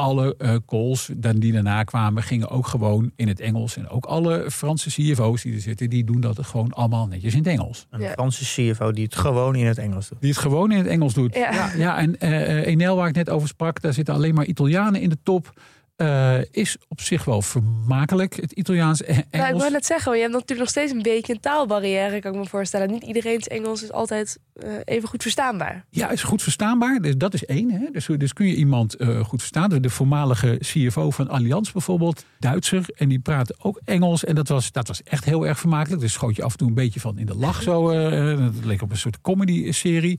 alle 0.00 0.34
eh, 0.38 0.54
calls 0.66 1.10
dan 1.16 1.36
die 1.38 1.52
daarna 1.52 1.82
kwamen, 1.82 2.22
gingen 2.22 2.48
ook 2.48 2.66
gewoon 2.66 3.10
in 3.16 3.28
het 3.28 3.40
Engels. 3.40 3.76
En 3.76 3.88
ook 3.88 4.04
alle 4.04 4.50
Franse 4.50 4.90
CFO's 4.90 5.42
die 5.42 5.54
er 5.54 5.60
zitten, 5.60 5.90
die 5.90 6.04
doen 6.04 6.20
dat 6.20 6.46
gewoon 6.46 6.72
allemaal 6.72 7.06
netjes 7.06 7.32
in 7.32 7.38
het 7.38 7.48
Engels. 7.48 7.86
Een 7.90 8.00
Ja. 8.00 8.10
Franse 8.10 8.44
CFO 8.44 8.92
die 8.92 9.04
het 9.04 9.14
gewoon 9.14 9.54
in 9.54 9.66
het 9.66 9.78
Engels 9.78 10.08
doet. 10.08 10.20
Die 10.20 10.30
het 10.30 10.38
gewoon 10.38 10.70
in 10.70 10.78
het 10.78 10.86
Engels 10.86 11.14
doet. 11.14 11.34
Ja. 11.34 11.52
Ja, 11.52 11.70
ja 11.76 11.98
en 11.98 12.20
eh 12.20 12.58
eh, 12.58 12.66
Enel, 12.66 12.96
waar 12.96 13.08
ik 13.08 13.14
net 13.14 13.30
over 13.30 13.48
sprak, 13.48 13.80
daar 13.80 13.92
zitten 13.92 14.14
alleen 14.14 14.34
maar 14.34 14.44
Italianen 14.44 15.00
in 15.00 15.08
de 15.08 15.18
top. 15.22 15.52
Eh, 16.00 16.38
is 16.50 16.76
op 16.88 17.00
zich 17.00 17.24
wel 17.24 17.42
vermakelijk, 17.42 18.36
het 18.36 18.52
Italiaans 18.52 19.02
en 19.02 19.14
Nou, 19.14 19.26
ik 19.28 19.34
Engels. 19.34 19.60
wou 19.60 19.72
net 19.72 19.86
zeggen, 19.86 20.14
je 20.14 20.20
hebt 20.20 20.32
natuurlijk 20.32 20.60
nog 20.60 20.68
steeds 20.68 20.92
een 20.92 21.02
beetje 21.02 21.32
een 21.32 21.40
taalbarrière, 21.40 22.20
kan 22.20 22.32
ik 22.32 22.38
me 22.38 22.46
voorstellen. 22.46 22.90
Niet 22.90 23.02
iedereen's 23.02 23.46
Engels 23.46 23.82
is 23.82 23.92
altijd 23.92 24.38
eh, 24.52 24.70
even 24.84 25.08
goed 25.08 25.22
verstaanbaar. 25.22 25.84
Ja, 25.90 26.10
is 26.10 26.22
goed 26.22 26.42
verstaanbaar. 26.42 26.98
Dus 26.98 27.16
dat 27.16 27.34
is 27.34 27.44
één. 27.44 27.70
Hè? 27.70 27.86
Dus, 27.92 28.06
dus 28.06 28.32
kun 28.32 28.46
je 28.46 28.54
iemand 28.54 28.94
eh, 28.94 29.24
goed 29.24 29.38
verstaan. 29.38 29.68
De 29.70 29.90
voormalige 29.90 30.56
CFO 30.60 31.10
van 31.10 31.28
Allianz 31.28 31.72
bijvoorbeeld, 31.72 32.24
Duitser. 32.38 32.84
En 32.94 33.08
die 33.08 33.18
praatte 33.18 33.54
ook 33.58 33.80
Engels. 33.84 34.24
En 34.24 34.34
dat 34.34 34.48
was, 34.48 34.72
dat 34.72 34.88
was 34.88 35.02
echt 35.02 35.24
heel 35.24 35.46
erg 35.46 35.58
vermakelijk. 35.58 36.02
Dus 36.02 36.12
schoot 36.12 36.36
je 36.36 36.42
af 36.42 36.52
en 36.52 36.58
toe 36.58 36.68
een 36.68 36.74
beetje 36.74 37.00
van 37.00 37.18
in 37.18 37.26
de 37.26 37.36
lach. 37.36 37.62
Zo, 37.62 37.92
dat 38.36 38.64
leek 38.64 38.82
op 38.82 38.90
een 38.90 38.96
soort 38.96 39.20
comedy-serie. 39.20 40.18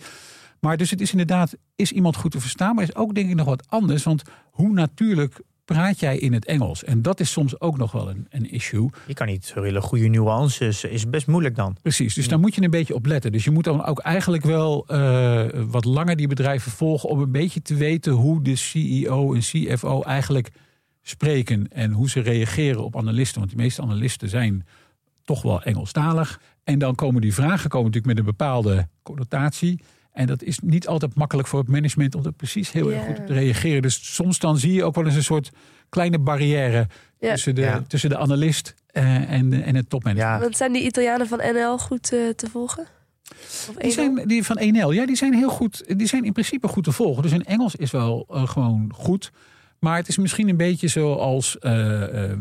Maar 0.60 0.78
dus 0.78 0.90
het 0.90 1.02
is 1.02 1.12
inderdaad, 1.12 1.56
is 1.76 1.92
iemand 1.92 2.16
goed 2.16 2.32
te 2.32 2.40
verstaan. 2.40 2.76
Maar 2.76 2.84
is 2.84 2.96
ook 2.96 3.16
denk 3.16 3.30
ik 3.30 3.36
nog 3.36 3.46
wat 3.46 3.64
anders. 3.68 4.04
Want 4.04 4.22
hoe 4.52 4.72
natuurlijk 4.74 5.42
praat 5.74 6.00
jij 6.00 6.18
in 6.18 6.34
het 6.34 6.46
Engels? 6.46 6.84
En 6.84 7.02
dat 7.02 7.20
is 7.20 7.32
soms 7.32 7.60
ook 7.60 7.78
nog 7.78 7.92
wel 7.92 8.10
een, 8.10 8.28
een 8.30 8.52
issue. 8.52 8.90
Je 9.08 9.14
kan 9.14 9.28
niet 9.28 9.46
zo 9.46 9.64
hele 9.64 9.82
goede 9.82 10.08
nuances. 10.08 10.84
Is 10.84 11.10
best 11.10 11.28
moeilijk 11.28 11.56
dan. 11.56 11.78
Precies, 11.82 12.14
dus 12.14 12.28
daar 12.28 12.40
moet 12.40 12.56
je 12.56 12.62
een 12.62 12.70
beetje 12.70 12.96
op 12.96 13.06
letten. 13.06 13.32
Dus 13.32 13.44
je 13.44 13.52
moet 13.52 13.64
dan 13.64 13.86
ook 13.86 14.00
eigenlijk 14.00 14.44
wel 14.44 14.88
eh, 14.88 15.46
wat 15.54 15.86
langer 15.86 16.16
die 16.16 16.28
bedrijven 16.28 16.72
volgen 16.72 17.10
om 17.10 17.22
een 17.22 17.32
beetje 17.32 17.62
te 17.62 17.76
weten 17.76 18.14
hoe 18.14 18.42
de 18.42 18.56
CEO 18.56 19.34
en 19.34 19.40
CFO 19.40 20.02
eigenlijk 20.02 20.50
spreken 21.02 21.68
en 21.72 21.92
hoe 21.92 22.10
ze 22.10 22.20
reageren 22.20 22.84
op 22.84 22.98
analisten. 22.98 23.40
Want 23.40 23.52
de 23.52 23.58
meeste 23.58 23.82
analisten 23.82 24.30
zijn 24.30 24.66
toch 25.24 25.42
wel 25.42 25.64
Engelstalig. 25.64 26.42
En 26.64 26.80
dan 26.80 26.96
komen 26.96 27.22
die 27.22 27.34
vragen 27.34 27.70
komen 27.70 27.92
natuurlijk 27.92 28.16
met 28.16 28.18
een 28.18 28.32
bepaalde 28.38 28.88
connotatie. 29.04 29.82
En 30.14 30.28
dat 30.28 30.44
is 30.44 30.60
niet 30.60 30.88
altijd 30.88 31.16
makkelijk 31.16 31.48
voor 31.48 31.60
het 31.60 31.68
management 31.68 32.16
om 32.16 32.26
er 32.26 32.32
precies 32.32 32.72
heel 32.72 32.92
erg 32.92 33.06
goed 33.06 33.20
op 33.20 33.26
te 33.26 33.34
reageren. 33.34 33.82
Dus 33.82 34.16
soms 34.16 34.40
dan 34.40 34.58
zie 34.58 34.74
je 34.74 34.84
ook 34.84 34.96
wel 34.96 35.06
eens 35.06 35.16
een 35.16 35.24
soort 35.24 35.50
kleine 35.90 36.20
barrière 36.20 36.88
tussen, 37.20 37.56
de, 37.56 37.62
Ja. 37.62 37.82
tussen 37.88 38.10
de 38.10 38.18
analist 38.18 38.76
eh, 38.88 39.32
en, 39.32 39.64
en 39.64 39.76
het 39.76 39.90
topmanagement. 39.90 40.36
Ja, 40.38 40.40
Want 40.44 40.58
zijn 40.58 40.72
die 40.74 40.84
Italianen 40.86 41.28
van 41.28 41.38
NL 41.54 41.78
goed 41.78 42.14
eh, 42.14 42.30
te 42.30 42.50
volgen? 42.50 42.86
Of 43.32 43.74
Die 43.78 43.86
NL? 43.86 43.92
zijn 43.92 44.28
die 44.28 44.44
van 44.44 44.60
1L, 44.60 44.94
ja, 44.94 45.06
die 45.06 45.16
zijn 45.16 45.34
heel 45.34 45.50
goed. 45.50 45.98
Die 45.98 46.08
zijn 46.08 46.24
in 46.24 46.32
principe 46.34 46.68
goed 46.68 46.84
te 46.84 46.92
volgen. 46.92 47.24
Dus 47.24 47.32
hun 47.32 47.46
Engels 47.46 47.76
is 47.76 47.92
wel 47.92 48.26
eh, 48.30 48.48
gewoon 48.48 48.92
goed. 48.96 49.32
Maar 49.80 49.98
het 49.98 50.08
is 50.08 50.18
misschien 50.18 50.50
een 50.50 50.58
beetje 50.58 50.88
zoals 50.88 51.58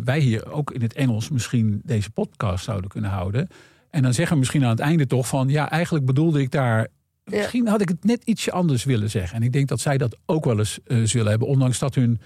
wij 0.04 0.18
hier 0.18 0.52
ook 0.52 0.70
in 0.70 0.82
het 0.82 0.92
Engels 0.92 1.28
misschien 1.28 1.80
deze 1.84 2.10
podcast 2.10 2.64
zouden 2.64 2.90
kunnen 2.90 3.10
houden. 3.10 3.48
En 3.90 4.02
dan 4.02 4.12
zeggen 4.14 4.32
we 4.32 4.38
misschien 4.38 4.64
aan 4.64 4.70
het 4.70 4.80
einde 4.80 5.06
toch 5.06 5.28
van 5.28 5.48
ja, 5.48 5.70
eigenlijk 5.70 6.04
bedoelde 6.06 6.40
ik 6.40 6.50
daar. 6.50 6.88
Misschien 7.30 7.68
had 7.68 7.80
ik 7.80 7.88
het 7.88 8.04
net 8.04 8.24
ietsje 8.24 8.52
anders 8.52 8.84
willen 8.84 9.10
zeggen. 9.10 9.36
En 9.36 9.42
ik 9.42 9.52
denk 9.52 9.68
dat 9.68 9.80
zij 9.80 9.98
dat 9.98 10.16
ook 10.26 10.44
wel 10.44 10.58
eens 10.58 10.78
eh, 10.84 10.98
zullen 11.02 11.30
hebben. 11.30 11.48
Ondanks 11.48 11.78
dat 11.78 11.94
hun 11.94 12.20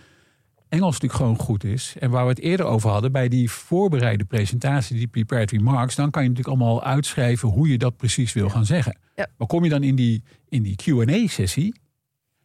Engels 0.68 0.92
natuurlijk 0.92 1.20
gewoon 1.20 1.38
goed 1.38 1.64
is. 1.64 1.94
En 1.98 2.10
waar 2.10 2.24
we 2.24 2.30
het 2.30 2.40
eerder 2.40 2.66
over 2.66 2.90
hadden 2.90 3.12
bij 3.12 3.28
die 3.28 3.50
voorbereide 3.50 4.24
presentatie, 4.24 4.96
die 4.96 5.06
prepared 5.06 5.50
remarks, 5.50 5.94
dan 5.94 6.10
kan 6.10 6.22
je 6.22 6.28
natuurlijk 6.28 6.56
allemaal 6.56 6.82
uitschrijven 6.82 7.48
hoe 7.48 7.68
je 7.68 7.78
dat 7.78 7.96
precies 7.96 8.32
wil 8.32 8.48
gaan 8.48 8.66
zeggen. 8.66 8.98
Ja. 9.14 9.28
Maar 9.36 9.46
kom 9.46 9.64
je 9.64 9.70
dan 9.70 9.82
in 9.82 9.94
die, 9.94 10.22
in 10.48 10.62
die 10.62 10.76
QA-sessie, 10.76 11.74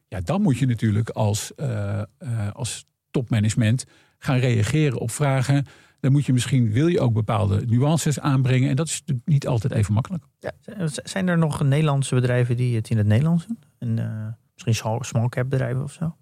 ja, 0.08 0.22
dan 0.22 0.42
moet 0.42 0.58
je 0.58 0.66
natuurlijk 0.66 1.10
als, 1.10 1.56
eh, 1.56 2.00
eh, 2.00 2.06
als 2.54 2.86
topmanagement 3.12 3.86
gaan 4.18 4.38
reageren 4.38 5.00
op 5.00 5.12
vragen. 5.12 5.66
Dan 6.00 6.12
moet 6.12 6.26
je 6.26 6.34
misschien, 6.34 6.72
wil 6.72 6.88
je 6.88 7.00
ook 7.00 7.14
bepaalde 7.14 7.66
nuances 7.66 8.20
aanbrengen. 8.20 8.70
En 8.70 8.76
dat 8.76 8.88
is 8.88 9.04
niet 9.26 9.48
altijd 9.48 9.74
even 9.74 9.94
makkelijk. 9.94 10.24
zijn 11.04 11.28
er 11.28 11.38
nog 11.38 11.64
Nederlandse 11.64 12.16
bedrijven 12.16 12.58
die 12.58 12.76
het 12.76 12.90
in 12.90 12.98
het 12.98 13.08
Nederlands 13.08 13.48
doen? 13.48 13.60
En, 13.80 14.00
eh, 14.00 14.28
misschien 14.54 15.02
small, 15.06 15.30
cap 15.30 15.50
bedrijven 15.50 15.84
of 15.84 15.92
zo? 15.92 16.16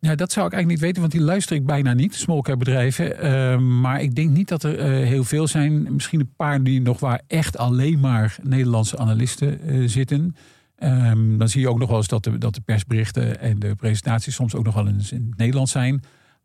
Ja, 0.00 0.14
dat 0.14 0.32
zou 0.32 0.46
ik 0.46 0.52
eigenlijk 0.52 0.66
niet 0.66 0.80
weten, 0.80 1.00
want 1.00 1.12
die 1.12 1.20
luister 1.20 1.56
ik 1.56 1.66
bijna 1.66 1.92
niet, 1.92 2.14
small 2.14 2.40
cap 2.40 2.58
bedrijven. 2.58 3.18
Eh, 3.18 3.58
maar 3.58 4.00
ik 4.00 4.14
denk 4.14 4.30
niet 4.30 4.48
dat 4.48 4.62
er 4.62 4.78
eh, 4.78 4.86
heel 4.86 5.24
veel 5.24 5.46
zijn. 5.46 5.92
Misschien 5.94 6.20
een 6.20 6.34
paar 6.36 6.62
die 6.62 6.80
nog 6.80 7.00
waar 7.00 7.20
echt 7.26 7.56
alleen 7.58 8.00
maar 8.00 8.36
Nederlandse 8.42 8.98
analisten 8.98 9.60
eh, 9.60 9.82
zitten. 9.88 10.36
Ehm, 10.76 11.36
dan 11.36 11.48
zie 11.48 11.60
je 11.60 11.68
ook 11.68 11.78
nog 11.78 11.88
wel 11.88 11.96
eens 11.96 12.08
dat 12.08 12.24
de, 12.24 12.38
dat 12.38 12.54
de 12.54 12.60
persberichten 12.60 13.40
en 13.40 13.58
de 13.58 13.74
presentaties 13.74 14.34
soms 14.34 14.54
ook 14.54 14.64
nog 14.64 14.74
wel 14.74 14.88
eens 14.88 15.12
in 15.12 15.26
het 15.30 15.38
Nederlands 15.38 15.72
zijn. 15.72 16.02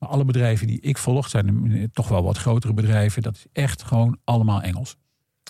Alle 0.08 0.26
bedrijven 0.26 0.68
die 0.68 0.82
ik 0.82 0.98
volg 0.98 1.30
zijn 1.30 1.90
toch 1.94 2.08
wel 2.08 2.24
wat 2.24 2.38
grotere 2.38 2.74
bedrijven. 2.74 3.22
Dat 3.22 3.36
is 3.36 3.46
echt 3.54 3.84
gewoon 3.84 4.18
allemaal 4.24 4.62
Engels. 4.62 4.98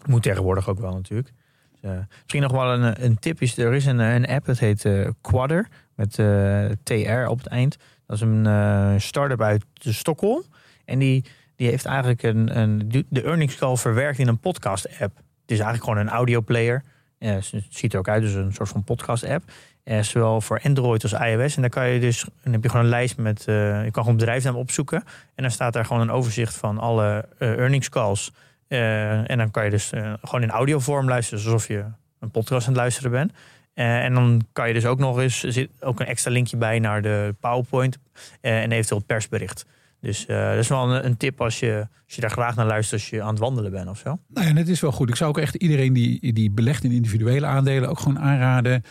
Moet 0.06 0.24
tegenwoordig 0.24 0.70
ook 0.70 0.80
wel 0.80 0.94
natuurlijk. 0.94 1.32
Dus, 1.72 1.92
eh, 1.92 1.98
misschien 2.22 2.42
nog 2.42 2.52
wel 2.52 2.74
een, 2.74 3.04
een 3.06 3.20
tip 3.20 3.42
is, 3.42 3.58
er 3.58 3.74
is 3.74 3.86
een, 3.86 4.00
een 4.00 4.28
app, 4.28 4.46
dat 4.46 4.60
heet 4.60 4.86
eh 4.86 5.10
Quadder, 5.22 5.68
met 5.96 6.20
eh, 6.20 6.66
TR 6.84 7.28
op 7.28 7.38
het 7.38 7.48
eind. 7.48 7.78
Dat 8.08 8.16
is 8.16 8.22
een 8.22 8.46
eh 8.46 8.94
start-up 8.98 9.42
uit 9.42 9.66
Stockholm. 9.80 10.44
En 10.86 11.00
die, 11.00 11.26
die 11.56 11.68
heeft 11.68 11.86
eigenlijk 11.86 12.24
een, 12.24 12.60
een, 12.60 13.06
de 13.10 13.22
earnings 13.22 13.56
call 13.56 13.78
verwerkt 13.78 14.20
in 14.20 14.28
een 14.28 14.40
podcast 14.40 14.88
app. 15.00 15.16
Het 15.18 15.54
is 15.54 15.60
eigenlijk 15.60 15.84
gewoon 15.84 15.98
een 16.00 16.14
audioplayer. 16.14 16.84
Eh, 17.18 17.34
het 17.34 17.66
ziet 17.70 17.94
er 17.94 18.00
ook 18.00 18.08
uit, 18.08 18.22
dus 18.22 18.34
een 18.34 18.54
soort 18.54 18.70
van 18.70 18.84
podcast 18.84 19.26
app. 19.26 19.52
Eh, 19.86 20.02
zowel 20.02 20.42
voor 20.42 20.60
Android 20.64 21.04
als 21.04 21.14
iOS. 21.14 21.56
En 21.56 21.62
dan 21.62 21.70
kan 21.70 21.90
je 21.90 22.00
dus, 22.00 22.26
dan 22.44 22.54
heb 22.54 22.64
je 22.64 22.70
gewoon 22.70 22.86
een 22.86 22.92
lijst 22.92 23.18
met, 23.18 23.48
eh, 23.48 23.84
je 23.84 23.92
kan 23.92 24.04
gewoon 24.04 24.18
bedrijfsnaam 24.18 24.56
opzoeken. 24.56 25.04
En 25.36 25.44
dan 25.44 25.52
staat 25.52 25.74
daar 25.74 25.86
gewoon 25.86 26.02
een 26.02 26.12
overzicht 26.12 26.56
van 26.56 26.78
alle 26.78 27.26
eh, 27.38 27.50
earnings 27.50 27.90
calls. 27.90 28.32
En 28.68 29.38
dan 29.38 29.52
kan 29.52 29.64
je 29.64 29.70
dus 29.70 29.92
gewoon 30.22 30.44
in 30.44 30.50
audiovorm 30.50 31.08
luisteren, 31.08 31.44
alsof 31.44 31.68
je 31.68 31.84
een 32.20 32.32
podcast 32.32 32.68
aan 32.68 32.74
het 32.74 32.82
luisteren 32.82 33.12
bent. 33.12 33.32
En 33.74 34.14
dan 34.14 34.46
kan 34.54 34.68
je 34.68 34.74
dus 34.74 34.86
ook 34.86 35.00
nog 35.00 35.20
eens, 35.20 35.40
zit 35.40 35.70
ook 35.80 36.00
een 36.00 36.06
extra 36.06 36.32
linkje 36.32 36.58
bij 36.58 36.80
naar 36.80 37.02
de 37.02 37.36
PowerPoint 37.40 37.98
en 38.42 38.72
eventueel 38.72 38.98
het 38.98 39.08
persbericht. 39.08 39.66
Dus 40.02 40.26
dat 40.26 40.58
is 40.58 40.68
wel 40.68 40.92
een, 40.92 41.06
een 41.06 41.18
tip 41.18 41.42
als 41.42 41.60
je, 41.60 41.88
als 42.06 42.16
je 42.16 42.22
daar 42.22 42.32
graag 42.32 42.56
naar 42.56 42.66
luistert 42.66 43.02
als 43.02 43.10
je 43.10 43.22
aan 43.22 43.30
het 43.30 43.40
wandelen 43.40 43.72
bent 43.72 43.90
of 43.90 43.98
zo. 43.98 44.20
Nou 44.28 44.48
ja, 44.48 44.54
dat 44.54 44.68
is 44.68 44.82
wel 44.82 44.92
goed. 44.92 45.10
Ik 45.10 45.16
zou 45.16 45.30
ook 45.30 45.38
echt 45.38 45.56
iedereen 45.56 45.94
die, 45.94 46.34
die 46.34 46.52
belegt 46.52 46.84
in 46.84 46.92
individuele 46.92 47.46
aandelen 47.46 47.90
ook 47.90 48.00
gewoon 48.00 48.20
aanraden. 48.20 48.84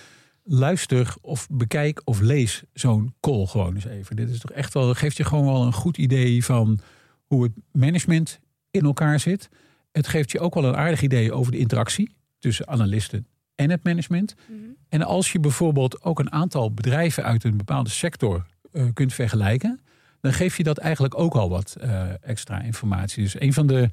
Luister 0.46 1.14
of 1.20 1.46
bekijk 1.50 2.00
of 2.04 2.20
lees 2.20 2.62
zo'n 2.72 3.14
call 3.20 3.46
gewoon 3.46 3.74
eens 3.74 3.84
even. 3.84 4.16
Dit 4.16 4.30
is 4.30 4.38
toch 4.38 4.50
echt 4.50 4.74
wel, 4.74 4.94
geeft 4.94 5.16
je 5.16 5.24
gewoon 5.24 5.44
wel 5.44 5.62
een 5.62 5.72
goed 5.72 5.98
idee 5.98 6.44
van 6.44 6.78
hoe 7.24 7.42
het 7.42 7.52
management 7.72 8.40
in 8.70 8.84
elkaar 8.84 9.20
zit. 9.20 9.48
Het 9.92 10.06
geeft 10.06 10.30
je 10.30 10.40
ook 10.40 10.54
wel 10.54 10.64
een 10.64 10.76
aardig 10.76 11.02
idee 11.02 11.32
over 11.32 11.52
de 11.52 11.58
interactie 11.58 12.14
tussen 12.38 12.68
analisten 12.68 13.26
en 13.54 13.70
het 13.70 13.84
management. 13.84 14.34
Mhm. 14.46 14.58
En 14.88 15.02
als 15.02 15.32
je 15.32 15.40
bijvoorbeeld 15.40 16.02
ook 16.02 16.18
een 16.18 16.32
aantal 16.32 16.72
bedrijven 16.72 17.24
uit 17.24 17.44
een 17.44 17.56
bepaalde 17.56 17.90
sector 17.90 18.46
eh, 18.72 18.84
kunt 18.92 19.12
vergelijken, 19.12 19.80
dan 20.20 20.32
geef 20.32 20.56
je 20.56 20.62
dat 20.62 20.78
eigenlijk 20.78 21.18
ook 21.18 21.34
al 21.34 21.48
wat 21.48 21.76
eh, 21.80 22.04
extra 22.20 22.60
informatie. 22.60 23.22
Dus 23.22 23.40
een 23.40 23.52
van 23.52 23.66
de 23.66 23.88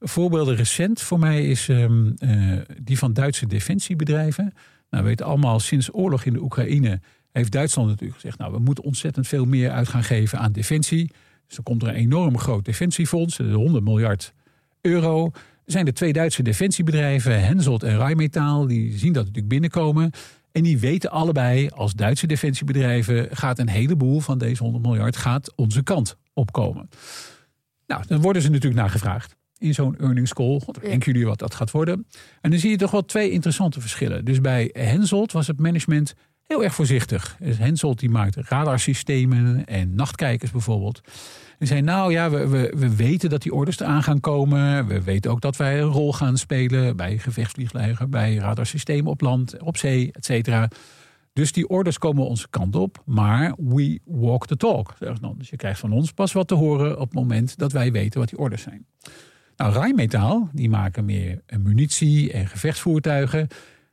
voorbeelden 0.00 0.56
recent 0.56 1.00
voor 1.00 1.18
mij 1.18 1.46
is 1.46 1.68
ehm, 1.68 2.10
eh, 2.18 2.58
die 2.82 2.98
van 2.98 3.12
Duitse 3.12 3.46
defensiebedrijven. 3.46 4.52
Nou, 4.92 5.04
we 5.04 5.10
weten 5.10 5.26
allemaal, 5.26 5.60
sinds 5.60 5.94
oorlog 5.94 6.24
in 6.24 6.32
de 6.32 6.42
Oekraïne 6.42 7.00
heeft 7.32 7.52
Duitsland 7.52 7.88
natuurlijk 7.88 8.20
gezegd, 8.20 8.38
nou, 8.38 8.52
we 8.52 8.58
moeten 8.58 8.84
ontzettend 8.84 9.26
veel 9.26 9.44
meer 9.44 9.70
uit 9.70 9.88
gaan 9.88 10.04
geven 10.04 10.38
aan 10.38 10.52
defensie. 10.52 11.10
Dus 11.46 11.54
dan 11.54 11.64
komt 11.64 11.82
er 11.82 11.88
een 11.88 11.94
enorm 11.94 12.38
groot 12.38 12.64
defensiefonds, 12.64 13.38
eh, 13.38 13.54
100 13.54 13.84
miljard 13.84 14.34
euro. 14.80 15.30
Er 15.64 15.72
zijn 15.72 15.84
de 15.84 15.92
twee 15.92 16.12
Duitse 16.12 16.42
defensiebedrijven, 16.42 17.44
Hensoldt 17.44 17.82
en 17.82 17.96
Rheinmetall, 17.96 18.66
die 18.66 18.98
zien 18.98 19.12
dat 19.12 19.22
natuurlijk 19.22 19.52
binnenkomen. 19.52 20.10
En 20.52 20.62
die 20.62 20.78
weten 20.78 21.10
allebei, 21.10 21.68
als 21.68 21.94
Duitse 21.94 22.26
defensiebedrijven 22.26 23.28
gaat 23.36 23.58
een 23.58 23.68
heleboel 23.68 24.20
van 24.20 24.38
deze 24.38 24.62
100 24.62 24.84
miljard 24.84 25.16
gaat 25.16 25.52
onze 25.56 25.82
kant 25.82 26.16
opkomen. 26.32 26.88
Nou, 27.86 28.02
dan 28.06 28.20
worden 28.20 28.42
ze 28.42 28.50
natuurlijk 28.50 28.80
naar 28.80 28.90
gevraagd 28.90 29.36
in 29.62 29.74
zo'n 29.74 29.98
earnings 29.98 30.32
call. 30.32 30.60
God, 30.60 30.78
Ja. 30.82 30.88
Denken 30.88 31.12
jullie 31.12 31.26
wat 31.26 31.38
dat 31.38 31.54
gaat 31.54 31.70
worden? 31.70 32.06
En 32.40 32.50
dan 32.50 32.58
zie 32.58 32.70
je 32.70 32.76
toch 32.76 32.90
wel 32.90 33.04
twee 33.04 33.30
interessante 33.30 33.80
verschillen. 33.80 34.24
Dus 34.24 34.40
bij 34.40 34.70
Hensoldt 34.72 35.32
was 35.32 35.46
het 35.46 35.60
management 35.60 36.14
heel 36.46 36.64
erg 36.64 36.74
voorzichtig. 36.74 37.36
Dus 37.38 37.58
Hensoldt 37.58 38.00
die 38.00 38.10
maakt 38.10 38.36
radarsystemen 38.36 39.64
en 39.64 39.94
nachtkijkers 39.94 40.50
bijvoorbeeld. 40.50 41.00
En 41.58 41.66
zei, 41.66 41.80
nou 41.80 42.12
ja, 42.12 42.30
we, 42.30 42.48
we, 42.48 42.72
we 42.76 42.96
weten 42.96 43.30
dat 43.30 43.42
die 43.42 43.54
orders 43.54 43.80
eraan 43.80 44.02
gaan 44.02 44.20
komen. 44.20 44.86
We 44.86 45.02
weten 45.02 45.30
ook 45.30 45.40
dat 45.40 45.56
wij 45.56 45.80
een 45.80 45.88
rol 45.88 46.12
gaan 46.12 46.36
spelen 46.36 46.96
bij 46.96 47.18
gevechtsvliegtuigen, 47.18 48.10
bij 48.10 48.34
radarsystemen 48.34 49.10
op 49.10 49.20
land, 49.20 49.62
op 49.62 49.76
zee, 49.76 50.12
et 50.12 50.24
cetera. 50.24 50.68
Dus 51.32 51.52
die 51.52 51.68
orders 51.68 51.98
komen 51.98 52.26
onze 52.26 52.46
kant 52.50 52.76
op, 52.76 53.02
maar 53.04 53.54
we 53.56 54.00
walk 54.04 54.46
the 54.46 54.56
talk. 54.56 54.94
Dus 55.36 55.50
je 55.50 55.56
krijgt 55.56 55.80
van 55.80 55.92
ons 55.92 56.12
pas 56.12 56.32
wat 56.32 56.48
te 56.48 56.54
horen 56.54 56.92
op 56.98 57.04
het 57.04 57.14
moment 57.14 57.58
dat 57.58 57.72
wij 57.72 57.92
weten 57.92 58.20
wat 58.20 58.28
die 58.28 58.38
orders 58.38 58.62
zijn. 58.62 58.86
Nou, 59.62 59.74
Rijnmetaal, 59.74 60.48
die 60.52 60.70
maken 60.70 61.04
meer 61.04 61.42
munitie 61.58 62.32
en 62.32 62.46
gevechtsvoertuigen. 62.46 63.48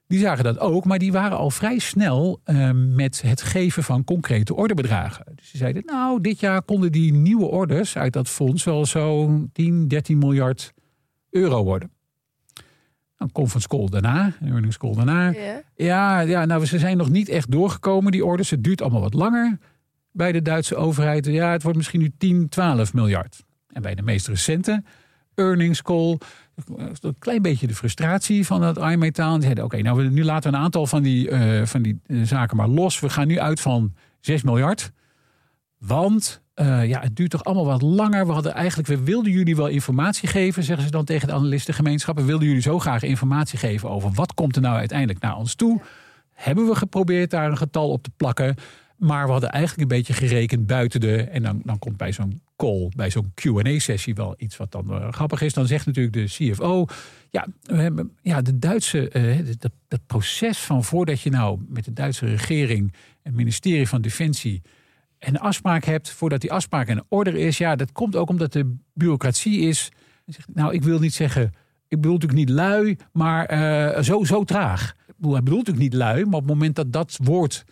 Die 0.08 0.20
zagen 0.20 0.44
dat 0.44 0.60
ook, 0.60 0.86
maar 0.86 1.00
die 1.00 1.12
waren 1.12 1.38
al 1.38 1.50
vrij 1.50 1.80
snel 1.80 2.42
uh, 2.46 2.72
met 2.74 3.22
het 3.22 3.42
geven 3.42 3.84
van 3.84 4.04
concrete 4.04 4.56
orderbedragen. 4.56 5.26
Dus 5.36 5.52
die 5.52 5.60
zeiden, 5.60 5.84
nou, 5.86 6.22
dit 6.22 6.40
jaar 6.40 6.62
konden 6.62 6.92
die 6.92 7.14
nieuwe 7.14 7.46
orders 7.46 7.98
uit 7.98 8.14
dat 8.14 8.30
fonds 8.30 8.64
wel 8.64 8.86
zo'n 8.86 9.50
10, 9.54 9.88
13 9.88 10.18
miljard 10.18 10.74
euro 11.30 11.64
worden. 11.64 11.92
Een 13.18 13.32
conference 13.32 13.68
call 13.68 13.88
daarna, 13.90 14.34
een 14.40 14.52
earnings 14.52 14.78
call 14.78 14.96
daarna. 14.96 15.30
Ja. 15.30 15.62
Ja, 15.76 16.20
ja, 16.20 16.46
nou, 16.46 16.66
ze 16.66 16.80
zijn 16.80 16.98
nog 16.98 17.10
niet 17.10 17.30
echt 17.30 17.52
doorgekomen, 17.52 18.12
die 18.12 18.26
orders. 18.26 18.50
Het 18.50 18.64
duurt 18.64 18.82
allemaal 18.82 19.02
wat 19.02 19.14
langer 19.14 19.58
bij 20.12 20.32
de 20.32 20.42
Duitse 20.42 20.76
overheid. 20.76 21.26
Ja, 21.26 21.52
het 21.52 21.64
wordt 21.64 21.78
misschien 21.78 22.00
nu 22.00 22.12
10, 22.18 22.50
12 22.50 22.94
miljard. 22.94 23.44
En 23.68 23.82
bij 23.82 23.96
de 23.96 24.02
meest 24.02 24.28
recente 24.28 24.84
earnings 25.40 25.82
call 25.82 26.18
een 27.02 27.16
klein 27.20 27.42
beetje 27.42 27.68
de 27.68 27.76
frustratie 27.76 28.46
van 28.46 28.62
het 28.62 28.78
iMetaal. 28.78 29.34
Die 29.34 29.42
zeiden, 29.42 29.64
oké, 29.64 29.82
nou, 29.82 30.10
nu 30.10 30.24
laten 30.24 30.52
we 30.52 30.58
een 30.58 30.64
aantal 30.64 30.88
van 30.88 31.04
die, 31.04 31.30
uh, 31.30 31.66
van 31.66 31.82
die 31.82 32.00
uh, 32.08 32.24
zaken 32.24 32.58
maar 32.58 32.68
los. 32.68 33.00
We 33.00 33.10
gaan 33.10 33.28
nu 33.28 33.40
uit 33.40 33.60
van 33.60 33.94
6 34.20 34.44
miljard. 34.44 34.92
Want 35.78 36.42
uh, 36.56 36.88
ja, 36.88 37.00
het 37.00 37.16
duurt 37.16 37.30
toch 37.30 37.44
allemaal 37.44 37.66
wat 37.66 37.82
langer. 37.82 38.26
We 38.26 38.32
hadden 38.32 38.54
eigenlijk, 38.54 38.88
we 38.88 39.04
wilden 39.04 39.32
jullie 39.32 39.56
wel 39.56 39.68
informatie 39.68 40.28
geven, 40.28 40.64
zeggen 40.64 40.86
ze 40.86 40.92
dan 40.92 41.06
tegen 41.06 41.28
de 41.28 41.34
analistengemeenschappen. 41.34 42.24
We 42.24 42.30
wilden 42.30 42.48
jullie 42.48 42.62
zo 42.64 42.80
graag 42.80 43.04
informatie 43.04 43.60
geven 43.60 43.90
over 43.90 44.12
wat 44.12 44.34
komt 44.34 44.56
er 44.56 44.62
nou 44.62 44.78
uiteindelijk 44.78 45.20
naar 45.20 45.38
ons 45.38 45.56
toe. 45.56 45.82
Hebben 46.34 46.68
we 46.68 46.76
geprobeerd 46.76 47.32
daar 47.32 47.50
een 47.50 47.58
getal 47.58 47.90
op 47.90 48.04
te 48.04 48.12
plakken. 48.18 48.56
Maar 49.00 49.26
we 49.26 49.32
hadden 49.32 49.50
eigenlijk 49.50 49.82
een 49.92 49.98
beetje 49.98 50.14
gerekend 50.14 50.68
buiten 50.68 51.00
de. 51.00 51.22
En 51.22 51.44
dan, 51.44 51.62
dan 51.64 51.80
komt 51.80 51.98
bij 51.98 52.12
zo'n 52.12 52.42
call, 52.56 52.92
bij 52.96 53.10
zo'n 53.10 53.34
QA-sessie 53.34 54.16
wel 54.16 54.36
iets 54.38 54.58
wat 54.58 54.72
dan 54.72 54.86
uh, 54.90 55.12
grappig 55.12 55.42
is. 55.42 55.54
Dan 55.54 55.68
zegt 55.68 55.86
natuurlijk 55.86 56.16
de 56.16 56.24
CFO. 56.24 56.86
Ja, 57.30 57.48
we 57.62 57.76
hebben, 57.76 58.12
ja 58.22 58.42
de 58.42 58.60
Duitse. 58.60 59.10
Uh, 59.14 59.56
dat, 59.88 60.06
proces 60.06 60.58
van 60.58 60.84
voordat 60.84 61.22
je 61.22 61.30
nou 61.30 61.60
met 61.68 61.86
de 61.86 61.94
Duitse 61.94 62.26
regering. 62.26 62.94
en 63.22 63.36
ministerie 63.36 63.88
van 63.88 64.02
Defensie. 64.02 64.62
een 65.20 65.40
afspraak 65.40 65.84
hebt. 65.84 66.10
voordat 66.10 66.42
die 66.42 66.52
afspraak 66.52 66.88
in 66.88 67.04
orde 67.08 67.40
is. 67.40 67.58
Ja, 67.58 67.76
dat 67.76 67.92
komt 67.92 68.16
ook 68.16 68.30
omdat 68.30 68.54
de 68.54 68.76
bureaucratie 68.94 69.60
is. 69.60 69.92
Nou, 70.54 70.74
ik 70.74 70.84
wil 70.84 71.00
niet 71.00 71.14
zeggen. 71.14 71.44
Ik 71.88 72.02
bedoel 72.02 72.14
natuurlijk 72.14 72.40
niet 72.40 72.58
lui, 72.58 72.98
maar 73.12 73.52
uh, 73.52 74.02
zo, 74.02 74.24
zo 74.24 74.44
traag. 74.44 74.96
Ik 75.08 75.16
bedoel, 75.18 75.40
natuurlijk 75.40 75.78
niet 75.78 75.94
lui, 75.94 76.26
maar 76.26 76.34
op 76.34 76.42
het 76.42 76.54
moment 76.54 76.76
dat 76.76 76.92
dat 76.94 77.20
woord 77.24 77.66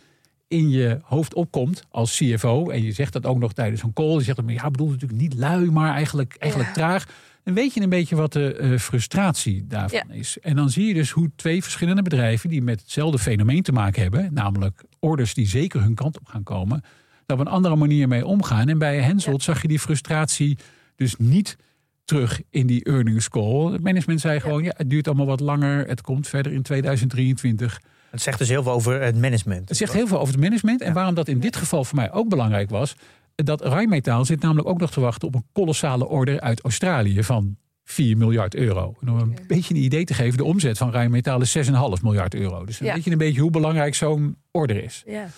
in 0.48 0.70
je 0.70 1.00
hoofd 1.04 1.34
opkomt 1.34 1.84
als 1.90 2.18
CFO. 2.18 2.70
En 2.70 2.84
je 2.84 2.92
zegt 2.92 3.14
dat 3.14 3.26
ook 3.26 3.40
nog 3.40 3.54
tijdens 3.54 3.84
een 3.84 3.94
call. 3.94 4.14
Je 4.14 4.22
zegt 4.22 4.38
dan, 4.38 4.48
ja, 4.48 4.72
bedoel 4.72 4.90
natuurlijk 4.90 5.22
niet 5.22 5.34
lui, 5.34 5.72
maar 5.72 5.94
eigenlijk, 5.94 6.36
eigenlijk 6.40 6.76
ja. 6.76 6.76
traag. 6.76 7.06
Dan 7.44 7.54
weet 7.54 7.74
je 7.74 7.82
een 7.82 7.90
beetje 7.90 8.16
wat 8.16 8.34
de 8.34 8.58
uh, 8.62 8.80
frustratie 8.80 9.66
daarvan 9.68 10.04
ja. 10.08 10.14
is. 10.14 10.38
En 10.40 10.56
dan 10.56 10.70
zie 10.70 10.88
je 10.88 10.94
dus 10.94 11.12
hoe 11.12 11.32
twee 11.36 11.64
verschillende 11.64 12.02
bedrijven 12.02 12.50
die 12.50 12.62
met 12.62 12.80
hetzelfde 12.80 13.20
fenomeen 13.20 13.62
te 13.62 13.72
maken 13.72 14.02
hebben, 14.02 14.34
namelijk 14.34 14.84
orders 15.00 15.34
die 15.34 15.48
zeker 15.48 15.82
hun 15.82 15.96
kant 15.96 16.20
op 16.20 16.26
gaan 16.28 16.44
komen, 16.44 16.82
daar 17.26 17.40
op 17.40 17.46
een 17.46 17.52
andere 17.52 17.76
manier 17.76 18.08
mee 18.08 18.26
omgaan. 18.26 18.68
En 18.68 18.78
bij 18.78 19.02
Henselt 19.02 19.46
ja. 19.46 19.54
zag 19.54 19.62
je 19.62 19.68
die 19.68 19.80
frustratie 19.80 20.58
dus 20.96 21.16
niet 21.18 21.58
terug 22.06 22.42
in 22.50 22.68
die 22.68 22.84
earnings 22.84 23.30
call. 23.30 23.72
Het 23.72 23.84
management 23.84 24.22
zei 24.22 24.40
gewoon, 24.40 24.64
ja, 24.64 24.74
het 24.78 24.90
duurt 24.90 25.08
allemaal 25.08 25.26
wat 25.26 25.40
langer. 25.40 25.88
Het 25.88 26.02
komt 26.02 26.28
verder 26.28 26.52
in 26.52 26.62
2023. 26.62 27.80
Het 28.10 28.22
zegt 28.22 28.38
dus 28.38 28.50
heel 28.50 28.64
veel 28.64 28.72
over 28.72 29.02
het 29.02 29.16
management. 29.16 29.70
Het 29.70 29.78
zegt 29.78 29.94
heel 29.94 30.08
veel 30.08 30.20
over 30.20 30.34
het 30.34 30.44
management. 30.44 30.82
En 30.82 30.94
waarom 30.94 31.14
dat 31.14 31.28
in 31.28 31.40
dit 31.40 31.56
geval 31.56 31.84
voor 31.84 31.96
mij 31.96 32.12
ook 32.12 32.30
belangrijk 32.30 32.70
was. 32.70 32.96
Dat 33.36 33.62
Rijnmetaal 33.66 34.26
zit 34.26 34.42
namelijk 34.42 34.68
ook 34.68 34.80
nog 34.80 34.92
te 34.92 35.00
wachten 35.00 35.28
op 35.28 35.36
een 35.36 35.46
kolossale 35.52 36.08
order 36.08 36.40
uit 36.40 36.62
Australië 36.62 37.24
van 37.24 37.58
4 37.84 38.18
miljard 38.18 38.56
euro. 38.56 38.96
En 39.02 39.10
om 39.10 39.20
een 39.20 39.38
beetje 39.48 39.74
een 39.74 39.82
idee 39.82 40.04
te 40.04 40.14
geven, 40.14 40.38
de 40.38 40.44
omzet 40.44 40.78
van 40.78 40.92
Rijnmetaal 40.92 41.42
is 41.42 41.58
6,5 41.58 41.64
miljard 42.02 42.36
euro. 42.36 42.66
Dus 42.66 42.78
dan 42.78 42.88
ja. 42.88 42.94
weet 42.94 43.04
je 43.04 43.12
een 43.12 43.18
beetje 43.18 43.42
hoe 43.42 43.52
belangrijk 43.52 43.96
zo'n 43.96 44.38
order 44.52 44.84
is. 44.84 45.04
Ja. 45.06 45.30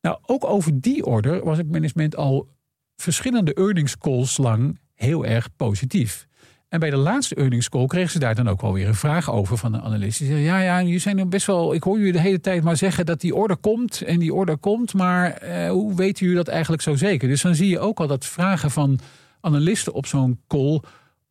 Nou, 0.00 0.18
ook 0.26 0.44
over 0.44 0.80
die 0.80 1.04
order 1.04 1.44
was 1.44 1.56
het 1.56 1.70
management 1.70 2.16
al 2.16 2.48
verschillende 2.96 3.54
earnings 3.54 3.98
calls 3.98 4.36
lang 4.36 4.78
heel 4.94 5.26
erg 5.26 5.48
positief. 5.56 6.26
En 6.72 6.80
bij 6.80 6.90
de 6.90 6.96
laatste 6.96 7.34
earnings 7.34 7.68
call 7.68 7.86
kregen 7.86 8.10
ze 8.10 8.18
daar 8.18 8.34
dan 8.34 8.48
ook 8.48 8.60
wel 8.60 8.72
weer 8.72 8.88
een 8.88 8.94
vraag 8.94 9.30
over 9.30 9.56
van 9.56 9.72
de 9.72 9.80
analist. 9.80 10.18
Die 10.18 10.28
zei, 10.28 10.40
ja, 10.40 10.60
ja, 10.60 10.82
jullie 10.82 10.98
zijn 10.98 11.28
best 11.28 11.46
wel... 11.46 11.74
Ik 11.74 11.82
hoor 11.82 11.98
jullie 11.98 12.12
de 12.12 12.20
hele 12.20 12.40
tijd 12.40 12.62
maar 12.62 12.76
zeggen 12.76 13.06
dat 13.06 13.20
die 13.20 13.34
order 13.34 13.56
komt 13.56 14.02
en 14.02 14.18
die 14.18 14.34
order 14.34 14.56
komt. 14.56 14.94
Maar 14.94 15.32
eh, 15.32 15.70
hoe 15.70 15.94
weten 15.94 16.20
jullie 16.20 16.36
dat 16.44 16.48
eigenlijk 16.48 16.82
zo 16.82 16.94
zeker? 16.94 17.28
Dus 17.28 17.42
dan 17.42 17.54
zie 17.54 17.68
je 17.68 17.78
ook 17.78 18.00
al 18.00 18.06
dat 18.06 18.26
vragen 18.26 18.70
van 18.70 18.98
analisten 19.40 19.92
op 19.92 20.06
zo'n 20.06 20.40
call 20.48 20.80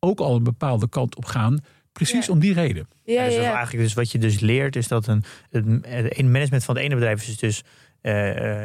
ook 0.00 0.20
al 0.20 0.36
een 0.36 0.42
bepaalde 0.42 0.88
kant 0.88 1.16
op 1.16 1.24
gaan. 1.24 1.58
Precies 1.92 2.26
ja. 2.26 2.32
om 2.32 2.38
die 2.38 2.54
reden. 2.54 2.88
Ja, 3.04 3.24
dus 3.24 3.34
ja. 3.34 3.42
eigenlijk 3.42 3.84
dus 3.84 3.94
wat 3.94 4.12
je 4.12 4.18
dus 4.18 4.40
leert 4.40 4.76
is 4.76 4.88
dat 4.88 5.06
een, 5.06 5.24
het, 5.50 5.64
het 5.88 6.26
management 6.26 6.64
van 6.64 6.74
het 6.74 6.84
ene 6.84 6.94
bedrijf 6.94 7.28
is 7.28 7.38
dus 7.38 7.62
uh, 8.02 8.12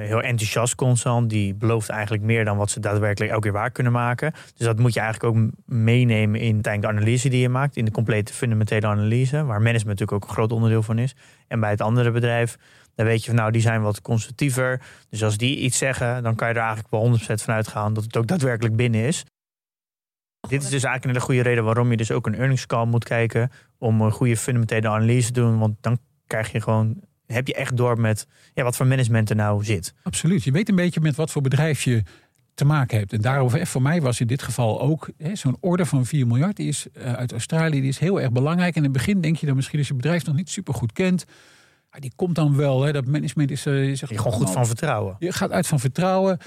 heel 0.07 0.21
enthousiast 0.21 0.75
constant. 0.75 1.29
Die 1.29 1.55
belooft 1.55 1.89
eigenlijk 1.89 2.23
meer 2.23 2.45
dan 2.45 2.57
wat 2.57 2.69
ze 2.69 2.79
daadwerkelijk 2.79 3.31
elke 3.31 3.43
keer 3.43 3.57
waar 3.57 3.71
kunnen 3.71 3.91
maken. 3.91 4.31
Dus 4.31 4.65
dat 4.65 4.79
moet 4.79 4.93
je 4.93 4.99
eigenlijk 4.99 5.35
ook 5.35 5.43
meenemen 5.65 6.39
in 6.39 6.61
de 6.61 6.87
analyse 6.87 7.29
die 7.29 7.41
je 7.41 7.49
maakt. 7.49 7.75
In 7.75 7.85
de 7.85 7.91
complete 7.91 8.33
fundamentele 8.33 8.87
analyse. 8.87 9.35
Waar 9.35 9.61
management 9.61 9.99
natuurlijk 9.99 10.11
ook 10.11 10.23
een 10.23 10.35
groot 10.35 10.51
onderdeel 10.51 10.83
van 10.83 10.99
is. 10.99 11.15
En 11.47 11.59
bij 11.59 11.69
het 11.69 11.81
andere 11.81 12.11
bedrijf, 12.11 12.57
dan 12.95 13.05
weet 13.05 13.19
je 13.19 13.25
van 13.25 13.35
nou, 13.35 13.51
die 13.51 13.61
zijn 13.61 13.81
wat 13.81 14.01
constructiever. 14.01 14.81
Dus 15.09 15.23
als 15.23 15.37
die 15.37 15.57
iets 15.57 15.77
zeggen, 15.77 16.23
dan 16.23 16.35
kan 16.35 16.47
je 16.47 16.53
er 16.53 16.59
eigenlijk 16.59 16.91
wel 16.91 17.17
100% 17.19 17.43
van 17.43 17.53
uitgaan 17.53 17.93
dat 17.93 18.03
het 18.03 18.17
ook 18.17 18.27
daadwerkelijk 18.27 18.75
binnen 18.75 19.01
is. 19.01 19.25
Dit 20.47 20.63
is 20.63 20.69
dus 20.69 20.83
eigenlijk 20.83 21.03
een 21.03 21.09
hele 21.09 21.19
goede 21.19 21.41
reden 21.41 21.63
waarom 21.63 21.91
je 21.91 21.97
dus 21.97 22.11
ook 22.11 22.27
een 22.27 22.35
earnings 22.35 22.65
call 22.65 22.85
moet 22.85 23.03
kijken. 23.03 23.51
Om 23.77 24.01
een 24.01 24.11
goede 24.11 24.37
fundamentele 24.37 24.89
analyse 24.89 25.31
te 25.31 25.39
doen. 25.39 25.59
Want 25.59 25.75
dan 25.81 25.97
krijg 26.27 26.51
je 26.51 26.61
gewoon 26.61 27.01
heb 27.35 27.47
je 27.47 27.53
echt 27.53 27.77
door 27.77 27.99
met 27.99 28.27
ja, 28.53 28.63
wat 28.63 28.75
voor 28.75 28.87
management 28.87 29.29
er 29.29 29.35
nou 29.35 29.63
zit. 29.63 29.93
Absoluut. 30.03 30.43
Je 30.43 30.51
weet 30.51 30.69
een 30.69 30.75
beetje 30.75 31.01
met 31.01 31.15
wat 31.15 31.31
voor 31.31 31.41
bedrijf 31.41 31.81
je 31.81 32.03
te 32.53 32.65
maken 32.65 32.97
hebt. 32.97 33.13
En 33.13 33.21
daarover, 33.21 33.67
voor 33.67 33.81
mij 33.81 34.01
was 34.01 34.19
in 34.19 34.27
dit 34.27 34.41
geval 34.41 34.81
ook 34.81 35.09
zo'n 35.33 35.57
order 35.59 35.85
van 35.85 36.05
4 36.05 36.27
miljard. 36.27 36.55
Die 36.55 36.67
is 36.67 36.87
uh, 36.93 37.13
uit 37.13 37.31
Australië, 37.31 37.79
die 37.79 37.89
is 37.89 37.99
heel 37.99 38.21
erg 38.21 38.31
belangrijk. 38.31 38.71
En 38.71 38.77
in 38.77 38.83
het 38.83 38.91
begin 38.91 39.21
denk 39.21 39.35
je 39.35 39.45
dan 39.45 39.55
misschien 39.55 39.79
als 39.79 39.87
je 39.87 39.93
bedrijf 39.93 40.25
nog 40.25 40.35
niet 40.35 40.49
super 40.49 40.73
goed 40.73 40.91
kent. 40.91 41.25
Die 41.99 42.11
komt 42.15 42.35
dan 42.35 42.55
wel. 42.55 42.83
Hè, 42.83 42.91
dat 42.91 43.05
management 43.05 43.51
is. 43.51 43.65
Uh, 43.65 43.95
je 43.95 44.07
gewoon 44.07 44.33
goed 44.33 44.49
van 44.49 44.65
vertrouwen. 44.65 45.15
Je 45.19 45.31
gaat 45.31 45.51
uit 45.51 45.67
van 45.67 45.79
vertrouwen. 45.79 46.37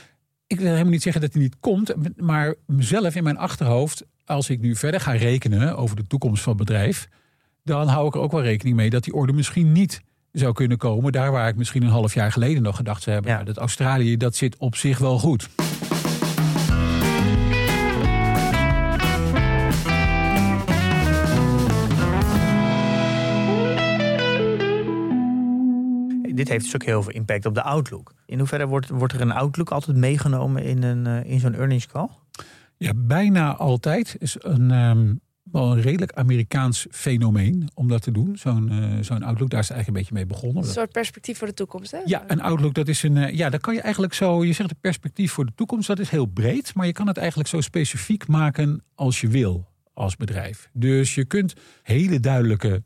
Ik 0.46 0.58
wil 0.58 0.70
helemaal 0.70 0.90
niet 0.90 1.02
zeggen 1.02 1.22
dat 1.22 1.32
hij 1.32 1.42
niet 1.42 1.56
komt. 1.60 1.94
Maar 2.16 2.54
mezelf 2.66 3.14
in 3.14 3.24
mijn 3.24 3.38
achterhoofd, 3.38 4.04
als 4.24 4.50
ik 4.50 4.60
nu 4.60 4.76
verder 4.76 5.00
ga 5.00 5.12
rekenen 5.12 5.76
over 5.76 5.96
de 5.96 6.06
toekomst 6.06 6.42
van 6.42 6.56
het 6.56 6.66
bedrijf. 6.66 7.08
Dan 7.64 7.88
hou 7.88 8.06
ik 8.06 8.14
er 8.14 8.20
ook 8.20 8.32
wel 8.32 8.42
rekening 8.42 8.76
mee 8.76 8.90
dat 8.90 9.04
die 9.04 9.14
order 9.14 9.34
misschien 9.34 9.72
niet 9.72 10.02
zou 10.32 10.52
kunnen 10.52 10.78
komen. 10.78 11.12
Daar 11.12 11.32
waar 11.32 11.48
ik 11.48 11.56
misschien 11.56 11.82
een 11.82 11.88
half 11.88 12.14
jaar 12.14 12.32
geleden 12.32 12.62
nog 12.62 12.76
gedacht 12.76 13.02
zou 13.02 13.14
hebben. 13.14 13.32
Ja. 13.32 13.38
Nou, 13.38 13.52
dat 13.52 13.62
Australië, 13.62 14.16
dat 14.16 14.36
zit 14.36 14.56
op 14.56 14.76
zich 14.76 14.98
wel 14.98 15.18
goed. 15.18 15.48
Dit 26.34 26.48
heeft 26.48 26.64
dus 26.64 26.74
ook 26.74 26.84
heel 26.84 27.02
veel 27.02 27.12
impact 27.12 27.46
op 27.46 27.54
de 27.54 27.62
outlook. 27.62 28.12
In 28.26 28.38
hoeverre 28.38 28.66
wordt, 28.66 28.88
wordt 28.88 29.12
er 29.12 29.20
een 29.20 29.32
outlook 29.32 29.70
altijd 29.70 29.96
meegenomen 29.96 30.64
in, 30.64 30.82
een, 30.82 31.24
in 31.24 31.40
zo'n 31.40 31.54
earnings 31.54 31.86
call? 31.86 32.08
Ja, 32.76 32.92
bijna 32.96 33.56
altijd. 33.56 34.16
Is 34.18 34.36
een, 34.38 34.70
um, 34.70 35.20
wel 35.52 35.72
een 35.72 35.80
redelijk 35.80 36.12
Amerikaans 36.12 36.86
fenomeen 36.90 37.68
om 37.74 37.88
dat 37.88 38.02
te 38.02 38.10
doen. 38.10 38.36
Zo'n 38.36 38.72
uh, 38.72 39.02
zo'n 39.02 39.22
Outlook, 39.22 39.50
daar 39.50 39.60
is 39.60 39.68
het 39.68 39.76
eigenlijk 39.76 39.86
een 39.88 39.92
beetje 39.92 40.14
mee 40.14 40.26
begonnen. 40.26 40.62
Een 40.62 40.68
soort 40.68 40.92
perspectief 40.92 41.38
voor 41.38 41.46
de 41.46 41.54
toekomst, 41.54 41.90
hè? 41.90 41.98
Ja, 42.04 42.24
een 42.26 42.40
Outlook, 42.40 42.74
dat 42.74 42.88
is 42.88 43.02
een... 43.02 43.16
Uh, 43.16 43.34
ja, 43.34 43.50
daar 43.50 43.60
kan 43.60 43.74
je 43.74 43.80
eigenlijk 43.80 44.14
zo... 44.14 44.44
Je 44.44 44.52
zegt 44.52 44.70
een 44.70 44.76
perspectief 44.80 45.32
voor 45.32 45.46
de 45.46 45.52
toekomst, 45.54 45.86
dat 45.86 45.98
is 45.98 46.10
heel 46.10 46.26
breed. 46.26 46.74
Maar 46.74 46.86
je 46.86 46.92
kan 46.92 47.06
het 47.06 47.16
eigenlijk 47.16 47.48
zo 47.48 47.60
specifiek 47.60 48.26
maken 48.26 48.82
als 48.94 49.20
je 49.20 49.28
wil 49.28 49.68
als 49.94 50.16
bedrijf. 50.16 50.68
Dus 50.72 51.14
je 51.14 51.24
kunt 51.24 51.54
hele 51.82 52.20
duidelijke 52.20 52.82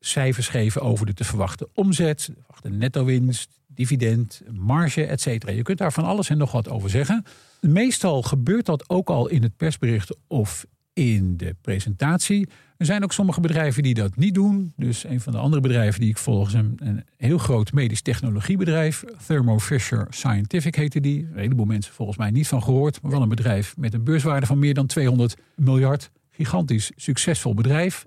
cijfers 0.00 0.48
geven 0.48 0.82
over 0.82 1.06
de 1.06 1.14
te 1.14 1.24
verwachten 1.24 1.68
omzet, 1.74 2.26
de 2.26 2.32
verwachte 2.34 2.68
netto-winst, 2.68 3.60
dividend, 3.66 4.42
marge, 4.50 5.04
et 5.04 5.20
cetera. 5.20 5.52
Je 5.52 5.62
kunt 5.62 5.78
daar 5.78 5.92
van 5.92 6.04
alles 6.04 6.28
en 6.30 6.38
nog 6.38 6.52
wat 6.52 6.68
over 6.68 6.90
zeggen. 6.90 7.24
Meestal 7.60 8.22
gebeurt 8.22 8.66
dat 8.66 8.88
ook 8.88 9.08
al 9.08 9.28
in 9.28 9.42
het 9.42 9.56
persbericht 9.56 10.16
of 10.26 10.66
in 10.98 11.36
de 11.36 11.56
presentatie. 11.60 12.48
Er 12.76 12.86
zijn 12.86 13.02
ook 13.02 13.12
sommige 13.12 13.40
bedrijven 13.40 13.82
die 13.82 13.94
dat 13.94 14.16
niet 14.16 14.34
doen. 14.34 14.72
Dus 14.76 15.04
een 15.04 15.20
van 15.20 15.32
de 15.32 15.38
andere 15.38 15.62
bedrijven 15.62 16.00
die 16.00 16.10
ik 16.10 16.18
volg 16.18 16.46
is 16.46 16.54
een, 16.54 16.74
een 16.76 17.04
heel 17.16 17.38
groot 17.38 17.72
medisch 17.72 18.02
technologiebedrijf. 18.02 19.04
Thermo 19.26 19.58
Fisher 19.58 20.06
Scientific 20.10 20.74
heette 20.74 21.00
die. 21.00 21.28
Een 21.32 21.38
heleboel 21.38 21.66
mensen 21.66 21.94
volgens 21.94 22.18
mij 22.18 22.30
niet 22.30 22.48
van 22.48 22.62
gehoord. 22.62 23.02
Maar 23.02 23.10
wel 23.10 23.22
een 23.22 23.28
bedrijf 23.28 23.76
met 23.76 23.94
een 23.94 24.04
beurswaarde 24.04 24.46
van 24.46 24.58
meer 24.58 24.74
dan 24.74 24.86
200 24.86 25.36
miljard. 25.54 26.10
Gigantisch 26.30 26.92
succesvol 26.96 27.54
bedrijf. 27.54 28.04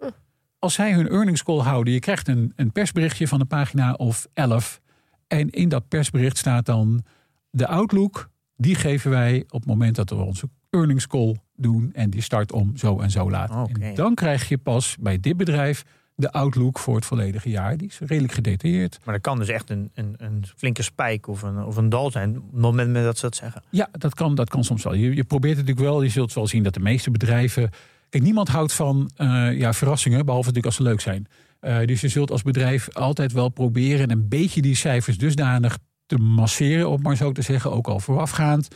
Als 0.59 0.73
zij 0.73 0.93
hun 0.93 1.09
earnings 1.09 1.43
call 1.43 1.59
houden, 1.59 1.93
je 1.93 1.99
krijgt 1.99 2.27
een, 2.27 2.53
een 2.55 2.71
persberichtje 2.71 3.27
van 3.27 3.39
een 3.39 3.47
pagina 3.47 3.93
of 3.93 4.27
11. 4.33 4.81
En 5.27 5.49
in 5.49 5.69
dat 5.69 5.87
persbericht 5.87 6.37
staat 6.37 6.65
dan 6.65 7.03
de 7.49 7.67
outlook 7.67 8.29
die 8.55 8.75
geven 8.75 9.11
wij 9.11 9.43
op 9.47 9.59
het 9.59 9.65
moment 9.65 9.95
dat 9.95 10.09
we 10.09 10.15
onze 10.15 10.49
earnings 10.69 11.07
call 11.07 11.35
doen. 11.61 11.89
En 11.93 12.09
die 12.09 12.21
start 12.21 12.51
om 12.51 12.77
zo 12.77 12.99
en 12.99 13.11
zo 13.11 13.29
laat. 13.29 13.69
En 13.79 13.95
dan 13.95 14.15
krijg 14.15 14.49
je 14.49 14.57
pas 14.57 14.97
bij 14.99 15.19
dit 15.19 15.37
bedrijf 15.37 15.83
de 16.15 16.31
outlook 16.31 16.79
voor 16.79 16.95
het 16.95 17.05
volledige 17.05 17.49
jaar. 17.49 17.77
Die 17.77 17.87
is 17.87 17.99
redelijk 17.99 18.33
gedetailleerd. 18.33 18.99
Maar 19.03 19.13
dat 19.13 19.23
kan 19.23 19.37
dus 19.37 19.47
echt 19.47 19.69
een, 19.69 19.91
een, 19.93 20.15
een 20.17 20.45
flinke 20.55 20.83
spijk 20.83 21.27
of 21.27 21.41
een, 21.41 21.63
of 21.63 21.75
een 21.75 21.89
dal 21.89 22.11
zijn. 22.11 22.37
Op 22.37 22.51
het 22.51 22.61
moment 22.61 22.93
dat 22.93 23.17
ze 23.17 23.21
dat 23.21 23.35
zeggen. 23.35 23.63
Ja, 23.69 23.89
dat 23.91 24.13
kan, 24.13 24.35
dat 24.35 24.49
kan 24.49 24.63
soms 24.63 24.83
wel. 24.83 24.93
Je, 24.93 25.15
je 25.15 25.23
probeert 25.23 25.57
het 25.57 25.65
natuurlijk 25.67 25.93
wel. 25.93 26.01
Je 26.01 26.09
zult 26.09 26.33
wel 26.33 26.47
zien 26.47 26.63
dat 26.63 26.73
de 26.73 26.79
meeste 26.79 27.11
bedrijven. 27.11 27.69
Kijk, 28.09 28.23
niemand 28.23 28.47
houdt 28.47 28.73
van 28.73 29.09
eh, 29.15 29.57
ja, 29.57 29.73
verrassingen, 29.73 30.25
behalve 30.25 30.47
natuurlijk 30.47 30.65
als 30.65 30.75
ze 30.75 30.83
leuk 30.83 31.01
zijn. 31.01 31.27
Eh, 31.59 31.85
dus 31.85 32.01
je 32.01 32.07
zult 32.07 32.31
als 32.31 32.41
bedrijf 32.41 32.89
altijd 32.93 33.31
wel 33.31 33.49
proberen 33.49 34.11
een 34.11 34.27
beetje 34.27 34.61
die 34.61 34.75
cijfers 34.75 35.17
dusdanig 35.17 35.77
te 36.05 36.17
masseren, 36.17 36.89
om 36.89 37.01
maar 37.01 37.15
zo 37.15 37.31
te 37.31 37.41
zeggen, 37.41 37.71
ook 37.71 37.87
al 37.87 37.99
voorafgaand, 37.99 38.67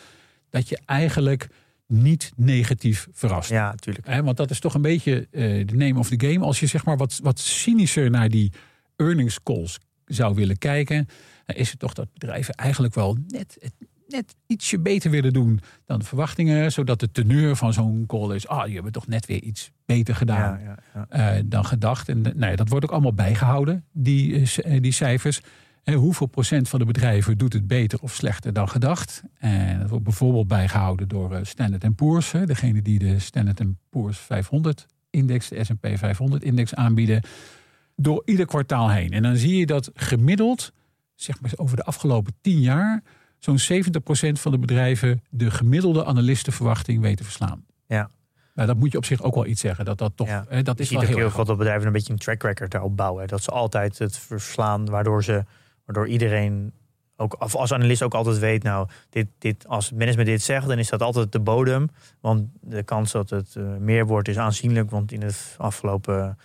dat 0.50 0.70
je 0.70 0.80
eigenlijk 0.86 1.48
niet 1.88 2.32
negatief 2.36 3.08
verrast. 3.12 3.50
Ja, 3.50 3.70
natuurlijk. 3.70 4.22
Want 4.24 4.38
dat 4.38 4.50
is 4.50 4.60
toch 4.60 4.74
een 4.74 4.82
beetje 4.82 5.28
eh, 5.32 5.68
de 5.68 5.76
name 5.76 6.00
of 6.00 6.10
the 6.10 6.28
game. 6.28 6.46
Als 6.46 6.60
je 6.60 6.66
zeg 6.68 6.86
maar 6.86 6.98
wat, 6.98 7.20
wat 7.24 7.40
cynischer 7.40 8.10
naar 8.10 8.30
die 8.30 8.52
earnings 8.96 9.44
calls 9.44 9.80
zou 10.06 10.36
willen 10.36 10.58
kijken, 10.58 11.08
dan 11.46 11.56
is 11.56 11.70
het 11.70 11.80
toch 11.80 11.94
dat 11.94 12.14
bedrijven 12.14 12.54
eigenlijk 12.54 12.94
wel 12.94 13.18
net, 13.28 13.58
net 14.08 14.36
ietsje 14.48 14.80
beter 14.80 15.12
willen 15.12 15.34
doen 15.34 15.60
dan 15.86 16.00
de 16.00 16.06
verwachtingen. 16.06 16.72
Zodat 16.72 17.00
de 17.00 17.12
teneur 17.12 17.56
van 17.56 17.74
zo'n 17.74 18.04
call 18.08 18.36
is, 18.36 18.48
ah, 18.48 18.68
je 18.68 18.82
hebt 18.82 18.94
toch 18.94 19.08
net 19.08 19.26
weer 19.26 19.42
iets 19.42 19.72
beter 19.86 20.16
gedaan 20.16 20.60
Ja, 20.60 20.78
ja, 20.94 21.06
ja. 21.10 21.36
eh, 21.38 21.44
dan 21.46 21.66
gedacht. 21.66 22.10
En 22.10 22.22
nou 22.36 22.56
dat 22.56 22.70
wordt 22.70 22.86
ook 22.86 22.92
allemaal 22.92 23.14
bijgehouden, 23.14 23.86
die, 23.92 24.52
eh, 24.64 24.82
die 24.82 24.92
cijfers. 24.92 25.42
Hoeveel 25.94 26.28
procent 26.28 26.70
van 26.70 26.80
de 26.80 26.86
bedrijven 26.86 27.38
doet 27.38 27.54
het 27.54 27.68
beter 27.68 28.00
of 28.02 28.14
slechter 28.14 28.54
dan 28.54 28.70
gedacht? 28.70 29.24
En 29.38 29.80
dat 29.80 29.90
wordt 29.90 30.04
bijvoorbeeld 30.04 30.48
bijgehouden 30.48 31.08
door 31.08 31.34
eh, 31.34 31.44
Standard 31.44 31.96
Poor's. 31.96 32.32
Degene 32.46 32.82
die 32.82 33.00
de 33.00 33.20
Standard 33.20 33.62
Poor's 33.90 34.18
500 34.18 34.86
index, 35.10 35.50
de 35.50 35.64
S&P 35.64 35.88
500 35.98 36.44
index 36.44 36.76
aanbieden. 36.76 37.22
Door 37.96 38.22
ieder 38.26 38.46
kwartaal 38.46 38.90
heen. 38.92 39.12
En 39.12 39.24
dan 39.24 39.36
zie 39.36 39.58
je 39.58 39.66
dat 39.66 39.92
gemiddeld, 39.94 40.72
zeg 41.16 41.42
maar 41.42 41.52
over 41.56 41.76
de 41.76 41.84
afgelopen 41.84 42.34
10 42.42 42.60
jaar... 42.60 43.04
zo'n 43.40 43.60
70% 43.60 43.60
van 44.32 44.52
de 44.52 44.60
bedrijven 44.60 45.24
de 45.30 45.52
gemiddelde 45.52 46.06
analistenverwachting 46.06 47.02
weten 47.02 47.18
te 47.18 47.24
verslaan. 47.24 47.66
Ja. 47.88 48.10
Nou, 48.56 48.68
dat 48.68 48.78
moet 48.78 48.92
je 48.92 48.98
op 48.98 49.06
zich 49.06 49.22
ook 49.22 49.36
wel 49.36 49.46
iets 49.46 49.62
zeggen. 49.62 49.86
Dat, 49.86 49.98
dat, 49.98 50.12
toch, 50.16 50.28
Ja. 50.28 50.46
hè, 50.50 50.62
dat 50.62 50.78
Je 50.78 50.84
is 50.84 50.90
ziet 50.90 51.00
wel 51.00 51.10
ook 51.10 51.16
heel 51.16 51.32
veel 51.32 51.46
dat 51.46 51.58
bedrijven 51.58 51.88
een 51.88 51.94
beetje 51.94 52.14
een 52.14 52.20
track 52.20 52.44
record 52.44 52.72
daarop 52.72 52.98
bouwen. 52.98 53.28
Dat 53.28 53.44
ze 53.44 53.52
altijd 53.52 53.98
het 53.98 54.18
verslaan, 54.18 54.86
waardoor 54.86 55.24
ze, 55.24 55.44
waardoor 55.86 56.08
iedereen, 56.08 56.72
ook 57.16 57.42
of 57.42 57.56
als 57.56 57.74
analist 57.74 58.04
ook 58.04 58.14
altijd 58.14 58.40
weet, 58.40 58.64
nou, 58.64 58.88
dit, 59.10 59.28
dit, 59.38 59.68
als 59.68 59.90
het 59.90 59.98
management 59.98 60.28
dit 60.28 60.42
zegt, 60.42 60.68
dan 60.68 60.80
is 60.80 60.90
dat 60.90 61.02
altijd 61.02 61.32
de 61.32 61.40
bodem. 61.40 61.90
Want 62.22 62.48
de 62.62 62.84
kans 62.84 63.12
dat 63.12 63.30
het 63.30 63.56
eh, 63.56 63.64
meer 63.80 64.06
wordt 64.08 64.28
is 64.28 64.38
aanzienlijk, 64.38 64.92
want 64.92 65.12
in 65.12 65.20
de 65.20 65.34
afgelopen 65.58 66.38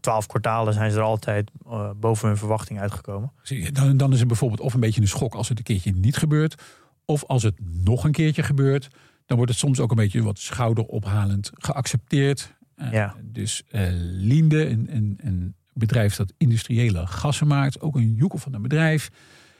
twaalf 0.00 0.26
kwartalen 0.26 0.74
zijn 0.74 0.90
ze 0.90 0.96
er 0.96 1.02
altijd 1.02 1.50
eh, 1.66 1.90
boven 1.96 2.28
hun 2.28 2.36
verwachting 2.36 2.80
uitgekomen. 2.80 3.32
Zie 3.42 3.62
je, 3.64 3.72
Dan, 3.72 3.96
dan 3.96 4.12
is 4.12 4.18
het 4.18 4.28
bijvoorbeeld 4.28 4.60
of 4.60 4.74
een 4.74 4.80
beetje 4.80 5.00
een 5.00 5.08
schok 5.08 5.34
als 5.34 5.48
het 5.48 5.58
een 5.58 5.64
keertje 5.64 5.92
niet 5.92 6.16
gebeurt. 6.16 6.62
Of 7.04 7.24
als 7.24 7.42
het 7.42 7.54
nog 7.84 8.04
een 8.04 8.12
keertje 8.12 8.42
gebeurt, 8.42 8.88
dan 9.26 9.36
wordt 9.36 9.52
het 9.52 9.60
soms 9.60 9.80
ook 9.80 9.90
een 9.90 9.96
beetje 9.96 10.22
wat 10.22 10.38
schouderophalend 10.38 11.50
geaccepteerd. 11.54 12.54
Eh, 12.74 12.92
Ja. 12.92 13.16
Dus 13.22 13.62
eh 13.68 13.88
Linde, 14.02 14.68
een, 14.68 14.86
een, 14.96 15.18
een 15.22 15.54
bedrijf 15.74 16.16
dat 16.16 16.32
industriële 16.36 17.06
gassen 17.06 17.46
maakt, 17.46 17.80
ook 17.80 17.96
een 17.96 18.14
joekel 18.14 18.38
van 18.38 18.54
een 18.54 18.62
bedrijf. 18.62 19.10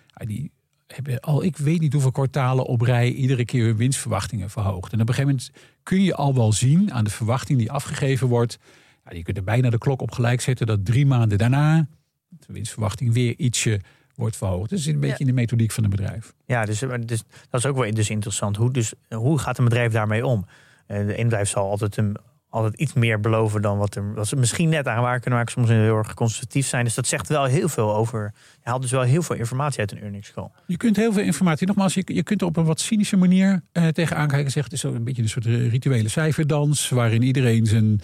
Ja, 0.07 0.27
die 0.27 0.51
hebben 0.87 1.21
al, 1.21 1.45
ik 1.45 1.57
weet 1.57 1.81
niet 1.81 1.93
hoeveel 1.93 2.11
kwartalen 2.11 2.65
op 2.65 2.81
rij, 2.81 3.11
iedere 3.13 3.45
keer 3.45 3.65
hun 3.65 3.77
winstverwachtingen 3.77 4.51
verhoogd. 4.51 4.93
En 4.93 5.01
op 5.01 5.09
een 5.09 5.15
gegeven 5.15 5.37
moment 5.37 5.51
kun 5.83 6.03
je 6.03 6.15
al 6.15 6.35
wel 6.35 6.53
zien 6.53 6.93
aan 6.93 7.05
de 7.05 7.11
verwachting 7.11 7.59
die 7.59 7.71
afgegeven 7.71 8.29
wordt. 8.29 8.59
Ja, 9.05 9.17
je 9.17 9.23
kunt 9.23 9.37
er 9.37 9.45
bijna 9.45 9.71
de 9.71 9.79
klok 9.79 10.03
op 10.03 10.11
gelijk 10.11 10.41
zetten 10.41 10.67
dat 10.67 10.85
drie 10.85 11.07
maanden 11.07 11.39
daarna 11.39 11.89
de 12.29 12.53
winstverwachting 12.53 13.13
weer 13.13 13.35
ietsje 13.39 13.81
wordt 14.15 14.37
verhoogd. 14.37 14.71
Dus 14.71 14.87
een 14.87 15.01
beetje 15.01 15.19
in 15.19 15.27
de 15.27 15.33
methodiek 15.33 15.71
van 15.71 15.85
een 15.85 15.91
bedrijf. 15.91 16.35
Ja, 16.47 16.65
dus, 16.65 16.79
dus 16.79 17.23
dat 17.51 17.61
is 17.61 17.67
ook 17.67 17.77
wel 17.77 17.95
dus 17.95 18.11
interessant. 18.11 18.57
Hoe, 18.57 18.73
dus, 18.73 18.93
hoe 19.09 19.39
gaat 19.39 19.59
een 19.59 19.65
bedrijf 19.65 19.93
daarmee 19.93 20.27
om? 20.27 20.47
Eh, 20.87 21.07
De 21.07 21.15
bedrijf 21.23 21.49
zal 21.49 21.71
altijd, 21.71 21.97
een, 21.97 22.17
altijd 22.53 22.75
iets 22.75 22.93
meer 22.93 23.21
beloven 23.21 23.63
dan 23.63 23.79
wat, 23.79 23.95
er, 23.95 24.15
wat 24.15 24.29
ze 24.29 24.37
misschien 24.37 24.69
net 24.69 24.89
aan 24.89 25.03
waar 25.03 25.21
kunnen 25.21 25.39
maken. 25.39 25.53
Soms 25.55 25.69
heel 25.69 25.97
erg 25.97 26.15
conservatief 26.15 26.67
zijn. 26.67 26.85
Dus 26.85 26.95
dat 26.95 27.07
zegt 27.07 27.29
wel 27.29 27.45
heel 27.45 27.69
veel 27.69 27.95
over. 27.95 28.33
Je 28.35 28.69
haalt 28.69 28.83
dus 28.83 28.91
wel 28.91 29.03
heel 29.03 29.23
veel 29.23 29.37
informatie 29.37 29.81
uit 29.81 29.93
een 29.93 30.01
earnings 30.01 30.33
call. 30.33 30.49
Je 30.67 30.77
kunt 30.77 30.97
heel 30.97 31.13
veel 31.13 31.23
informatie, 31.23 31.67
nogmaals, 31.67 31.95
je, 31.95 32.23
kunt 32.23 32.41
er 32.41 32.47
op 32.47 32.57
een 32.57 32.65
wat 32.65 32.81
cynische 32.81 33.17
manier 33.17 33.63
eh, 33.73 33.89
tegenaan 33.89 34.29
kijken. 34.29 34.51
Zegt, 34.51 34.65
het 34.65 34.75
is 34.75 34.81
zo 34.81 34.93
een 34.93 35.05
beetje 35.05 35.23
een 35.23 35.29
soort 35.29 35.45
rituele 35.45 36.09
cijferdans, 36.09 36.89
waarin 36.89 37.23
iedereen 37.23 37.67
zijn, 37.67 38.01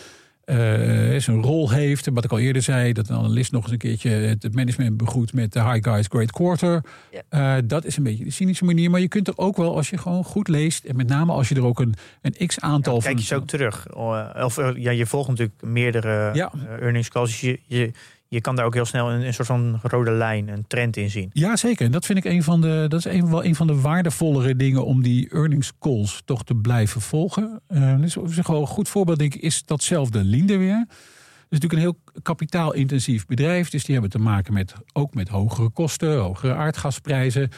zijn 1.19 1.43
rol 1.43 1.71
heeft. 1.71 2.07
En 2.07 2.15
wat 2.15 2.25
ik 2.25 2.31
al 2.31 2.39
eerder 2.39 2.63
zei, 2.63 2.93
dat 2.93 3.09
een 3.09 3.17
analist 3.17 3.53
nog 3.53 3.63
eens 3.63 3.73
een 3.73 3.79
keertje 3.79 4.11
het 4.11 4.55
management 4.55 4.97
begroet 4.97 5.33
met 5.33 5.53
de 5.53 5.63
High 5.65 5.89
Guys 5.91 6.07
Great 6.09 6.33
Quarter. 6.33 6.83
Ja. 7.13 7.57
Eh, 7.57 7.63
dat 7.65 7.85
is 7.85 7.97
een 7.97 8.03
beetje 8.03 8.25
de 8.25 8.31
cynische 8.31 8.65
manier. 8.65 8.91
Maar 8.91 9.01
je 9.01 9.09
kunt 9.09 9.29
er 9.29 9.37
ook 9.39 9.57
wel, 9.57 9.77
als 9.77 9.91
je 9.91 9.99
gewoon 9.99 10.25
goed 10.25 10.49
leest, 10.49 10.85
en 10.85 10.97
met 10.97 11.09
name 11.09 11.33
als 11.33 11.49
je 11.49 11.55
er 11.55 11.65
ook 11.65 11.81
een, 11.81 11.95
een 12.23 12.47
x-aantal 12.47 12.95
Ja, 12.95 13.01
van... 13.01 13.11
kijk 13.11 13.19
je 13.19 13.27
zo 13.35 13.37
ook 13.37 13.47
terug. 13.47 13.95
Oh, 13.95 14.31
eh, 14.35 14.45
Of, 14.45 14.59
eh, 14.59 14.71
ja, 14.77 14.91
je 14.91 15.07
volgt 15.07 15.29
natuurlijk 15.29 15.63
meerdere 15.63 16.31
Ja. 16.35 16.53
eh, 16.69 16.83
earnings 16.83 17.09
calls. 17.09 17.31
Dus 17.31 17.41
je, 17.41 17.61
je, 17.67 17.91
je 18.29 18.41
kan 18.41 18.57
daar 18.57 18.65
ook 18.65 18.75
heel 18.75 18.85
snel 18.85 19.11
een, 19.11 19.27
een 19.27 19.35
soort 19.35 19.49
van 19.49 19.79
rode 19.83 20.11
lijn, 20.11 20.49
een 20.49 20.65
trend 20.67 20.97
in 20.97 21.11
zien. 21.11 21.31
Ja, 21.33 21.57
zeker. 21.57 21.87
En 21.87 21.93
dat 21.93 22.07
vind 22.07 22.19
ik 22.19 22.25
een 22.25 22.43
van 22.43 22.61
de, 22.61 22.85
dat 22.89 22.99
is 22.99 23.05
een, 23.05 23.31
wel 23.31 23.45
een 23.45 23.55
van 23.55 23.67
de 23.67 23.81
waardevollere 23.81 24.57
dingen 24.57 24.85
om 24.85 25.03
die 25.03 25.29
earnings 25.31 25.73
calls 25.79 26.23
toch 26.25 26.45
te 26.45 26.55
blijven 26.55 27.01
volgen. 27.01 27.61
Gewoon 27.69 28.61
een 28.61 28.67
goed 28.67 28.89
voorbeeld, 28.89 29.19
denk 29.19 29.35
ik, 29.35 29.43
is 29.43 29.65
datzelfde 29.65 30.25
Linde 30.25 30.57
weer. 30.57 30.87
Het 30.89 31.59
is 31.59 31.59
natuurlijk 31.59 31.73
een 31.73 32.13
heel 32.13 32.23
kapitaalintensief 32.23 33.27
bedrijf. 33.27 33.71
Dus 33.71 33.85
die 33.85 33.93
hebben 33.93 34.11
te 34.11 34.19
maken 34.19 34.53
met, 34.53 34.75
ook 34.93 35.15
met 35.15 35.29
hogere 35.29 35.69
kosten, 35.71 36.19
hogere 36.19 36.55
aardgasprijzen. 36.55 37.51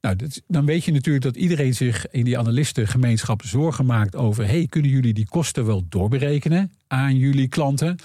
Nou, 0.00 0.16
dan 0.46 0.66
weet 0.66 0.84
je 0.84 0.92
natuurlijk 0.92 1.24
dat 1.24 1.36
iedereen 1.36 1.74
zich 1.74 2.06
in 2.10 2.24
die 2.24 2.38
analistengemeenschap 2.38 3.42
zorgen 3.44 3.86
maakt 3.86 4.16
over... 4.16 4.46
hey, 4.46 4.66
kunnen 4.66 4.90
jullie 4.90 5.14
die 5.14 5.28
kosten 5.28 5.66
wel 5.66 5.86
doorberekenen 5.88 6.72
aan 6.86 7.16
jullie 7.16 7.48
klanten? 7.48 7.96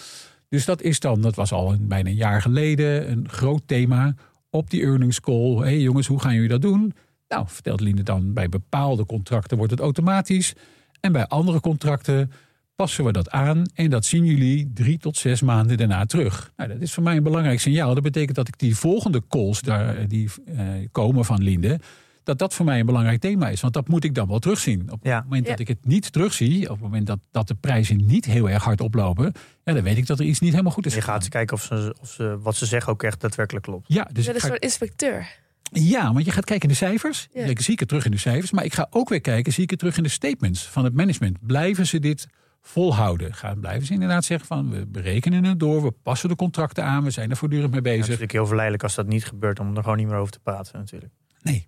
Dus 0.53 0.65
dat 0.65 0.81
is 0.81 0.99
dan, 0.99 1.21
dat 1.21 1.35
was 1.35 1.51
al 1.51 1.75
bijna 1.79 2.09
een 2.09 2.15
jaar 2.15 2.41
geleden, 2.41 3.11
een 3.11 3.29
groot 3.29 3.61
thema 3.65 4.15
op 4.49 4.69
die 4.69 4.81
earnings 4.81 5.19
call. 5.19 5.55
Hé 5.55 5.61
hey 5.61 5.79
jongens, 5.79 6.07
hoe 6.07 6.19
gaan 6.19 6.33
jullie 6.33 6.49
dat 6.49 6.61
doen? 6.61 6.93
Nou, 7.27 7.45
vertelt 7.47 7.79
Linde 7.79 8.03
dan, 8.03 8.33
bij 8.33 8.49
bepaalde 8.49 9.05
contracten 9.05 9.57
wordt 9.57 9.71
het 9.71 9.79
automatisch. 9.79 10.53
En 10.99 11.11
bij 11.11 11.27
andere 11.27 11.59
contracten 11.59 12.31
passen 12.75 13.03
we 13.03 13.11
dat 13.11 13.29
aan. 13.29 13.63
En 13.73 13.89
dat 13.89 14.05
zien 14.05 14.25
jullie 14.25 14.71
drie 14.73 14.97
tot 14.97 15.17
zes 15.17 15.41
maanden 15.41 15.77
daarna 15.77 16.05
terug. 16.05 16.51
Nou, 16.57 16.69
dat 16.69 16.81
is 16.81 16.93
voor 16.93 17.03
mij 17.03 17.17
een 17.17 17.23
belangrijk 17.23 17.59
signaal. 17.59 17.93
Dat 17.93 18.03
betekent 18.03 18.35
dat 18.35 18.47
ik 18.47 18.59
die 18.59 18.75
volgende 18.75 19.23
calls 19.29 19.61
daar, 19.61 20.07
die 20.07 20.29
eh, 20.45 20.65
komen 20.91 21.25
van 21.25 21.43
Linde... 21.43 21.79
dat 22.23 22.37
dat 22.39 22.53
voor 22.53 22.65
mij 22.65 22.79
een 22.79 22.85
belangrijk 22.85 23.21
thema 23.21 23.49
is. 23.49 23.61
Want 23.61 23.73
dat 23.73 23.87
moet 23.87 24.03
ik 24.03 24.15
dan 24.15 24.27
wel 24.27 24.39
terugzien. 24.39 24.91
Op 24.91 24.99
Ja. 25.05 25.15
het 25.15 25.23
moment 25.23 25.45
dat 25.47 25.57
Ja. 25.57 25.63
ik 25.63 25.67
het 25.67 25.85
niet 25.85 26.11
terugzie... 26.11 26.63
op 26.63 26.69
het 26.75 26.79
moment 26.81 27.07
dat, 27.07 27.19
dat 27.31 27.47
de 27.47 27.55
prijzen 27.55 28.05
niet 28.05 28.25
heel 28.25 28.49
erg 28.49 28.63
hard 28.63 28.81
oplopen... 28.81 29.31
Ja, 29.63 29.73
dan 29.73 29.83
weet 29.83 29.97
ik 29.97 30.07
dat 30.07 30.19
er 30.19 30.25
iets 30.25 30.39
niet 30.39 30.51
helemaal 30.51 30.71
goed 30.71 30.85
is 30.85 30.93
Je 30.95 31.01
gaat 31.01 31.15
eens 31.19 31.29
kijken 31.29 31.55
of, 31.55 31.63
ze, 31.63 31.95
of 32.01 32.09
ze, 32.09 32.37
wat 32.41 32.55
ze 32.55 32.65
zeggen 32.65 32.91
ook 32.93 33.03
echt 33.03 33.21
daadwerkelijk 33.21 33.65
klopt. 33.65 33.85
Ja, 33.93 34.03
dus 34.11 34.27
ik 34.27 34.33
dat 34.33 34.41
is 34.43 34.47
voor 34.49 34.59
inspecteur. 34.61 35.27
ja, 35.71 36.13
want 36.13 36.25
je 36.25 36.31
gaat 36.31 36.45
kijken 36.45 36.69
in 36.69 36.73
de 36.73 36.79
cijfers. 36.85 37.27
Ja. 37.33 37.45
Dan 37.45 37.57
zie 37.57 37.73
ik 37.73 37.79
het 37.79 37.87
terug 37.87 38.05
in 38.05 38.11
de 38.11 38.17
cijfers. 38.17 38.51
Maar 38.51 38.63
ik 38.65 38.73
ga 38.73 38.87
ook 38.89 39.09
weer 39.09 39.21
kijken, 39.21 39.53
zie 39.53 39.63
ik 39.63 39.69
het 39.69 39.79
terug 39.79 39.97
in 39.97 40.03
de 40.03 40.09
statements 40.09 40.67
van 40.67 40.83
het 40.83 40.93
management. 40.93 41.37
Blijven 41.41 41.87
ze 41.87 41.99
dit 41.99 42.27
volhouden? 42.61 43.33
Gaan, 43.33 43.59
blijven 43.59 43.85
ze 43.87 43.93
inderdaad 43.93 44.25
zeggen 44.25 44.47
van 44.47 44.69
we 44.69 44.85
berekenen 44.85 45.43
het 45.43 45.59
door, 45.59 45.83
we 45.83 45.91
passen 45.91 46.29
de 46.29 46.35
contracten 46.35 46.83
aan, 46.83 47.03
we 47.03 47.09
zijn 47.11 47.29
er 47.29 47.37
voortdurend 47.37 47.71
mee 47.71 47.81
Ja, 47.81 47.87
het 47.89 47.93
is 47.93 47.99
bezig. 47.99 48.11
natuurlijk 48.13 48.37
heel 48.37 48.45
verleidelijk 48.47 48.83
als 48.83 48.95
dat 48.95 49.07
niet 49.07 49.25
gebeurt 49.25 49.59
om 49.59 49.75
er 49.75 49.83
gewoon 49.83 49.97
niet 49.97 50.07
meer 50.07 50.15
over 50.17 50.31
te 50.33 50.39
praten 50.39 50.79
natuurlijk. 50.79 51.11
Nee. 51.41 51.67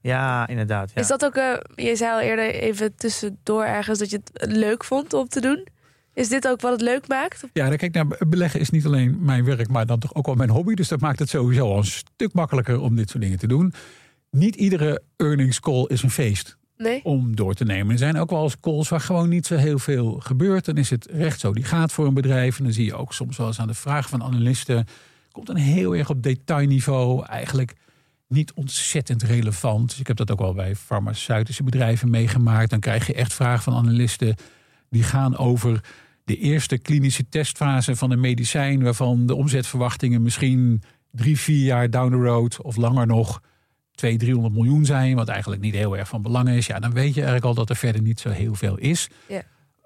Ja, 0.00 0.46
inderdaad. 0.46 0.90
Ja. 0.94 1.00
Is 1.00 1.06
dat 1.06 1.24
ook, 1.24 1.34
eh, 1.34 1.54
je 1.74 1.96
zei 1.96 2.12
al 2.12 2.20
eerder 2.20 2.50
even 2.50 2.94
tussendoor 2.94 3.64
ergens 3.64 3.98
dat 3.98 4.10
je 4.10 4.20
het 4.32 4.52
leuk 4.52 4.84
vond 4.84 5.12
om 5.12 5.28
te 5.28 5.40
doen. 5.40 5.66
Is 6.14 6.28
dit 6.28 6.48
ook 6.48 6.60
wat 6.60 6.72
het 6.72 6.80
leuk 6.80 7.08
maakt? 7.08 7.44
Ja, 7.52 7.68
dan 7.68 7.76
kijk 7.76 7.94
naar 7.94 8.06
beleggen 8.28 8.60
is 8.60 8.70
niet 8.70 8.86
alleen 8.86 9.16
mijn 9.20 9.44
werk, 9.44 9.68
maar 9.68 9.86
dan 9.86 9.98
toch 9.98 10.14
ook 10.14 10.26
wel 10.26 10.34
mijn 10.34 10.50
hobby. 10.50 10.74
Dus 10.74 10.88
dat 10.88 11.00
maakt 11.00 11.18
het 11.18 11.28
sowieso 11.28 11.70
al 11.70 11.76
een 11.76 11.84
stuk 11.84 12.32
makkelijker 12.32 12.80
om 12.80 12.96
dit 12.96 13.10
soort 13.10 13.22
dingen 13.22 13.38
te 13.38 13.46
doen. 13.46 13.72
Niet 14.30 14.54
iedere 14.54 15.02
earnings 15.16 15.60
call 15.60 15.84
is 15.86 16.02
een 16.02 16.10
feest. 16.10 16.56
Nee? 16.76 17.04
om 17.04 17.36
door 17.36 17.54
te 17.54 17.64
nemen. 17.64 17.92
Er 17.92 17.98
zijn 17.98 18.16
ook 18.16 18.30
wel 18.30 18.42
eens 18.42 18.60
calls 18.60 18.88
waar 18.88 19.00
gewoon 19.00 19.28
niet 19.28 19.46
zo 19.46 19.56
heel 19.56 19.78
veel 19.78 20.20
gebeurt. 20.20 20.64
Dan 20.64 20.76
is 20.76 20.90
het 20.90 21.08
recht 21.10 21.40
zo. 21.40 21.52
Die 21.52 21.64
gaat 21.64 21.92
voor 21.92 22.06
een 22.06 22.14
bedrijf. 22.14 22.58
En 22.58 22.64
dan 22.64 22.72
zie 22.72 22.84
je 22.84 22.94
ook 22.94 23.12
soms 23.12 23.36
wel 23.36 23.46
eens 23.46 23.60
aan 23.60 23.66
de 23.66 23.74
vraag 23.74 24.08
van 24.08 24.22
analisten. 24.22 24.86
Komt 25.32 25.46
dan 25.46 25.56
heel 25.56 25.96
erg 25.96 26.10
op 26.10 26.22
detailniveau. 26.22 27.24
Eigenlijk 27.26 27.74
niet 28.34 28.52
ontzettend 28.52 29.22
relevant. 29.22 29.88
Dus 29.88 29.98
ik 29.98 30.06
heb 30.06 30.16
dat 30.16 30.30
ook 30.30 30.38
wel 30.38 30.54
bij 30.54 30.76
farmaceutische 30.76 31.62
bedrijven 31.62 32.10
meegemaakt. 32.10 32.70
Dan 32.70 32.80
krijg 32.80 33.06
je 33.06 33.14
echt 33.14 33.34
vragen 33.34 33.62
van 33.62 33.74
analisten. 33.74 34.34
Die 34.90 35.02
gaan 35.02 35.36
over 35.36 35.84
de 36.24 36.36
eerste 36.36 36.78
klinische 36.78 37.28
testfase 37.28 37.96
van 37.96 38.10
een 38.10 38.20
medicijn. 38.20 38.82
Waarvan 38.82 39.26
de 39.26 39.34
omzetverwachtingen 39.34 40.22
misschien 40.22 40.82
drie, 41.10 41.38
vier 41.38 41.64
jaar 41.64 41.90
down 41.90 42.10
the 42.10 42.16
road 42.16 42.62
of 42.62 42.76
langer 42.76 43.06
nog 43.06 43.40
200, 43.94 44.30
300 44.30 44.54
miljoen 44.54 44.84
zijn, 44.84 45.16
wat 45.16 45.28
eigenlijk 45.28 45.62
niet 45.62 45.74
heel 45.74 45.96
erg 45.96 46.08
van 46.08 46.22
belang 46.22 46.48
is, 46.48 46.66
ja, 46.66 46.78
dan 46.78 46.92
weet 46.92 47.14
je 47.14 47.20
eigenlijk 47.20 47.44
al 47.44 47.54
dat 47.54 47.70
er 47.70 47.76
verder 47.76 48.02
niet 48.02 48.20
zo 48.20 48.28
heel 48.28 48.54
veel 48.54 48.76
is. 48.76 49.08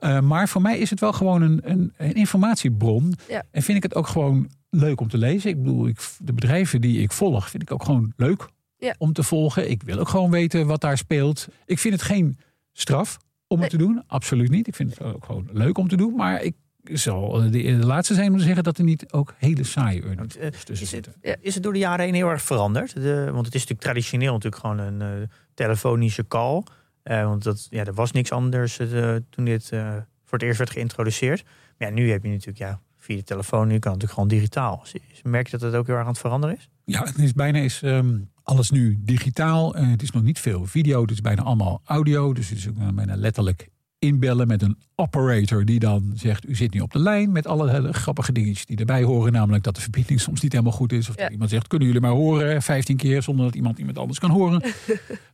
Uh, 0.00 0.20
maar 0.20 0.48
voor 0.48 0.62
mij 0.62 0.78
is 0.78 0.90
het 0.90 1.00
wel 1.00 1.12
gewoon 1.12 1.42
een, 1.42 1.60
een, 1.62 1.92
een 1.96 2.14
informatiebron. 2.14 3.14
En 3.50 3.62
vind 3.62 3.76
ik 3.76 3.82
het 3.82 3.94
ook 3.94 4.06
gewoon 4.06 4.50
leuk 4.70 5.00
om 5.00 5.08
te 5.08 5.18
lezen. 5.18 5.50
Ik 5.50 5.62
bedoel, 5.62 5.86
ik, 5.86 5.98
de 6.18 6.32
bedrijven 6.32 6.80
die 6.80 7.00
ik 7.00 7.12
volg, 7.12 7.50
vind 7.50 7.62
ik 7.62 7.72
ook 7.72 7.84
gewoon 7.84 8.12
leuk 8.16 8.48
Ja. 8.78 8.94
om 8.98 9.12
te 9.12 9.22
volgen. 9.22 9.70
Ik 9.70 9.82
wil 9.82 9.98
ook 9.98 10.08
gewoon 10.08 10.30
weten 10.30 10.66
wat 10.66 10.80
daar 10.80 10.98
speelt. 10.98 11.48
Ik 11.66 11.78
vind 11.78 11.94
het 11.94 12.02
geen 12.02 12.38
straf 12.72 13.16
om 13.46 13.60
het 13.60 13.70
te 13.70 13.76
doen. 13.76 14.02
Absoluut 14.06 14.50
niet. 14.50 14.66
Ik 14.66 14.74
vind 14.74 14.90
het 14.90 15.02
ook 15.02 15.24
gewoon 15.24 15.48
leuk 15.52 15.78
om 15.78 15.88
te 15.88 15.96
doen. 15.96 16.14
Maar 16.14 16.42
ik 16.42 16.54
zal 16.82 17.30
de, 17.32 17.50
de 17.50 17.86
laatste 17.86 18.14
zijn 18.14 18.30
om 18.32 18.38
te 18.38 18.44
zeggen 18.44 18.62
dat 18.64 18.78
er 18.78 18.84
niet 18.84 19.12
ook 19.12 19.34
hele 19.38 19.64
saaie 19.64 20.02
earnings 20.02 20.36
Eh, 20.36 20.48
tussen 20.48 20.72
Is 20.72 20.80
het, 20.80 20.88
zitten. 20.88 21.14
Ja. 21.22 21.36
is 21.40 21.54
het 21.54 21.62
door 21.62 21.72
de 21.72 21.78
jaren 21.78 22.04
heen 22.04 22.14
heel 22.14 22.28
erg 22.28 22.42
veranderd? 22.42 22.94
De, 22.94 23.24
want 23.32 23.46
het 23.46 23.54
is 23.54 23.60
natuurlijk 23.60 23.80
traditioneel 23.80 24.32
natuurlijk 24.32 24.62
gewoon 24.62 24.78
een 24.78 25.02
eh, 25.02 25.28
telefonische 25.54 26.26
call. 26.28 26.62
Eh, 27.02 27.24
want 27.24 27.42
dat, 27.42 27.66
ja, 27.70 27.84
er 27.84 27.94
was 27.94 28.12
niks 28.12 28.32
anders 28.32 28.78
eh, 28.78 29.16
toen 29.30 29.44
dit 29.44 29.72
eh, 29.72 29.92
voor 30.24 30.38
het 30.38 30.42
eerst 30.42 30.58
werd 30.58 30.70
geïntroduceerd. 30.70 31.44
Maar 31.78 31.88
ja, 31.88 31.94
nu 31.94 32.10
heb 32.10 32.22
je 32.22 32.28
natuurlijk 32.28 32.58
ja, 32.58 32.80
via 33.08 33.16
de 33.16 33.24
telefoon, 33.24 33.68
nu 33.68 33.78
kan 33.78 33.92
het 33.92 34.02
natuurlijk 34.02 34.12
gewoon 34.12 34.28
digitaal. 34.28 34.84
Merk 35.22 35.46
je 35.48 35.58
dat 35.58 35.60
het 35.70 35.74
ook 35.80 35.86
heel 35.86 35.94
erg 35.96 36.04
aan 36.04 36.10
het 36.10 36.20
veranderen 36.20 36.56
is? 36.56 36.68
Ja, 36.84 37.02
het 37.04 37.18
is 37.18 37.32
bijna 37.32 37.58
is 37.58 37.82
ehm, 37.82 38.18
alles 38.42 38.70
nu 38.70 38.96
digitaal. 39.00 39.74
Eh, 39.74 39.90
het 39.90 40.02
is 40.02 40.10
nog 40.10 40.22
niet 40.22 40.38
veel 40.38 40.66
video. 40.66 41.00
Het 41.02 41.10
is 41.10 41.20
bijna 41.20 41.42
allemaal 41.42 41.80
audio. 41.84 42.32
Dus 42.32 42.48
het 42.48 42.58
is 42.58 42.68
ook 42.68 42.78
eh, 42.78 42.88
bijna 42.88 43.16
letterlijk 43.16 43.68
inbellen 43.98 44.46
met 44.46 44.62
een 44.62 44.78
operator 44.94 45.64
die 45.64 45.78
dan 45.78 46.12
zegt: 46.14 46.48
U 46.48 46.54
zit 46.54 46.74
nu 46.74 46.80
op 46.80 46.92
de 46.92 46.98
lijn. 46.98 47.32
Met 47.32 47.46
alle 47.46 47.70
hele 47.70 47.92
grappige 47.92 48.32
dingetjes 48.32 48.66
die 48.66 48.76
erbij 48.76 49.02
horen. 49.02 49.32
Namelijk 49.32 49.64
dat 49.64 49.74
de 49.74 49.80
verbinding 49.80 50.20
soms 50.20 50.40
niet 50.40 50.52
helemaal 50.52 50.72
goed 50.72 50.92
is. 50.92 51.08
Of 51.08 51.16
Ja. 51.16 51.22
dat 51.22 51.32
iemand 51.32 51.50
zegt: 51.50 51.66
Kunnen 51.66 51.86
jullie 51.86 52.02
maar 52.02 52.10
horen? 52.10 52.62
15 52.62 52.96
keer 52.96 53.22
zonder 53.22 53.44
dat 53.44 53.54
iemand 53.54 53.78
iemand 53.78 53.98
anders 53.98 54.18
kan 54.18 54.30
horen. 54.30 54.62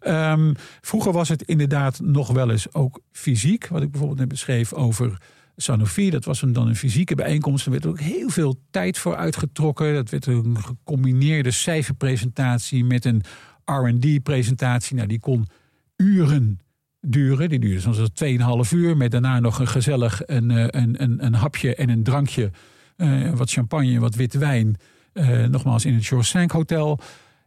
Ehm, 0.00 0.54
vroeger 0.80 1.12
was 1.12 1.28
het 1.28 1.42
inderdaad 1.42 2.00
nog 2.00 2.28
wel 2.28 2.50
eens 2.50 2.74
ook 2.74 3.00
fysiek. 3.12 3.68
Wat 3.68 3.82
ik 3.82 3.90
bijvoorbeeld 3.90 4.20
net 4.20 4.28
beschreef 4.28 4.72
over 4.72 5.18
Sanofi. 5.57 6.11
Dat 6.11 6.24
was 6.24 6.40
dan 6.40 6.68
een 6.68 6.76
fysieke 6.76 7.14
bijeenkomst. 7.14 7.64
Er 7.64 7.70
werd 7.72 7.86
ook 7.86 8.00
heel 8.00 8.28
veel 8.28 8.61
tijd 8.70 8.98
voor 8.98 9.16
uitgetrokken. 9.16 9.94
Dat 9.94 10.11
werd 10.11 10.26
een 10.26 10.57
gecombineerde 10.61 11.50
cijferpresentatie 11.50 12.84
met 12.84 13.05
een 13.05 13.22
R&D-presentatie. 13.64 14.96
Nou, 14.96 15.09
die 15.09 15.20
kon 15.20 15.46
uren 15.96 16.61
duren. 17.00 17.48
Die 17.48 17.59
duurde 17.59 17.80
soms 17.80 17.96
wel 17.96 18.64
2,5 18.64 18.70
uur. 18.72 18.96
Met 18.96 19.11
daarna 19.11 19.40
nog 19.40 19.59
een 19.59 19.68
gezellig 19.68 20.22
een, 20.26 20.50
eh, 20.50 20.82
een, 20.82 21.02
een, 21.02 21.24
een 21.24 21.34
hapje 21.34 21.74
en 21.74 21.88
een 21.88 22.02
drankje. 22.02 22.50
eh, 22.96 23.32
wat 23.32 23.50
champagne, 23.50 24.00
wat 24.00 24.14
witte 24.14 24.38
wijn. 24.38 24.76
Eh, 25.12 25.44
nogmaals 25.44 25.84
in 25.84 25.94
het 25.94 26.02
Shore 26.02 26.22
Sank 26.22 26.50
Hotel. 26.50 27.00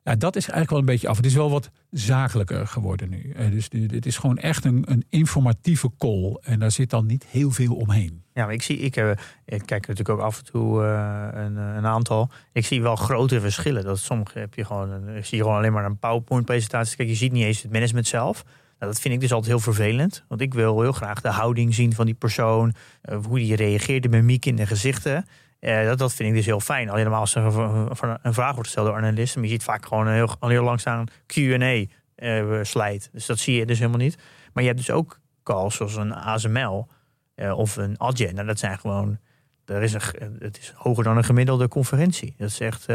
Ja, 0.07 0.15
dat 0.15 0.35
is 0.35 0.43
eigenlijk 0.43 0.69
wel 0.69 0.79
een 0.79 0.85
beetje 0.85 1.07
af. 1.07 1.17
Het 1.17 1.25
is 1.25 1.33
wel 1.33 1.51
wat 1.51 1.69
zakelijker 1.91 2.67
geworden 2.67 3.09
nu. 3.09 3.31
Eh, 3.31 3.51
dus 3.51 3.69
dit 3.69 4.05
is 4.05 4.17
gewoon 4.17 4.37
echt 4.37 4.65
een, 4.65 4.83
een 4.85 5.05
informatieve 5.09 5.91
call. 5.97 6.37
En 6.41 6.59
daar 6.59 6.71
zit 6.71 6.89
dan 6.89 7.05
niet 7.05 7.25
heel 7.25 7.51
veel 7.51 7.75
omheen. 7.75 8.23
Ja, 8.33 8.45
maar 8.45 8.53
ik 8.53 8.61
zie, 8.61 8.77
ik, 8.77 8.95
eh, 8.95 9.11
kijk 9.45 9.69
natuurlijk 9.69 10.09
ook 10.09 10.19
af 10.19 10.37
en 10.37 10.45
toe 10.45 10.83
eh, 10.83 11.27
een, 11.33 11.85
aantal. 11.85 12.29
Ik 12.51 12.65
zie 12.65 12.81
wel 12.81 12.95
grote 12.95 13.41
verschillen. 13.41 13.83
Dat 13.83 13.99
sommige 13.99 14.39
heb 14.39 14.53
je 14.53 14.65
gewoon, 14.65 15.09
ik 15.09 15.25
zie 15.25 15.41
gewoon 15.41 15.57
alleen 15.57 15.73
maar 15.73 15.85
een 15.85 15.99
PowerPoint-presentatie. 15.99 16.97
Kijk, 16.97 17.09
je 17.09 17.15
ziet 17.15 17.31
niet 17.31 17.43
eens 17.43 17.61
het 17.61 17.71
management 17.71 18.07
zelf. 18.07 18.43
Nou, 18.79 18.91
dat 18.91 19.01
vind 19.01 19.13
ik 19.13 19.19
dus 19.19 19.31
altijd 19.31 19.51
heel 19.51 19.73
vervelend. 19.73 20.25
Want 20.27 20.41
ik 20.41 20.53
wil 20.53 20.81
heel 20.81 20.91
graag 20.91 21.21
de 21.21 21.29
houding 21.29 21.73
zien 21.73 21.93
van 21.93 22.05
die 22.05 22.15
persoon. 22.15 22.73
hoe 23.23 23.39
die 23.39 23.55
reageert, 23.55 24.03
de 24.03 24.09
mimiek 24.09 24.45
in 24.45 24.55
de 24.55 24.65
gezichten. 24.65 25.25
Eh, 25.59 25.85
dat, 25.85 25.97
dat 25.97 26.13
vind 26.13 26.29
ik 26.29 26.35
dus 26.35 26.45
heel 26.45 26.59
fijn. 26.59 26.89
Alleen 26.89 27.07
als 27.07 27.35
er 27.35 27.43
een, 28.21 28.33
vraag 28.33 28.51
wordt 28.51 28.67
gesteld 28.67 28.87
door 28.87 28.95
analisten. 28.95 29.39
Maar 29.39 29.49
je 29.49 29.55
ziet 29.55 29.63
vaak 29.63 29.85
gewoon 29.85 30.07
een 30.07 30.13
heel, 30.13 30.35
heel 30.39 30.63
langzaam 30.63 31.05
Q&A 31.25 31.85
eh 32.15 32.59
slide. 32.61 33.01
Dus 33.11 33.25
dat 33.25 33.39
zie 33.39 33.55
je 33.55 33.65
dus 33.65 33.79
helemaal 33.79 33.99
niet. 33.99 34.17
Maar 34.53 34.63
je 34.63 34.69
hebt 34.69 34.85
dus 34.85 34.91
ook 34.91 35.19
calls 35.43 35.75
zoals 35.75 35.95
een 35.95 36.13
ASML 36.13 36.87
eh, 37.35 37.57
of 37.57 37.75
een 37.75 37.99
Adyen. 37.99 38.35
Nou, 38.35 38.47
dat 38.47 38.59
zijn 38.59 38.79
gewoon... 38.79 39.17
Er 39.65 39.83
is 39.83 39.93
het 40.39 40.57
is 40.57 40.73
hoger 40.75 41.03
dan 41.03 41.17
een 41.17 41.23
gemiddelde 41.23 41.67
conferentie. 41.67 42.33
Dat 42.37 42.49
is 42.49 42.59
echt 42.59 42.87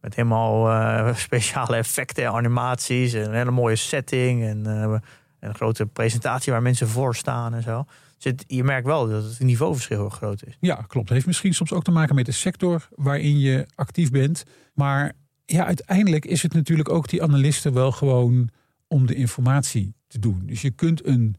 met 0.00 0.14
helemaal 0.14 1.14
speciale 1.14 1.76
effecten, 1.76 2.32
animaties... 2.32 3.12
en 3.12 3.24
een 3.24 3.34
hele 3.34 3.50
mooie 3.50 3.76
setting 3.76 4.44
en 4.44 5.02
een 5.44 5.54
grote 5.54 5.86
presentatie 5.86 6.52
waar 6.52 6.62
mensen 6.62 6.88
voor 6.88 7.16
staan 7.16 7.54
en 7.54 7.62
zo. 7.62 7.84
Dus 8.16 8.24
het- 8.32 8.44
je 8.46 8.64
merkt 8.64 8.86
wel 8.86 9.08
dat 9.08 9.24
het 9.24 9.38
niveauverschil 9.40 9.98
heel 9.98 10.08
groot 10.08 10.46
is. 10.46 10.56
Ja, 10.60 10.74
klopt. 10.74 11.08
Heeft 11.08 11.26
misschien 11.26 11.54
soms 11.54 11.72
ook 11.72 11.84
te 11.84 11.90
maken 11.90 12.14
met 12.14 12.26
de 12.26 12.32
sector 12.32 12.88
waarin 12.94 13.38
je 13.38 13.66
actief 13.74 14.10
bent. 14.10 14.44
Maar 14.74 15.12
ja, 15.44 15.66
uiteindelijk 15.66 16.24
is 16.24 16.42
het 16.42 16.52
natuurlijk 16.52 16.88
ook 16.88 17.08
die 17.08 17.22
analisten 17.22 17.72
wel 17.72 17.92
gewoon 17.92 18.48
om 18.88 19.06
de 19.06 19.14
informatie 19.14 19.94
te 20.06 20.18
doen. 20.18 20.42
Dus 20.46 20.62
je 20.62 20.70
kunt 20.70 21.06
een 21.06 21.36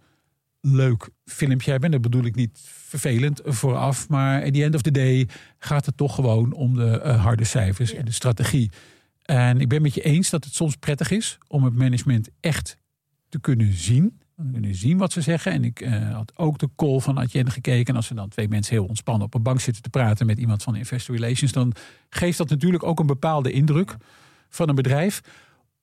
leuk 0.62 1.10
filmpje 1.26 1.72
hebben. 1.72 1.92
Dat 1.92 2.02
bedoel 2.02 2.24
ik 2.26 2.36
niet 2.36 2.60
vervelend 2.64 3.42
vooraf. 3.44 4.10
Maar 4.10 4.44
at 4.44 4.54
the 4.54 4.64
end 4.64 4.76
of 4.76 4.82
the 4.82 4.92
day 4.92 5.28
gaat 5.58 5.86
het 5.86 5.98
toch 5.98 6.16
gewoon 6.16 6.54
om 6.54 6.76
de 6.76 7.00
eh, 7.00 7.24
harde 7.24 7.44
cijfers 7.44 7.92
Ja. 7.92 7.98
en 7.98 8.06
de 8.06 8.12
strategie. 8.12 8.72
En 9.22 9.60
ik 9.60 9.68
ben 9.70 9.82
met 9.82 9.94
je 9.94 10.02
eens 10.02 10.30
dat 10.30 10.44
het 10.44 10.54
soms 10.54 10.76
prettig 10.76 11.12
is 11.12 11.38
om 11.48 11.64
het 11.64 11.76
management 11.76 12.30
echt 12.40 12.78
te 13.30 13.40
kunnen 13.40 13.74
zien. 13.74 14.20
We 14.36 14.52
kunnen 14.52 14.76
zien 14.76 14.98
wat 14.98 15.12
ze 15.12 15.22
zeggen. 15.22 15.52
En 15.52 15.64
ik 15.64 15.82
eh, 15.82 16.14
had 16.14 16.38
ook 16.38 16.58
de 16.58 16.70
call 16.76 17.00
van 17.00 17.20
Adyen 17.20 17.52
gekeken. 17.52 17.86
En 17.86 17.96
als 17.96 18.10
er 18.10 18.16
dan 18.16 18.30
twee 18.30 18.48
mensen 18.48 18.74
heel 18.74 18.86
ontspannen 18.86 19.26
op 19.26 19.34
een 19.34 19.44
bank 19.44 19.60
zitten 19.60 19.84
te 19.84 19.90
praten 19.90 20.26
met 20.26 20.38
iemand 20.38 20.64
van 20.64 20.76
Investor 20.76 21.16
Relations, 21.16 21.52
dan 21.52 21.74
geeft 22.10 22.38
dat 22.38 22.50
natuurlijk 22.50 22.84
ook 22.84 23.00
een 23.00 23.06
bepaalde 23.06 23.52
indruk 23.52 23.96
van 24.50 24.70
een 24.70 24.76
bedrijf. 24.76 25.22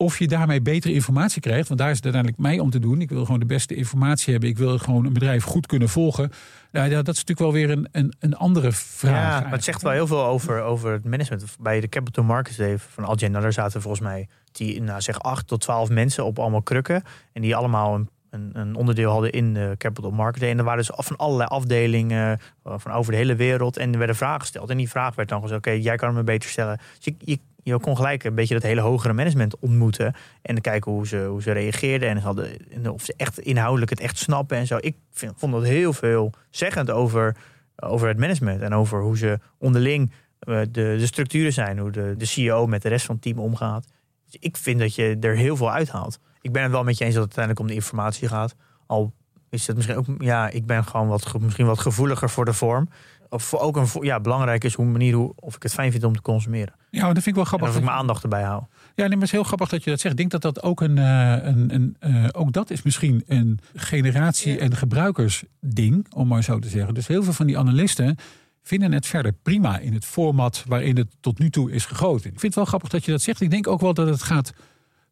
Of 0.03 0.19
je 0.19 0.27
daarmee 0.27 0.61
betere 0.61 0.93
informatie 0.93 1.41
krijgt, 1.41 1.67
want 1.67 1.79
daar 1.79 1.89
is 1.89 1.95
het 1.95 2.03
uiteindelijk 2.03 2.43
mij 2.43 2.59
om 2.59 2.69
te 2.69 2.79
doen. 2.79 3.01
Ik 3.01 3.09
wil 3.09 3.25
gewoon 3.25 3.39
de 3.39 3.45
beste 3.45 3.75
informatie 3.75 4.31
hebben. 4.31 4.49
Ik 4.49 4.57
wil 4.57 4.77
gewoon 4.77 5.05
een 5.05 5.13
bedrijf 5.13 5.43
goed 5.43 5.65
kunnen 5.65 5.89
volgen. 5.89 6.31
Nou, 6.71 6.89
ja, 6.89 7.01
dat 7.01 7.15
is 7.15 7.23
natuurlijk 7.25 7.39
wel 7.39 7.51
weer 7.51 7.69
een, 7.69 7.87
een, 7.91 8.13
een 8.19 8.35
andere 8.35 8.71
vraag. 8.71 9.39
Ja, 9.39 9.41
maar 9.41 9.51
het 9.51 9.63
zegt 9.63 9.81
wel 9.81 9.91
heel 9.91 10.07
veel 10.07 10.25
over, 10.25 10.61
over 10.61 10.91
het 10.91 11.05
management. 11.05 11.55
Bij 11.59 11.79
de 11.79 11.89
Capital 11.89 12.23
Markets 12.23 12.57
Day 12.57 12.77
van 12.77 13.03
nou, 13.03 13.29
daar 13.31 13.53
zaten 13.53 13.81
volgens 13.81 14.03
mij 14.03 14.27
die, 14.51 14.81
nou, 14.81 15.01
zeg 15.01 15.19
8 15.19 15.47
tot 15.47 15.61
12 15.61 15.89
mensen 15.89 16.25
op 16.25 16.39
allemaal 16.39 16.61
krukken. 16.61 17.03
En 17.33 17.41
die 17.41 17.55
allemaal 17.55 17.95
een, 17.95 18.09
een, 18.29 18.49
een 18.53 18.75
onderdeel 18.75 19.11
hadden 19.11 19.31
in 19.31 19.53
de 19.53 19.75
Capital 19.77 20.11
Markets 20.11 20.39
Day. 20.39 20.49
En 20.49 20.57
er 20.57 20.63
waren 20.63 20.79
dus 20.79 20.91
af- 20.91 21.05
van 21.05 21.17
allerlei 21.17 21.49
afdelingen 21.49 22.39
eh, 22.63 22.73
van 22.77 22.91
over 22.91 23.11
de 23.11 23.17
hele 23.17 23.35
wereld. 23.35 23.77
En 23.77 23.91
er 23.91 23.97
werden 23.97 24.15
vragen 24.15 24.41
gesteld. 24.41 24.69
En 24.69 24.77
die 24.77 24.89
vraag 24.89 25.15
werd 25.15 25.29
dan 25.29 25.41
gezegd, 25.41 25.59
oké, 25.59 25.71
jij 25.71 25.95
kan 25.95 26.13
me 26.13 26.23
beter 26.23 26.49
stellen. 26.49 26.77
Dus 26.77 27.05
je, 27.05 27.15
je, 27.19 27.39
je 27.63 27.79
kon 27.79 27.95
gelijk 27.95 28.23
een 28.23 28.35
beetje 28.35 28.53
dat 28.53 28.63
hele 28.63 28.81
hogere 28.81 29.13
management 29.13 29.59
ontmoeten. 29.59 30.15
En 30.41 30.61
kijken 30.61 30.91
hoe 30.91 31.07
ze, 31.07 31.17
hoe 31.17 31.41
ze 31.41 31.51
reageerden. 31.51 32.09
En, 32.09 32.17
hadden, 32.17 32.69
en 32.69 32.89
of 32.89 33.03
ze 33.03 33.13
echt 33.17 33.39
inhoudelijk 33.39 33.89
het 33.89 33.99
echt 33.99 34.17
snappen 34.17 34.57
en 34.57 34.67
zo. 34.67 34.77
Ik 34.79 34.95
vond 35.11 35.51
dat 35.51 35.63
heel 35.63 35.93
veel 35.93 36.33
zeggend 36.49 36.91
over, 36.91 37.35
over 37.75 38.07
het 38.07 38.17
management. 38.17 38.61
En 38.61 38.73
over 38.73 39.01
hoe 39.01 39.17
ze 39.17 39.39
onderling 39.57 40.11
eh, 40.39 40.59
de, 40.59 40.65
de 40.71 41.05
structuren 41.05 41.53
zijn. 41.53 41.79
Hoe 41.79 41.91
de, 41.91 42.13
de 42.17 42.25
CEO 42.25 42.67
met 42.67 42.81
de 42.81 42.89
rest 42.89 43.05
van 43.05 43.15
het 43.15 43.23
team 43.23 43.39
omgaat. 43.39 43.87
Dus 44.25 44.37
ik 44.39 44.57
vind 44.57 44.79
dat 44.79 44.95
je 44.95 45.17
er 45.19 45.35
heel 45.35 45.55
veel 45.55 45.71
uithaalt. 45.71 46.19
Ik 46.41 46.51
ben 46.51 46.63
het 46.63 46.71
wel 46.71 46.83
met 46.83 46.97
je 46.97 47.05
eens 47.05 47.15
dat 47.15 47.23
het 47.23 47.37
uiteindelijk 47.37 47.59
om 47.59 47.67
de 47.67 47.83
informatie 47.83 48.27
gaat. 48.27 48.55
Al 48.85 49.13
is 49.49 49.67
het 49.67 49.75
misschien 49.75 49.97
ook... 49.97 50.05
Ja, 50.17 50.49
ik 50.49 50.65
ben 50.65 50.83
gewoon 50.83 51.07
wat, 51.07 51.39
misschien 51.39 51.65
wat 51.65 51.79
gevoeliger 51.79 52.29
voor 52.29 52.45
de 52.45 52.53
vorm. 52.53 52.89
Of 53.33 53.43
voor 53.43 53.59
ook 53.59 53.75
een, 53.77 53.87
ja, 54.01 54.19
belangrijk 54.19 54.63
is 54.63 54.73
hoe 54.73 54.85
manier 54.85 55.13
hoe, 55.13 55.33
of 55.35 55.55
ik 55.55 55.63
het 55.63 55.73
fijn 55.73 55.91
vind 55.91 56.03
om 56.03 56.13
te 56.15 56.21
consumeren. 56.21 56.73
Ja, 56.89 57.01
dat 57.01 57.13
vind 57.13 57.27
ik 57.27 57.33
wel 57.33 57.43
En 57.43 57.47
grappig. 57.49 57.69
of 57.69 57.75
ik 57.75 57.83
mijn 57.83 57.97
aandacht 57.97 58.23
erbij 58.23 58.43
hou. 58.43 58.61
Ja, 58.61 58.67
nee, 58.95 59.07
maar 59.07 59.11
het 59.17 59.23
is 59.23 59.31
heel 59.31 59.43
grappig 59.43 59.69
dat 59.69 59.83
je 59.83 59.89
dat 59.89 59.99
zegt. 59.99 60.13
Ik 60.13 60.19
denk 60.19 60.31
dat 60.31 60.53
dat 60.53 60.63
ook 60.63 60.81
een, 60.81 60.97
eh, 60.97 61.37
een, 61.41 61.73
een 61.73 61.95
eh, 61.99 62.25
ook 62.31 62.51
dat 62.51 62.69
is 62.69 62.81
misschien 62.81 63.23
een 63.27 63.59
generatie- 63.75 64.57
en 64.57 64.75
gebruikersding, 64.75 66.05
om 66.13 66.27
maar 66.27 66.43
zo 66.43 66.59
te 66.59 66.69
zeggen. 66.69 66.93
Dus 66.93 67.07
heel 67.07 67.23
veel 67.23 67.33
van 67.33 67.47
die 67.47 67.57
analisten 67.57 68.15
vinden 68.63 68.91
het 68.91 69.05
verder 69.05 69.33
prima 69.43 69.77
in 69.79 69.93
het 69.93 70.05
format 70.05 70.63
waarin 70.67 70.97
het 70.97 71.07
tot 71.19 71.39
nu 71.39 71.49
toe 71.49 71.71
is 71.71 71.85
gegoten. 71.85 72.25
Ik 72.25 72.39
vind 72.39 72.41
het 72.41 72.55
wel 72.55 72.65
grappig 72.65 72.89
dat 72.89 73.05
je 73.05 73.11
dat 73.11 73.21
zegt. 73.21 73.41
Ik 73.41 73.51
denk 73.51 73.67
ook 73.67 73.81
wel 73.81 73.93
dat 73.93 74.07
het 74.07 74.23
gaat 74.23 74.53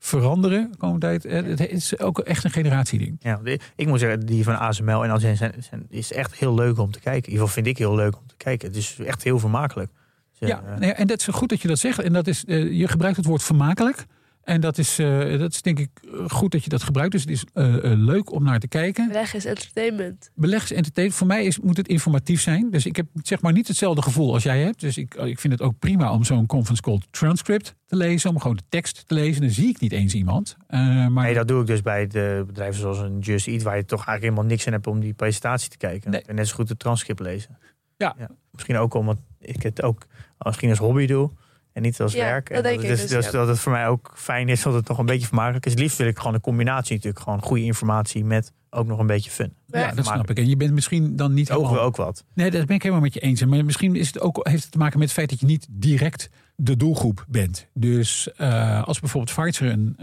veranderen 0.04 0.68
de 0.72 0.78
komende 0.78 1.06
tijd. 1.06 1.26
Eh, 1.26 1.44
Het 1.44 1.70
is 1.70 2.00
ook 2.00 2.20
echt 2.20 2.44
een 2.44 2.52
generatieding. 2.52 3.18
Ja, 3.20 3.40
ik 3.76 3.88
moet 3.88 4.00
zeggen, 4.00 4.26
die 4.26 4.44
van 4.44 4.58
ASML 4.60 5.04
en 5.04 5.10
Alzen 5.10 5.38
zijn, 5.38 5.54
zijn, 5.60 5.86
is 5.90 6.14
echt 6.14 6.36
heel 6.36 6.54
leuk 6.54 6.78
om 6.80 6.92
te 6.92 7.00
kijken. 7.00 7.24
In 7.24 7.32
ieder 7.32 7.48
geval 7.48 7.64
vind 7.64 7.68
ik 7.68 7.78
heel 7.78 7.96
leuk 7.96 8.18
om 8.18 8.28
te 8.28 8.36
kijken. 8.38 8.68
Het 8.68 8.78
is 8.78 8.98
echt 9.06 9.24
heel 9.24 9.40
vermakelijk. 9.40 9.92
Dus, 10.40 10.50
Ja, 10.50 10.64
eh, 10.66 10.78
nee, 10.78 10.92
en 10.92 11.08
dat 11.08 11.20
is 11.20 11.28
goed 11.28 11.50
dat 11.50 11.62
je 11.62 11.68
dat 11.68 11.80
zegt. 11.80 12.00
En 12.00 12.14
dat 12.14 12.28
is, 12.28 12.46
eh, 12.46 12.72
je 12.72 12.88
gebruikt 12.88 13.18
het 13.18 13.26
woord 13.26 13.44
vermakelijk. 13.44 14.06
En 14.44 14.62
dat 14.62 14.78
is, 14.78 15.00
eh, 15.00 15.40
dat 15.40 15.52
is 15.52 15.62
denk 15.62 15.80
ik 15.80 15.90
eh, 16.04 16.30
goed 16.30 16.52
dat 16.52 16.64
je 16.64 16.70
dat 16.70 16.84
gebruikt. 16.84 17.12
Dus 17.12 17.22
het 17.22 17.30
is 17.30 17.46
eh, 17.54 17.76
leuk 17.82 18.32
om 18.32 18.44
naar 18.44 18.60
te 18.60 18.68
kijken. 18.68 19.08
Beleg 19.08 19.34
is 19.34 19.46
entertainment. 19.46 20.32
Beleggingsentertainment, 20.36 21.18
voor 21.18 21.28
mij 21.28 21.46
is, 21.46 21.60
moet 21.60 21.78
het 21.78 21.88
informatief 21.88 22.42
zijn. 22.42 22.70
Dus 22.72 22.86
ik 22.86 22.96
heb 22.96 23.06
zeg 23.24 23.42
maar 23.42 23.52
niet 23.54 23.68
hetzelfde 23.68 24.02
gevoel 24.02 24.34
als 24.34 24.44
jij 24.44 24.62
hebt. 24.62 24.80
Dus 24.80 24.98
ik, 24.98 25.16
ik 25.16 25.40
vind 25.40 25.54
het 25.54 25.62
ook 25.62 25.80
prima 25.80 26.12
om 26.12 26.24
zo'n 26.24 26.46
conference 26.46 26.82
call 26.82 27.00
transcript 27.12 27.76
te 27.86 27.96
lezen. 27.96 28.30
Om 28.30 28.40
gewoon 28.40 28.56
de 28.56 28.64
tekst 28.70 29.08
te 29.08 29.14
lezen. 29.14 29.42
Dan 29.42 29.50
zie 29.50 29.70
ik 29.70 29.80
niet 29.80 29.92
eens 29.92 30.14
iemand. 30.14 30.56
Eh, 30.68 30.80
maar 31.08 31.24
Nee, 31.24 31.34
dat 31.34 31.48
doe 31.48 31.62
ik 31.62 31.68
dus 31.68 31.82
bij 31.82 32.08
de 32.08 32.44
bedrijven 32.48 32.82
zoals 32.82 33.00
een 33.00 33.20
Just 33.20 33.48
Eat, 33.48 33.62
waar 33.62 33.76
je 33.76 33.86
toch 33.86 34.06
eigenlijk 34.06 34.24
helemaal 34.24 34.46
niks 34.46 34.68
aan 34.68 34.74
hebt 34.74 34.88
om 34.88 35.00
die 35.00 35.14
presentatie 35.14 35.70
te 35.70 35.78
kijken. 35.78 36.12
Nee. 36.12 36.22
En 36.22 36.36
net 36.36 36.48
zo 36.48 36.56
goed 36.56 36.70
het 36.70 36.80
transcript 36.80 37.20
lezen. 37.20 37.58
Ja. 37.98 38.16
Misschien 38.52 38.78
ook 38.78 38.94
omdat 38.94 39.18
ik 39.40 39.64
het 39.64 39.82
ook 39.82 40.06
misschien 40.38 40.70
als 40.70 40.80
hobby 40.80 41.06
doe. 41.06 41.32
En 41.74 41.82
niet 41.82 42.02
als 42.02 42.14
Ja, 42.14 42.26
werk. 42.26 42.54
dat 42.54 42.66
is, 42.66 42.82
dus, 42.82 43.08
dus 43.08 43.26
ja. 43.26 43.32
dat 43.32 43.48
het 43.48 43.60
voor 43.60 43.72
mij 43.72 43.88
ook 43.88 44.12
fijn 44.16 44.50
is 44.50 44.62
dat 44.62 44.74
het 44.74 44.88
nog 44.88 44.98
een 44.98 45.06
beetje 45.06 45.28
vermakelijk 45.28 45.66
is. 45.66 45.72
Het 45.72 45.82
liefst 45.82 45.98
wil 45.98 46.08
ik 46.08 46.18
gewoon 46.18 46.34
een 46.34 46.42
combinatie 46.42 46.96
natuurlijk. 46.96 47.24
Gewoon 47.24 47.42
goede 47.42 47.64
informatie 47.64 48.26
met 48.26 48.52
ook 48.70 48.88
nog 48.88 49.00
een 49.00 49.08
beetje 49.08 49.32
fun. 49.32 49.54
Ja, 49.68 49.92
dat 49.92 50.06
snap 50.06 50.30
ik. 50.30 50.38
En 50.38 50.50
je 50.50 50.58
bent 50.58 50.74
misschien 50.74 51.16
dan 51.16 51.34
niet 51.34 51.52
Ook, 51.52 51.64
helemaal... 51.66 51.84
ook 51.84 51.96
wat. 51.96 52.24
Nee, 52.34 52.52
dat 52.52 52.66
ben 52.66 52.76
ik 52.76 52.82
helemaal 52.82 53.04
met 53.04 53.14
je 53.14 53.20
eens. 53.20 53.46
Maar 53.46 53.66
misschien 53.66 53.96
is 53.96 54.08
het 54.08 54.20
ook, 54.20 54.48
heeft 54.48 54.64
het 54.64 54.72
te 54.72 54.78
maken 54.78 55.00
met 55.00 55.08
het 55.08 55.18
feit 55.18 55.30
dat 55.30 55.40
je 55.40 55.46
niet 55.46 55.68
direct 55.70 56.30
de 56.56 56.78
doelgroep 56.78 57.26
bent. 57.28 57.68
Dus 57.74 58.32
eh, 58.36 58.84
als 58.84 59.00
bijvoorbeeld 59.00 59.36
Pfizer, 59.36 59.72
een 59.72 59.98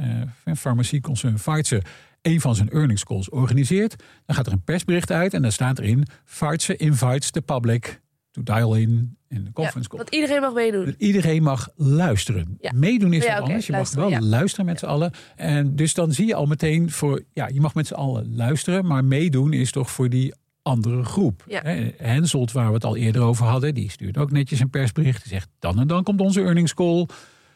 uh, 0.44 0.54
farmacieconcern 0.56 1.34
Pfizer, 1.34 1.84
een 2.22 2.40
van 2.40 2.54
zijn 2.54 2.70
earnings 2.70 3.04
calls 3.04 3.28
organiseert, 3.28 3.96
dan 4.26 4.36
gaat 4.36 4.46
er 4.46 4.52
een 4.52 4.64
persbericht 4.64 5.10
uit 5.10 5.34
en 5.34 5.42
dan 5.42 5.52
staat 5.52 5.78
erin: 5.78 6.06
Pfizer 6.24 6.80
invites 6.80 7.30
the 7.30 7.40
public 7.40 8.00
to 8.30 8.42
dial 8.42 8.74
in 8.74 9.16
in 9.28 9.44
de 9.44 9.52
conference 9.52 9.88
call. 9.88 9.98
Want 9.98 10.14
iedereen 10.14 10.40
mag 10.40 10.52
meedoen. 10.54 10.84
Dat 10.84 10.94
iedereen 10.98 11.42
mag 11.42 11.68
luisteren. 11.76 12.58
Meedoen 12.74 13.12
is 13.12 13.24
wat 13.26 13.32
oké, 13.32 13.40
anders. 13.42 13.66
Je 13.66 13.72
luisteren, 13.72 14.10
mag 14.10 14.18
wel 14.18 14.28
luisteren 14.28 14.66
met 14.66 14.78
z'n 14.78 14.86
allen. 14.86 15.12
En 15.36 15.76
dus 15.76 15.94
dan 15.94 16.12
zie 16.12 16.26
je 16.26 16.34
al 16.34 16.46
meteen 16.46 16.90
voor, 16.90 17.22
ja, 17.32 17.48
je 17.48 17.60
mag 17.60 17.74
met 17.74 17.86
z'n 17.86 17.94
allen 17.94 18.36
luisteren, 18.36 18.86
maar 18.86 19.04
meedoen 19.04 19.52
is 19.52 19.70
toch 19.70 19.90
voor 19.90 20.08
die 20.08 20.34
andere 20.62 21.04
groep. 21.04 21.44
Ja. 21.48 21.62
Henselt, 21.96 22.52
waar 22.52 22.68
we 22.68 22.74
het 22.74 22.84
al 22.84 22.96
eerder 22.96 23.22
over 23.22 23.46
hadden, 23.46 23.74
die 23.74 23.90
stuurt 23.90 24.18
ook 24.18 24.30
netjes 24.30 24.60
een 24.60 24.70
persbericht. 24.70 25.22
Die 25.22 25.32
zegt, 25.32 25.48
dan 25.58 25.78
en 25.80 25.86
dan 25.86 26.02
komt 26.02 26.20
onze 26.20 26.40
earnings 26.40 26.74
call. 26.74 27.06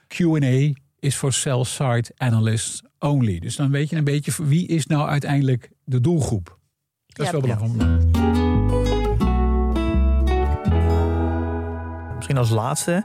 Q&A 0.06 0.72
is 0.98 1.16
voor 1.16 1.32
sell-side 1.32 2.04
analysts 2.16 2.82
only. 2.98 3.38
Dus 3.38 3.56
dan 3.56 3.70
weet 3.70 3.90
je 3.90 3.96
een 3.96 4.04
beetje 4.04 4.32
voor 4.32 4.46
wie 4.46 4.66
is 4.66 4.86
nou 4.86 5.08
uiteindelijk 5.08 5.70
de 5.84 6.00
doelgroep. 6.00 6.58
Dat 7.06 7.26
is 7.26 7.32
Ja. 7.32 7.40
wel 7.40 7.56
belangrijk. 7.56 8.51
Misschien 12.22 12.40
als 12.40 12.50
laatste, 12.50 13.04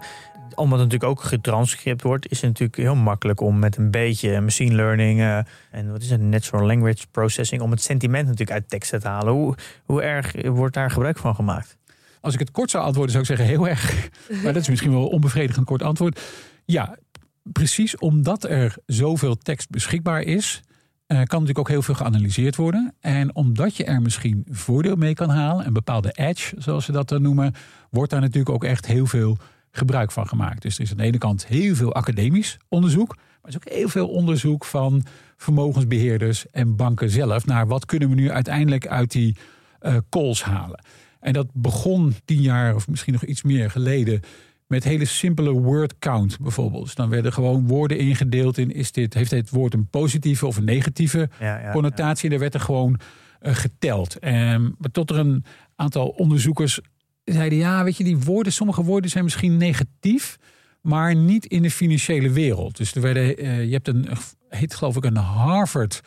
omdat 0.55 0.79
het 0.79 0.91
natuurlijk 0.91 1.03
ook 1.03 1.23
getranscript 1.23 2.01
wordt, 2.01 2.31
is 2.31 2.41
het 2.41 2.49
natuurlijk 2.49 2.77
heel 2.77 2.95
makkelijk 2.95 3.41
om 3.41 3.59
met 3.59 3.77
een 3.77 3.91
beetje 3.91 4.41
machine 4.41 4.75
learning 4.75 5.19
eh, 5.19 5.37
en 5.71 5.91
wat 5.91 6.01
is 6.01 6.09
het, 6.09 6.21
natural 6.21 6.65
language 6.65 7.07
processing, 7.11 7.61
om 7.61 7.71
het 7.71 7.81
sentiment 7.81 8.23
natuurlijk 8.23 8.51
uit 8.51 8.69
teksten 8.69 8.99
te 8.99 9.07
halen. 9.07 9.33
Hoe, 9.33 9.55
hoe 9.85 10.01
erg 10.01 10.33
wordt 10.45 10.73
daar 10.73 10.91
gebruik 10.91 11.17
van 11.17 11.35
gemaakt? 11.35 11.77
Als 12.21 12.33
ik 12.33 12.39
het 12.39 12.51
kort 12.51 12.69
zou 12.69 12.83
antwoorden, 12.83 13.11
zou 13.11 13.23
ik 13.23 13.29
zeggen 13.29 13.47
heel 13.47 13.67
erg. 13.67 14.09
Maar 14.43 14.53
dat 14.53 14.61
is 14.61 14.69
misschien 14.69 14.91
wel 14.91 15.01
een 15.01 15.07
onbevredigend 15.07 15.65
kort 15.65 15.81
antwoord. 15.81 16.21
Ja, 16.65 16.97
precies 17.43 17.97
omdat 17.97 18.43
er 18.43 18.75
zoveel 18.85 19.37
tekst 19.37 19.69
beschikbaar 19.69 20.21
is, 20.21 20.61
kan 21.07 21.25
natuurlijk 21.25 21.59
ook 21.59 21.69
heel 21.69 21.81
veel 21.81 21.95
geanalyseerd 21.95 22.55
worden. 22.55 22.93
En 22.99 23.35
omdat 23.35 23.75
je 23.75 23.83
er 23.83 24.01
misschien 24.01 24.45
voordeel 24.49 24.95
mee 24.95 25.13
kan 25.13 25.29
halen, 25.29 25.65
een 25.65 25.73
bepaalde 25.73 26.11
edge, 26.11 26.55
zoals 26.57 26.85
ze 26.85 26.91
dat 26.91 27.09
dan 27.09 27.21
noemen, 27.21 27.53
wordt 27.89 28.11
daar 28.11 28.21
natuurlijk 28.21 28.49
ook 28.49 28.63
echt 28.63 28.85
heel 28.85 29.05
veel 29.05 29.37
gebruik 29.71 30.11
van 30.11 30.27
gemaakt. 30.27 30.61
Dus 30.61 30.75
er 30.75 30.81
is 30.81 30.91
aan 30.91 30.97
de 30.97 31.03
ene 31.03 31.17
kant 31.17 31.47
heel 31.47 31.75
veel 31.75 31.93
academisch 31.93 32.57
onderzoek, 32.69 33.15
maar 33.15 33.25
er 33.41 33.49
is 33.49 33.55
ook 33.55 33.73
heel 33.73 33.89
veel 33.89 34.07
onderzoek 34.07 34.65
van 34.65 35.05
vermogensbeheerders 35.37 36.49
en 36.51 36.75
banken 36.75 37.09
zelf 37.09 37.45
naar 37.45 37.67
wat 37.67 37.85
kunnen 37.85 38.09
we 38.09 38.15
nu 38.15 38.31
uiteindelijk 38.31 38.87
uit 38.87 39.11
die 39.11 39.35
eh, 39.79 39.95
calls 40.09 40.43
halen. 40.43 40.83
En 41.19 41.33
dat 41.33 41.47
begon 41.53 42.15
tien 42.25 42.41
jaar 42.41 42.75
of 42.75 42.87
misschien 42.87 43.13
nog 43.13 43.25
iets 43.25 43.43
meer 43.43 43.71
geleden 43.71 44.21
met 44.67 44.83
hele 44.83 45.05
simpele 45.05 45.51
word 45.51 45.99
count 45.99 46.39
bijvoorbeeld. 46.39 46.83
Dus 46.83 46.95
dan 46.95 47.09
werden 47.09 47.33
gewoon 47.33 47.67
woorden 47.67 47.97
ingedeeld 47.97 48.57
in 48.57 48.71
is 48.71 48.91
dit, 48.91 49.13
heeft 49.13 49.29
dit 49.29 49.49
woord 49.49 49.73
een 49.73 49.87
positieve 49.89 50.45
of 50.45 50.57
een 50.57 50.65
negatieve 50.65 51.29
Ja, 51.39 51.59
ja, 51.59 51.71
connotatie. 51.71 52.23
En 52.23 52.29
daar 52.29 52.39
werd 52.39 52.53
er 52.53 52.59
gewoon 52.59 52.99
eh, 53.39 53.55
geteld. 53.55 54.19
En 54.19 54.75
maar 54.77 54.91
tot 54.91 55.09
er 55.09 55.17
een 55.17 55.45
aantal 55.75 56.07
onderzoekers 56.07 56.79
zeiden: 57.23 57.57
ja, 57.57 57.83
weet 57.83 57.97
je, 57.97 58.03
die 58.03 58.17
woorden, 58.17 58.53
sommige 58.53 58.83
woorden 58.83 59.09
zijn 59.09 59.23
misschien 59.23 59.57
negatief, 59.57 60.37
maar 60.81 61.15
niet 61.15 61.45
in 61.45 61.61
de 61.61 61.71
financiële 61.71 62.29
wereld. 62.29 62.77
Dus 62.77 62.95
er 62.95 63.01
werden, 63.01 63.37
eh, 63.37 63.65
je 63.65 63.71
hebt 63.71 63.87
een, 63.87 64.07
heet 64.49 64.75
geloof 64.75 64.95
ik, 64.95 65.05
een 65.05 65.15
Harvard 65.15 66.01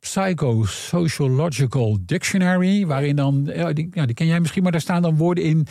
Psychosociological 0.00 1.98
Dictionary, 2.00 2.86
waarin 2.86 3.16
dan, 3.16 3.50
ja, 3.54 3.72
die, 3.72 3.88
ja, 3.90 4.06
die 4.06 4.14
ken 4.14 4.26
jij 4.26 4.40
misschien, 4.40 4.62
maar 4.62 4.72
daar 4.72 4.80
staan 4.80 5.02
dan 5.02 5.16
woorden 5.16 5.44
in 5.44 5.66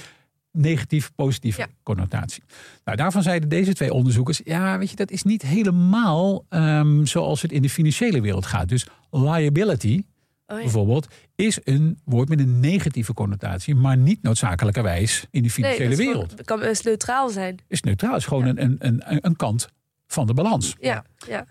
negatief, 0.57 1.11
positieve 1.15 1.61
Ja. 1.61 1.67
connotatie. 1.83 2.43
Nou, 2.85 2.97
daarvan 2.97 3.23
zeiden 3.23 3.49
deze 3.49 3.73
twee 3.73 3.93
onderzoekers, 3.93 4.41
ja, 4.43 4.77
weet 4.77 4.89
je, 4.89 4.95
dat 4.95 5.11
is 5.11 5.23
niet 5.23 5.41
helemaal 5.41 6.45
ehm, 6.49 7.05
zoals 7.05 7.41
het 7.41 7.51
in 7.51 7.61
de 7.61 7.69
financiële 7.69 8.21
wereld 8.21 8.45
gaat. 8.45 8.69
Dus 8.69 8.87
liability, 9.11 10.03
Oh, 10.49 10.55
ja. 10.57 10.61
bijvoorbeeld, 10.63 11.07
is 11.35 11.59
een 11.63 11.99
woord 12.05 12.29
met 12.29 12.39
een 12.39 12.59
negatieve 12.59 13.13
connotatie, 13.13 13.75
maar 13.75 13.97
niet 13.97 14.21
noodzakelijkerwijs 14.21 15.27
in 15.31 15.43
de 15.43 15.49
financiële 15.49 15.91
is 15.91 15.97
wereld. 15.97 16.31
Het 16.31 16.45
kan 16.45 16.59
best 16.59 16.85
neutraal 16.85 17.29
zijn. 17.29 17.57
Is 17.67 17.81
neutraal, 17.81 18.15
is 18.15 18.25
gewoon 18.25 18.45
een, 18.45 18.61
een, 18.61 18.75
een, 18.79 19.25
een 19.25 19.35
kant 19.35 19.67
van 20.07 20.27
de 20.27 20.33
balans. 20.33 20.75
Ja, 20.79 21.05
ja. 21.27 21.45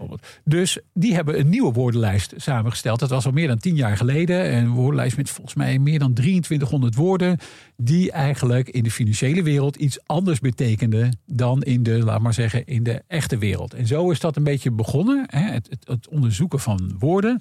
Dus 0.45 0.79
die 0.95 1.15
hebben 1.15 1.39
een 1.39 1.49
nieuwe 1.49 1.73
woordenlijst 1.73 2.33
samengesteld. 2.37 3.01
Dat 3.01 3.11
was 3.11 3.27
al 3.27 3.33
meer 3.33 3.49
dan 3.49 3.59
tien 3.59 3.77
jaar 3.77 3.97
geleden. 3.97 4.55
Een 4.55 4.71
woordenlijst 4.71 5.17
met 5.17 5.31
volgens 5.31 5.55
mij 5.55 5.79
meer 5.79 5.99
dan 5.99 6.13
2300 6.15 6.95
woorden. 6.95 7.39
Die 7.77 8.13
eigenlijk 8.13 8.69
in 8.69 8.83
de 8.83 8.91
financiële 8.91 9.43
wereld 9.43 9.77
iets 9.77 9.99
anders 10.07 10.41
betekenden 10.41 11.19
dan 11.27 11.63
in 11.63 11.83
de, 11.83 12.05
laat 12.05 12.21
maar 12.21 12.35
zeggen, 12.35 12.67
in 12.67 12.83
de 12.83 13.03
echte 13.07 13.39
wereld. 13.39 13.75
En 13.75 13.87
zo 13.87 14.11
is 14.11 14.21
dat 14.21 14.37
een 14.37 14.45
beetje 14.45 14.71
begonnen. 14.71 15.25
Hè, 15.27 15.53
het, 15.53 15.69
het, 15.71 15.89
het 15.89 16.09
onderzoeken 16.09 16.61
van 16.61 16.95
woorden. 16.99 17.41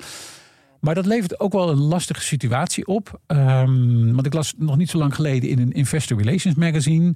Maar 0.80 0.96
dat 0.96 1.06
levert 1.06 1.40
ook 1.40 1.54
wel 1.54 1.70
een 1.70 1.82
lastige 1.82 2.22
situatie 2.22 2.88
op. 2.88 3.20
Ehm, 3.28 4.14
want 4.14 4.26
ik 4.26 4.34
las 4.34 4.54
nog 4.58 4.78
niet 4.78 4.90
zo 4.90 4.98
lang 4.98 5.16
geleden 5.16 5.50
in 5.50 5.60
een 5.60 5.72
Investor 5.72 6.18
Relations 6.18 6.56
magazine. 6.56 7.14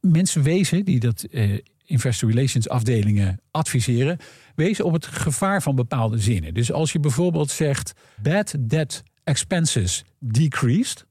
Mensen 0.00 0.42
wezen 0.42 0.84
die 0.84 1.00
dat 1.00 1.22
eh, 1.22 1.58
Investor 1.84 2.30
Relations 2.30 2.68
afdelingen 2.68 3.40
adviseren. 3.50 4.18
Wezen 4.54 4.84
op 4.84 4.92
het 4.92 5.06
gevaar 5.06 5.62
van 5.62 5.74
bepaalde 5.74 6.18
zinnen. 6.18 6.54
Dus 6.54 6.72
als 6.72 6.92
je 6.92 7.00
bijvoorbeeld 7.00 7.50
zegt 7.50 7.92
bad 8.22 8.54
debt 8.60 9.02
expenses 9.24 10.04
decreased. 10.18 11.06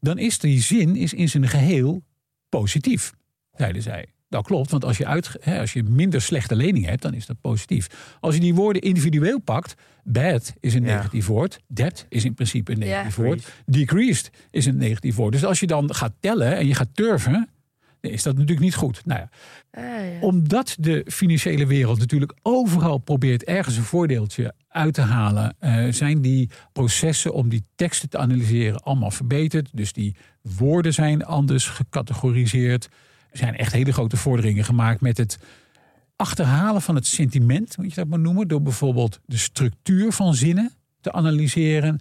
Dan 0.00 0.18
is 0.18 0.38
die 0.38 0.60
zin 0.62 0.96
is 0.96 1.12
in 1.12 1.28
zijn 1.28 1.48
geheel 1.48 2.02
positief, 2.48 3.12
zeiden 3.56 3.82
zij. 3.82 4.06
Dat 4.28 4.44
klopt, 4.46 4.70
want 4.70 4.84
als 4.84 4.96
je, 4.98 5.06
uit, 5.06 5.36
hè, 5.40 5.60
als 5.60 5.72
je 5.72 5.82
minder 5.82 6.20
slechte 6.22 6.56
leningen 6.56 6.88
hebt, 6.88 7.02
dan 7.02 7.14
is 7.14 7.26
dat 7.26 7.40
positief. 7.40 8.16
Als 8.20 8.34
je 8.34 8.40
die 8.40 8.54
woorden 8.54 8.82
individueel 8.82 9.40
pakt, 9.40 9.74
bad 10.04 10.54
is 10.60 10.74
een 10.74 10.84
Ja. 10.84 10.96
negatief 10.96 11.26
woord, 11.26 11.60
debt 11.66 12.06
is 12.08 12.24
in 12.24 12.34
principe 12.34 12.72
een 12.72 12.78
negatief 12.78 13.16
Ja. 13.16 13.22
woord, 13.22 13.52
decreased 13.66 14.30
is 14.50 14.66
een 14.66 14.76
negatief 14.76 15.14
woord. 15.14 15.32
Dus 15.32 15.44
als 15.44 15.60
je 15.60 15.66
dan 15.66 15.94
gaat 15.94 16.12
tellen 16.20 16.56
en 16.56 16.66
je 16.66 16.74
gaat 16.74 16.94
turven, 16.94 17.48
is 18.10 18.22
dat 18.22 18.32
natuurlijk 18.32 18.60
niet 18.60 18.74
goed. 18.74 19.02
Nou 19.04 19.20
ja, 19.20 19.28
Ah, 19.70 19.84
ja. 19.84 20.20
omdat 20.20 20.76
de 20.80 21.06
financiële 21.08 21.66
wereld 21.66 21.98
natuurlijk 21.98 22.34
overal 22.42 22.98
probeert 22.98 23.44
ergens 23.44 23.76
een 23.76 23.82
voordeeltje 23.82 24.54
uit 24.68 24.94
te 24.94 25.00
halen, 25.00 25.56
eh, 25.58 25.86
zijn 25.92 26.20
die 26.20 26.50
processen 26.72 27.32
om 27.32 27.48
die 27.48 27.64
teksten 27.74 28.08
te 28.08 28.18
analyseren 28.18 28.82
allemaal 28.82 29.10
verbeterd. 29.10 29.68
Dus 29.72 29.92
die 29.92 30.16
woorden 30.42 30.92
zijn 30.94 31.24
anders 31.24 31.66
gecategoriseerd. 31.66 32.88
Er 33.30 33.38
zijn 33.38 33.56
echt 33.56 33.72
hele 33.72 33.92
grote 33.92 34.16
vorderingen 34.16 34.64
gemaakt 34.64 35.00
met 35.00 35.16
het 35.16 35.38
achterhalen 36.16 36.82
van 36.82 36.94
het 36.94 37.06
sentiment, 37.06 37.76
moet 37.76 37.88
je 37.88 37.94
dat 37.94 38.08
maar 38.08 38.18
noemen, 38.18 38.48
door 38.48 38.62
bijvoorbeeld 38.62 39.20
de 39.26 39.38
structuur 39.38 40.12
van 40.12 40.34
zinnen 40.34 40.72
te 41.00 41.12
analyseren, 41.12 41.98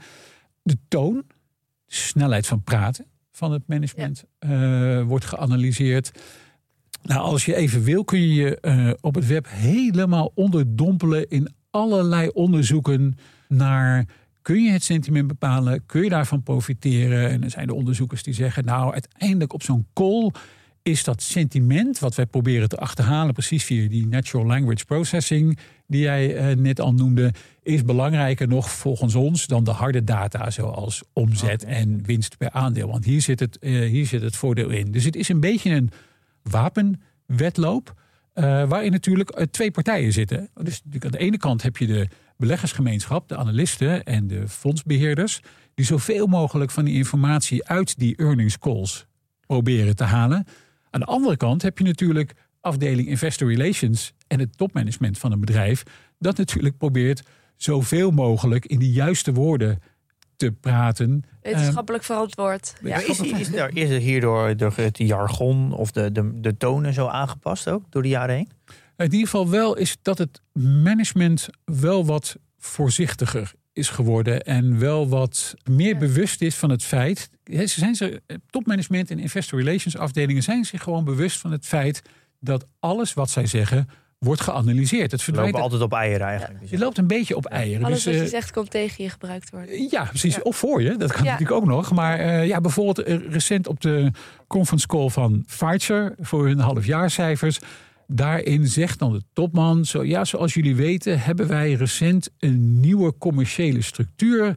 de 0.62 0.78
toon, 0.88 1.24
de 1.86 1.96
snelheid 1.96 2.48
van 2.48 2.64
praten 2.64 3.06
van 3.38 3.52
het 3.52 3.68
management 3.68 4.24
eh, 4.40 5.02
wordt 5.02 5.26
geanalyseerd. 5.26 6.12
Nou, 7.04 7.20
als 7.20 7.46
je 7.46 7.56
even 7.56 7.84
wil, 7.84 8.04
kun 8.04 8.20
je 8.20 8.34
je 8.34 8.60
eh, 8.60 8.90
op 9.02 9.16
het 9.16 9.28
web 9.28 9.48
helemaal 9.50 10.32
onderdompelen 10.36 11.30
in 11.30 11.54
allerlei 11.70 12.30
onderzoeken 12.30 13.18
naar. 13.48 14.06
Kun 14.42 14.64
je 14.64 14.72
het 14.72 14.84
sentiment 14.84 15.28
bepalen? 15.28 15.86
Kun 15.86 16.04
je 16.04 16.10
daarvan 16.10 16.44
profiteren? 16.44 17.30
En 17.30 17.44
er 17.44 17.50
zijn 17.50 17.68
de 17.68 17.74
onderzoekers 17.74 18.24
die 18.24 18.34
zeggen, 18.34 18.66
nou, 18.66 18.94
uiteindelijk 18.94 19.54
op 19.54 19.64
zo'n 19.64 19.88
call 19.94 20.32
is 20.88 21.04
dat 21.04 21.22
sentiment 21.22 22.00
wat 22.00 22.16
wij 22.16 22.26
proberen 22.26 22.70
te 22.70 22.78
achterhalen, 22.78 23.34
precies 23.34 23.64
via 23.64 23.90
die 23.90 24.08
natural 24.08 24.46
language 24.46 24.86
processing 24.86 25.58
die 25.88 26.02
jij 26.02 26.36
eh, 26.36 26.56
net 26.56 26.80
al 26.80 26.94
noemde, 26.94 27.34
is 27.64 27.84
belangrijker 27.84 28.48
nog 28.48 28.72
volgens 28.72 29.16
ons 29.16 29.48
dan 29.48 29.64
de 29.64 29.72
harde 29.72 30.04
data 30.04 30.50
zoals 30.50 31.04
omzet 31.14 31.64
en 31.64 32.04
winst 32.06 32.38
per 32.38 32.52
aandeel. 32.52 32.88
Want 32.88 33.06
hier 33.06 33.22
zit 33.22 33.40
het, 33.40 33.60
eh, 33.60 33.72
hier 33.72 34.06
zit 34.06 34.22
het 34.22 34.36
voordeel 34.36 34.70
in. 34.70 34.92
Dus 34.92 35.04
het 35.04 35.16
is 35.16 35.30
een 35.30 35.40
beetje 35.40 35.70
een 35.70 35.92
wapenwedloop. 36.42 37.94
eh, 38.34 38.70
waarin 38.70 38.92
natuurlijk 38.92 39.46
twee 39.52 39.72
partijen 39.72 40.14
zitten. 40.14 40.50
Dus 40.54 40.82
aan 41.00 41.12
de 41.12 41.18
ene 41.18 41.38
kant 41.38 41.62
heb 41.62 41.78
je 41.78 41.88
de 41.88 42.08
beleggersgemeenschap, 42.38 43.28
de 43.28 43.38
analisten 43.38 44.04
en 44.04 44.28
de 44.28 44.48
fondsbeheerders. 44.48 45.40
Die 45.74 45.86
zoveel 45.86 46.28
mogelijk 46.28 46.72
van 46.72 46.86
die 46.86 46.96
informatie 46.96 47.68
uit 47.68 48.00
die 48.00 48.16
earnings 48.16 48.60
calls 48.60 49.06
proberen 49.46 49.96
te 49.96 50.04
halen. 50.04 50.46
Aan 50.98 51.06
de 51.06 51.12
andere 51.12 51.38
kant 51.38 51.62
heb 51.62 51.78
je 51.78 51.84
natuurlijk 51.84 52.34
afdeling 52.62 53.08
Investor 53.08 53.48
Relations 53.48 54.14
en 54.28 54.40
het 54.40 54.58
topmanagement 54.58 55.18
van 55.18 55.32
een 55.32 55.40
bedrijf. 55.40 55.84
Dat 56.20 56.38
natuurlijk 56.38 56.78
probeert 56.78 57.24
zoveel 57.56 58.12
mogelijk 58.12 58.66
in 58.66 58.80
de 58.80 58.92
juiste 58.92 59.34
woorden 59.34 59.82
te 60.36 60.52
praten. 60.52 61.24
Wetenschappelijk 61.42 62.04
verantwoord. 62.04 62.74
Ja, 62.84 62.98
is, 62.98 63.20
is, 63.20 63.54
er, 63.54 63.78
is 63.78 63.90
er 63.90 64.00
hierdoor 64.00 64.58
door 64.58 64.74
het 64.76 64.98
jargon 64.98 65.74
of 65.74 65.92
de, 65.92 66.12
de, 66.12 66.40
de 66.40 66.58
tonen 66.58 66.94
zo 66.94 67.08
aangepast 67.08 67.70
ook 67.70 67.84
door 67.90 68.02
de 68.02 68.10
jaren 68.10 68.36
heen? 68.36 68.50
In 68.98 69.04
ieder 69.04 69.20
geval 69.20 69.50
wel 69.50 69.78
is 69.78 69.98
dat 70.02 70.18
het 70.18 70.42
management 70.84 71.50
wel 71.66 72.06
wat 72.06 72.36
voorzichtiger 72.58 73.54
is 73.78 73.90
geworden 73.90 74.44
en 74.44 74.80
wel 74.80 75.10
wat 75.10 75.56
meer 75.70 75.98
bewust 75.98 76.42
is 76.42 76.56
van 76.56 76.70
het 76.70 76.84
feit. 76.84 77.30
Ze 77.46 77.68
zijn 77.68 77.96
ze, 77.96 78.22
topmanagement 78.50 79.12
en 79.12 79.20
investor 79.20 79.60
relations 79.60 79.98
afdelingen 79.98 80.44
zijn 80.44 80.66
zich 80.66 80.84
gewoon 80.84 81.04
bewust 81.04 81.40
van 81.40 81.52
het 81.52 81.66
feit 81.66 82.02
dat 82.40 82.66
alles 82.80 83.14
wat 83.14 83.30
zij 83.30 83.46
zeggen 83.46 83.90
wordt 84.18 84.42
geanalyseerd. 84.42 85.12
Het 85.12 85.22
verdwijnt 85.22 85.52
lopen 85.52 85.64
altijd 85.64 85.82
op 85.82 85.94
eieren 85.94 86.28
eigenlijk. 86.28 86.70
Je 86.70 86.78
loopt 86.78 86.98
een 86.98 87.08
beetje 87.08 87.36
op 87.36 87.46
eieren. 87.46 87.86
Alles 87.86 88.04
dus, 88.04 88.14
wat 88.14 88.24
je 88.24 88.30
zegt 88.30 88.52
komt 88.52 88.72
tegen 88.72 89.04
je 89.04 89.10
gebruikt 89.10 89.50
worden. 89.50 89.88
Ja, 89.90 90.04
precies. 90.04 90.42
Of 90.42 90.58
voor 90.58 90.82
je. 90.82 90.98
Dat 90.98 91.12
kan 91.12 91.24
natuurlijk 91.24 91.52
ook 91.52 91.66
nog. 91.66 91.92
Maar 91.92 92.20
uh, 92.20 92.48
ja, 92.48 92.62
bijvoorbeeld 92.62 93.08
recent 93.30 93.68
op 93.68 93.82
de 93.82 94.12
conference 94.48 94.88
call 94.88 95.10
van 95.10 95.46
Pfizer 95.46 96.16
voor 96.20 96.48
hun 96.48 96.60
halfjaarcijfers. 96.60 97.60
Daarin 98.08 98.68
zegt 98.68 99.00
dan 99.00 99.12
de 99.12 99.24
topman: 99.34 99.86
zo, 99.86 100.04
ja, 100.04 100.26
zoals 100.26 100.54
jullie 100.54 100.76
weten, 100.76 101.20
hebben 101.20 101.48
wij 101.48 101.74
recent 101.74 102.30
een 102.40 102.80
nieuwe 102.80 103.18
commerciële 103.18 103.82
structuur 103.82 104.56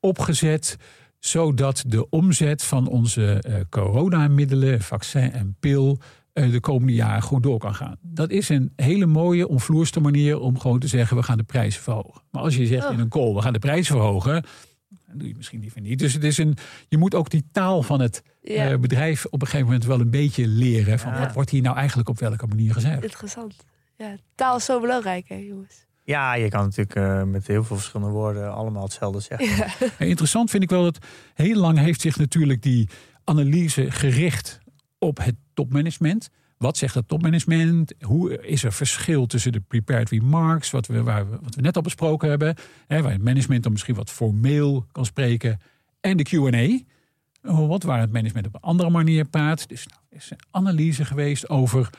opgezet. 0.00 0.76
Zodat 1.18 1.84
de 1.86 2.08
omzet 2.08 2.62
van 2.62 2.88
onze 2.88 3.44
uh, 3.48 3.54
coronamiddelen, 3.68 4.80
vaccin 4.80 5.32
en 5.32 5.56
pil. 5.60 5.98
Uh, 6.34 6.52
de 6.52 6.60
komende 6.60 6.92
jaren 6.92 7.22
goed 7.22 7.42
door 7.42 7.58
kan 7.58 7.74
gaan. 7.74 7.96
Dat 8.00 8.30
is 8.30 8.48
een 8.48 8.72
hele 8.76 9.06
mooie, 9.06 9.48
omvloerste 9.48 10.00
manier 10.00 10.38
om 10.38 10.58
gewoon 10.58 10.78
te 10.78 10.86
zeggen: 10.86 11.16
we 11.16 11.22
gaan 11.22 11.36
de 11.36 11.42
prijzen 11.42 11.82
verhogen. 11.82 12.22
Maar 12.30 12.42
als 12.42 12.56
je 12.56 12.66
zegt 12.66 12.86
oh. 12.86 12.92
in 12.92 12.98
een 12.98 13.08
call: 13.08 13.34
we 13.34 13.42
gaan 13.42 13.52
de 13.52 13.58
prijzen 13.58 13.94
verhogen. 13.94 14.44
dan 15.06 15.18
doe 15.18 15.28
je 15.28 15.34
misschien 15.36 15.60
liever 15.60 15.80
niet. 15.80 15.98
Dus 15.98 16.12
het 16.14 16.24
is 16.24 16.38
een, 16.38 16.56
je 16.88 16.98
moet 16.98 17.14
ook 17.14 17.30
die 17.30 17.44
taal 17.52 17.82
van 17.82 18.00
het 18.00 18.22
ja. 18.42 18.70
uh, 18.70 18.78
bedrijf 18.78 19.24
op 19.24 19.40
een 19.40 19.46
gegeven 19.46 19.66
moment 19.66 19.84
wel 19.84 20.00
een 20.00 20.10
beetje 20.10 20.46
leren. 20.46 20.98
Van 20.98 21.18
wat 21.18 21.32
wordt 21.32 21.50
hier 21.50 21.62
nou 21.62 21.76
eigenlijk 21.76 22.08
op 22.08 22.18
welke 22.18 22.46
manier 22.46 22.72
gezegd? 22.72 23.02
Interessant. 23.02 23.54
Ja, 23.96 24.16
taal 24.34 24.56
is 24.56 24.64
zo 24.64 24.80
belangrijk, 24.80 25.28
hè, 25.28 25.34
jongens. 25.34 25.86
Ja, 26.04 26.34
je 26.34 26.48
kan 26.48 26.64
natuurlijk 26.64 26.96
uh, 26.96 27.22
met 27.22 27.46
heel 27.46 27.64
veel 27.64 27.76
verschillende 27.76 28.12
woorden 28.12 28.54
allemaal 28.54 28.82
hetzelfde 28.82 29.20
zeggen. 29.20 29.56
Ja. 29.56 30.06
Interessant 30.06 30.50
vind 30.50 30.62
ik 30.62 30.70
wel 30.70 30.82
dat 30.82 30.98
heel 31.34 31.56
lang 31.56 31.78
heeft 31.78 32.00
zich 32.00 32.18
natuurlijk 32.18 32.62
die 32.62 32.88
analyse 33.24 33.90
gericht 33.90 34.58
op 34.98 35.18
het 35.18 35.34
topmanagement. 35.54 36.28
Wat 36.56 36.76
zegt 36.76 36.94
het 36.94 37.08
topmanagement? 37.08 37.94
Hoe 38.00 38.46
is 38.46 38.64
er 38.64 38.72
verschil 38.72 39.26
tussen 39.26 39.52
de 39.52 39.60
prepared 39.60 40.10
remarks, 40.10 40.70
wat 40.70 40.86
we, 40.86 41.02
waar 41.02 41.30
we, 41.30 41.38
wat 41.42 41.54
we 41.54 41.60
net 41.60 41.76
al 41.76 41.82
besproken 41.82 42.28
hebben, 42.28 42.54
hè, 42.86 43.02
waar 43.02 43.12
het 43.12 43.22
management 43.22 43.62
dan 43.62 43.72
misschien 43.72 43.94
wat 43.94 44.10
formeel 44.10 44.86
kan 44.92 45.04
spreken, 45.04 45.60
en 46.00 46.16
de 46.16 46.24
QA? 46.24 46.84
Wat 47.40 47.82
waar 47.82 48.00
het 48.00 48.12
management 48.12 48.46
op 48.46 48.54
een 48.54 48.60
andere 48.60 48.90
manier 48.90 49.24
praat. 49.24 49.68
Dus 49.68 49.86
nou, 49.86 50.00
er 50.08 50.16
is 50.16 50.30
een 50.30 50.40
analyse 50.50 51.04
geweest 51.04 51.48
over 51.48 51.90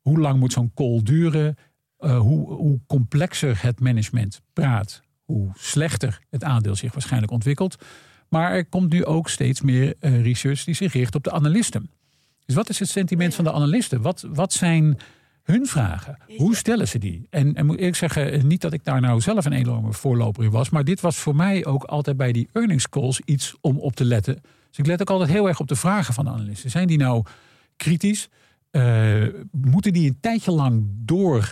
hoe 0.00 0.18
lang 0.18 0.38
moet 0.38 0.52
zo'n 0.52 0.72
call 0.74 1.00
duren. 1.02 1.56
Uh, 1.98 2.18
hoe, 2.18 2.52
hoe 2.52 2.80
complexer 2.86 3.62
het 3.62 3.80
management 3.80 4.40
praat, 4.52 5.02
hoe 5.22 5.50
slechter 5.54 6.20
het 6.30 6.44
aandeel 6.44 6.74
zich 6.74 6.92
waarschijnlijk 6.92 7.32
ontwikkelt. 7.32 7.76
Maar 8.28 8.52
er 8.52 8.66
komt 8.66 8.92
nu 8.92 9.04
ook 9.04 9.28
steeds 9.28 9.60
meer 9.60 9.94
uh, 10.00 10.22
research 10.22 10.64
die 10.64 10.74
zich 10.74 10.92
richt 10.92 11.14
op 11.14 11.24
de 11.24 11.32
analisten. 11.32 11.90
Dus 12.46 12.54
wat 12.54 12.68
is 12.68 12.78
het 12.78 12.88
sentiment 12.88 13.34
van 13.34 13.44
de 13.44 13.52
analisten? 13.52 14.02
Wat, 14.02 14.26
wat 14.28 14.52
zijn 14.52 14.98
hun 15.42 15.66
vragen? 15.66 16.18
Hoe 16.36 16.56
stellen 16.56 16.88
ze 16.88 16.98
die? 16.98 17.26
En, 17.30 17.54
en 17.54 17.66
moet 17.66 17.80
ik 17.80 17.94
zeggen, 17.94 18.46
niet 18.46 18.60
dat 18.60 18.72
ik 18.72 18.84
daar 18.84 19.00
nou 19.00 19.20
zelf 19.20 19.44
een 19.44 19.52
enorme 19.52 19.92
voorloper 19.92 20.44
in 20.44 20.50
was, 20.50 20.70
maar 20.70 20.84
dit 20.84 21.00
was 21.00 21.16
voor 21.16 21.36
mij 21.36 21.64
ook 21.64 21.84
altijd 21.84 22.16
bij 22.16 22.32
die 22.32 22.48
earnings 22.52 22.88
calls 22.88 23.20
iets 23.24 23.54
om 23.60 23.78
op 23.78 23.96
te 23.96 24.04
letten. 24.04 24.40
Dus 24.74 24.84
ik 24.84 24.90
let 24.90 25.00
ook 25.00 25.10
altijd 25.10 25.30
heel 25.30 25.48
erg 25.48 25.60
op 25.60 25.68
de 25.68 25.76
vragen 25.76 26.14
van 26.14 26.24
de 26.24 26.30
analisten. 26.30 26.70
Zijn 26.70 26.86
die 26.86 26.98
nou 26.98 27.24
kritisch? 27.76 28.28
Uh, 28.70 29.26
moeten 29.50 29.92
die 29.92 30.08
een 30.08 30.18
tijdje 30.20 30.50
lang 30.52 30.84
door 30.86 31.50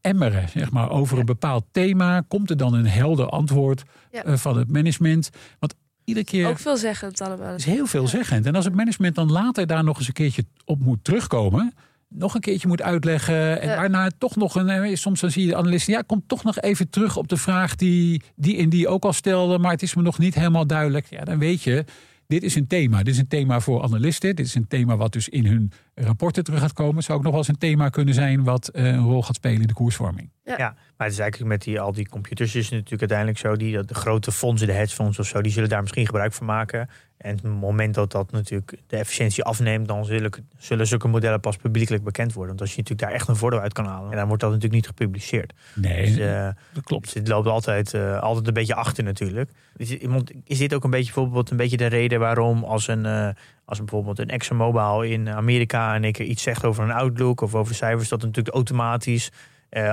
emmeren, 0.00 0.48
zeg 0.48 0.70
maar, 0.70 0.90
over 0.90 1.18
een 1.18 1.26
bepaald 1.26 1.64
thema? 1.70 2.20
Komt 2.28 2.50
er 2.50 2.56
dan 2.56 2.74
een 2.74 2.86
helder 2.86 3.28
antwoord 3.28 3.82
ja. 4.10 4.26
uh, 4.26 4.36
van 4.36 4.58
het 4.58 4.70
management? 4.72 5.30
Want 5.58 5.74
iedere 6.04 6.26
keer. 6.26 6.48
Ook 6.48 6.58
veelzeggend 6.58 7.20
allemaal. 7.20 7.54
is 7.54 7.64
heel 7.64 7.86
veelzeggend. 7.86 8.46
En 8.46 8.54
als 8.54 8.64
het 8.64 8.74
management 8.74 9.14
dan 9.14 9.32
later 9.32 9.66
daar 9.66 9.84
nog 9.84 9.98
eens 9.98 10.06
een 10.06 10.12
keertje 10.12 10.44
op 10.64 10.80
moet 10.80 11.04
terugkomen. 11.04 11.74
Nog 12.08 12.34
een 12.34 12.40
keertje 12.40 12.68
moet 12.68 12.82
uitleggen. 12.82 13.60
En 13.60 13.68
ja. 13.68 13.76
waarna 13.76 14.10
toch 14.18 14.36
nog 14.36 14.54
een. 14.54 14.68
eh, 14.68 14.94
Soms 14.94 15.20
dan 15.20 15.30
zie 15.30 15.42
je 15.42 15.48
de 15.48 15.56
analisten. 15.56 15.92
Ja, 15.92 16.02
komt 16.02 16.28
toch 16.28 16.44
nog 16.44 16.60
even 16.60 16.90
terug 16.90 17.16
op 17.16 17.28
de 17.28 17.36
vraag 17.36 17.76
die 17.76 18.22
die 18.36 18.56
en 18.56 18.68
die 18.68 18.88
ook 18.88 19.04
al 19.04 19.12
stelde. 19.12 19.58
Maar 19.58 19.70
het 19.72 19.82
is 19.82 19.94
me 19.94 20.02
nog 20.02 20.18
niet 20.18 20.34
helemaal 20.34 20.66
duidelijk. 20.66 21.06
Ja, 21.10 21.24
dan 21.24 21.38
weet 21.38 21.62
je 21.62 21.84
dit 22.30 22.42
is 22.42 22.54
een 22.54 22.66
thema. 22.66 23.02
Dit 23.02 23.14
is 23.14 23.20
een 23.20 23.28
thema 23.28 23.60
voor 23.60 23.82
analisten. 23.82 24.36
Dit 24.36 24.46
is 24.46 24.54
een 24.54 24.66
thema 24.66 24.96
wat 24.96 25.12
dus 25.12 25.28
in 25.28 25.46
hun 25.46 25.72
rapporten 25.94 26.44
terug 26.44 26.60
gaat 26.60 26.72
komen. 26.72 27.02
Zou 27.02 27.18
ook 27.18 27.24
nog 27.24 27.32
wel 27.32 27.40
eens 27.40 27.50
een 27.50 27.58
thema 27.58 27.88
kunnen 27.88 28.14
zijn 28.14 28.44
wat 28.44 28.68
eh, 28.68 28.86
een 28.86 29.02
rol 29.02 29.22
gaat 29.22 29.34
spelen 29.34 29.60
in 29.60 29.66
de 29.66 29.72
koersvorming. 29.72 30.30
Ja, 30.44 30.54
ja 30.58 30.74
maar 31.00 31.08
het 31.08 31.18
is 31.18 31.24
eigenlijk 31.24 31.52
met 31.52 31.62
die, 31.62 31.80
al 31.80 31.92
die 31.92 32.08
computers 32.08 32.54
is 32.54 32.64
het 32.64 32.72
natuurlijk 32.72 33.00
uiteindelijk 33.00 33.38
zo. 33.38 33.56
Die, 33.56 33.84
de 33.84 33.94
grote 33.94 34.32
fondsen, 34.32 34.66
de 34.66 34.72
hedgefonds 34.72 35.18
of 35.18 35.26
zo, 35.26 35.40
die 35.40 35.52
zullen 35.52 35.68
daar 35.68 35.80
misschien 35.80 36.06
gebruik 36.06 36.32
van 36.32 36.46
maken. 36.46 36.88
En 37.16 37.34
het 37.34 37.42
moment 37.42 37.94
dat 37.94 38.12
dat 38.12 38.30
natuurlijk 38.30 38.74
de 38.86 38.96
efficiëntie 38.96 39.44
afneemt, 39.44 39.88
dan 39.88 40.04
zullen, 40.04 40.30
zullen 40.58 40.86
zulke 40.86 41.08
modellen 41.08 41.40
pas 41.40 41.56
publiekelijk 41.56 42.04
bekend 42.04 42.32
worden. 42.32 42.48
Want 42.48 42.60
als 42.60 42.70
je 42.70 42.76
natuurlijk 42.76 43.08
daar 43.08 43.18
echt 43.18 43.28
een 43.28 43.36
voordeel 43.36 43.60
uit 43.60 43.72
kan 43.72 43.86
halen, 43.86 44.10
en 44.10 44.16
dan 44.16 44.26
wordt 44.26 44.42
dat 44.42 44.50
natuurlijk 44.50 44.74
niet 44.74 44.86
gepubliceerd. 44.86 45.52
Nee, 45.74 46.06
dus, 46.06 46.18
uh, 46.18 46.48
dat 46.72 46.84
klopt. 46.84 47.04
Dus 47.04 47.14
het 47.14 47.28
loopt 47.28 47.46
altijd, 47.46 47.94
uh, 47.94 48.20
altijd 48.20 48.46
een 48.46 48.54
beetje 48.54 48.74
achter 48.74 49.04
natuurlijk. 49.04 49.50
Is, 49.76 49.96
is 50.44 50.58
dit 50.58 50.74
ook 50.74 50.84
een 50.84 50.90
beetje 50.90 51.12
bijvoorbeeld 51.12 51.50
een 51.50 51.56
beetje 51.56 51.76
de 51.76 51.86
reden 51.86 52.20
waarom 52.20 52.64
als 52.64 52.88
een, 52.88 53.04
uh, 53.04 53.28
als 53.64 53.78
bijvoorbeeld 53.78 54.18
een 54.18 54.30
ExxonMobil 54.30 55.02
in 55.02 55.28
Amerika 55.28 55.94
en 55.94 56.04
ik 56.04 56.18
iets 56.18 56.42
zegt 56.42 56.64
over 56.64 56.84
een 56.84 56.92
outlook 56.92 57.40
of 57.40 57.54
over 57.54 57.74
cijfers, 57.74 58.08
dat 58.08 58.22
natuurlijk 58.22 58.54
automatisch 58.54 59.30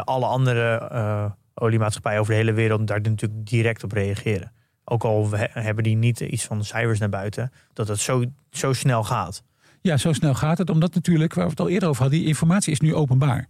alle 0.04 0.26
andere 0.26 1.36
oliemaatschappijen 1.54 2.20
over 2.20 2.32
de 2.32 2.40
hele 2.40 2.54
wereld 2.54 2.88
daar 2.88 3.02
natuurlijk 3.02 3.48
direct 3.48 3.84
op 3.84 3.92
reageren. 3.92 4.52
Ook 4.84 5.04
al 5.04 5.30
hebben 5.50 5.84
die 5.84 5.96
niet 5.96 6.20
iets 6.20 6.46
van 6.46 6.58
de 6.58 6.64
cijfers 6.64 7.00
naar 7.00 7.10
buiten, 7.10 7.52
dat 7.74 7.88
het 7.88 8.00
zo, 8.00 8.24
zo 8.52 8.74
snel 8.74 9.04
gaat. 9.04 9.44
Ja, 9.82 9.98
zo 9.98 10.14
snel 10.14 10.34
gaat 10.34 10.58
het. 10.58 10.70
Omdat 10.70 10.94
natuurlijk, 10.94 11.34
waar 11.34 11.44
we 11.44 11.50
het 11.50 11.60
al 11.60 11.70
eerder 11.70 11.90
over 11.90 12.02
hadden, 12.02 12.20
die 12.20 12.28
informatie 12.28 12.72
is 12.72 12.80
nu 12.80 12.96
openbaar. 12.96 13.48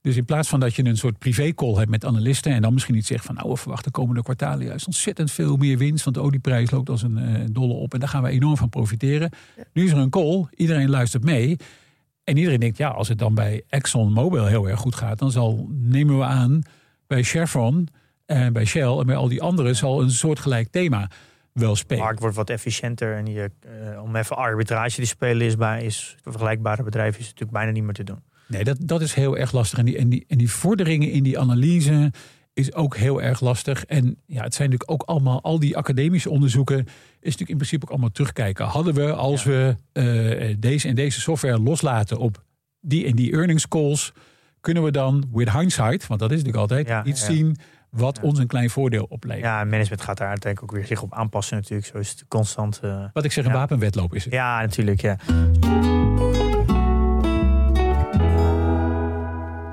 Dus 0.00 0.16
in 0.16 0.24
plaats 0.24 0.48
van 0.48 0.60
dat 0.60 0.74
je 0.74 0.84
een 0.84 0.96
soort 0.96 1.18
privé-call 1.18 1.74
hebt 1.74 1.90
met 1.90 2.04
analisten 2.04 2.52
en 2.52 2.62
dan 2.62 2.72
misschien 2.72 2.94
iets 2.94 3.06
zegt 3.06 3.24
van 3.24 3.34
nou, 3.34 3.48
we 3.48 3.56
verwachten 3.56 3.92
de 3.92 3.98
komende 3.98 4.22
kwartalen 4.22 4.66
juist 4.66 4.86
ontzettend 4.86 5.30
veel 5.30 5.56
meer 5.56 5.78
winst, 5.78 6.04
want 6.04 6.16
de 6.16 6.22
olieprijs 6.22 6.70
loopt 6.70 6.88
als 6.88 7.02
een 7.02 7.18
uh, 7.18 7.44
dolle 7.50 7.72
op 7.72 7.94
en 7.94 8.00
daar 8.00 8.08
gaan 8.08 8.22
we 8.22 8.28
enorm 8.28 8.56
van 8.56 8.68
profiteren. 8.68 9.30
Nu 9.72 9.84
is 9.84 9.90
er 9.90 9.98
een 9.98 10.10
call, 10.10 10.46
iedereen 10.54 10.90
luistert 10.90 11.24
mee 11.24 11.56
en 12.28 12.36
iedereen 12.36 12.60
denkt 12.60 12.76
ja, 12.76 12.88
als 12.88 13.08
het 13.08 13.18
dan 13.18 13.34
bij 13.34 13.62
ExxonMobil 13.68 14.46
heel 14.46 14.68
erg 14.68 14.80
goed 14.80 14.94
gaat, 14.94 15.18
dan 15.18 15.30
zal, 15.30 15.68
nemen 15.70 16.18
we 16.18 16.24
aan, 16.24 16.62
bij 17.06 17.22
Chevron 17.22 17.88
en 18.26 18.52
bij 18.52 18.64
Shell 18.64 18.98
en 18.98 19.06
bij 19.06 19.16
al 19.16 19.28
die 19.28 19.42
anderen 19.42 19.76
zal 19.76 20.02
een 20.02 20.10
soortgelijk 20.10 20.68
thema 20.70 21.10
wel 21.52 21.76
spelen. 21.76 21.98
De 21.98 22.04
markt 22.04 22.20
wordt 22.20 22.36
wat 22.36 22.50
efficiënter 22.50 23.16
en 23.16 23.26
je, 23.26 23.50
uh, 23.92 24.02
om 24.02 24.16
even 24.16 24.36
arbitrage 24.36 24.94
te 25.00 25.06
spelen 25.06 25.46
is 25.46 25.56
bij 25.56 25.84
is 25.84 26.16
vergelijkbare 26.22 26.82
bedrijven 26.82 27.20
is 27.20 27.26
natuurlijk 27.26 27.52
bijna 27.52 27.70
niet 27.70 27.82
meer 27.82 27.92
te 27.92 28.04
doen. 28.04 28.22
Nee, 28.46 28.64
dat, 28.64 28.76
dat 28.80 29.00
is 29.00 29.14
heel 29.14 29.36
erg 29.36 29.52
lastig. 29.52 29.78
En 29.78 29.84
die, 29.84 29.96
en, 29.96 30.08
die, 30.08 30.24
en 30.28 30.38
die 30.38 30.50
vorderingen 30.50 31.10
in 31.10 31.22
die 31.22 31.38
analyse 31.38 32.12
is 32.58 32.74
ook 32.74 32.96
heel 32.96 33.22
erg 33.22 33.40
lastig. 33.40 33.84
En 33.84 34.16
ja, 34.26 34.42
het 34.42 34.54
zijn 34.54 34.70
natuurlijk 34.70 35.00
ook 35.00 35.08
allemaal, 35.08 35.42
al 35.42 35.58
die 35.58 35.76
academische 35.76 36.30
onderzoeken, 36.30 36.78
is 36.78 36.86
natuurlijk 37.20 37.50
in 37.50 37.56
principe 37.56 37.84
ook 37.84 37.90
allemaal 37.90 38.10
terugkijken. 38.10 38.66
Hadden 38.66 38.94
we, 38.94 39.12
als 39.12 39.42
ja. 39.42 39.50
we 39.50 39.76
uh, 39.92 40.56
deze 40.58 40.88
en 40.88 40.94
deze 40.94 41.20
software 41.20 41.58
loslaten 41.58 42.18
op 42.18 42.44
die 42.80 43.06
en 43.06 43.14
die 43.14 43.32
earnings 43.32 43.68
calls, 43.68 44.12
kunnen 44.60 44.82
we 44.82 44.90
dan 44.90 45.28
with 45.32 45.52
hindsight, 45.52 46.06
want 46.06 46.20
dat 46.20 46.30
is 46.30 46.36
natuurlijk 46.36 46.62
altijd, 46.62 46.88
ja, 46.88 47.04
iets 47.04 47.20
ja. 47.20 47.26
zien 47.26 47.56
wat 47.90 48.20
ons 48.20 48.38
een 48.38 48.46
klein 48.46 48.70
voordeel 48.70 49.06
oplevert. 49.08 49.44
Ja, 49.44 49.64
management 49.64 50.00
gaat 50.00 50.18
daar 50.18 50.28
uiteindelijk 50.28 50.72
ook 50.72 50.78
weer 50.78 50.86
zich 50.86 51.02
op 51.02 51.14
aanpassen 51.14 51.56
natuurlijk. 51.56 51.88
Zo 51.88 51.98
is 51.98 52.10
het 52.10 52.24
constant... 52.28 52.80
Uh, 52.84 53.04
wat 53.12 53.24
ik 53.24 53.32
zeg, 53.32 53.44
een 53.44 53.52
wapenwetloop 53.52 54.14
is 54.14 54.24
het. 54.24 54.32
Ja, 54.32 54.60
natuurlijk, 54.60 55.00
ja. 55.00 55.16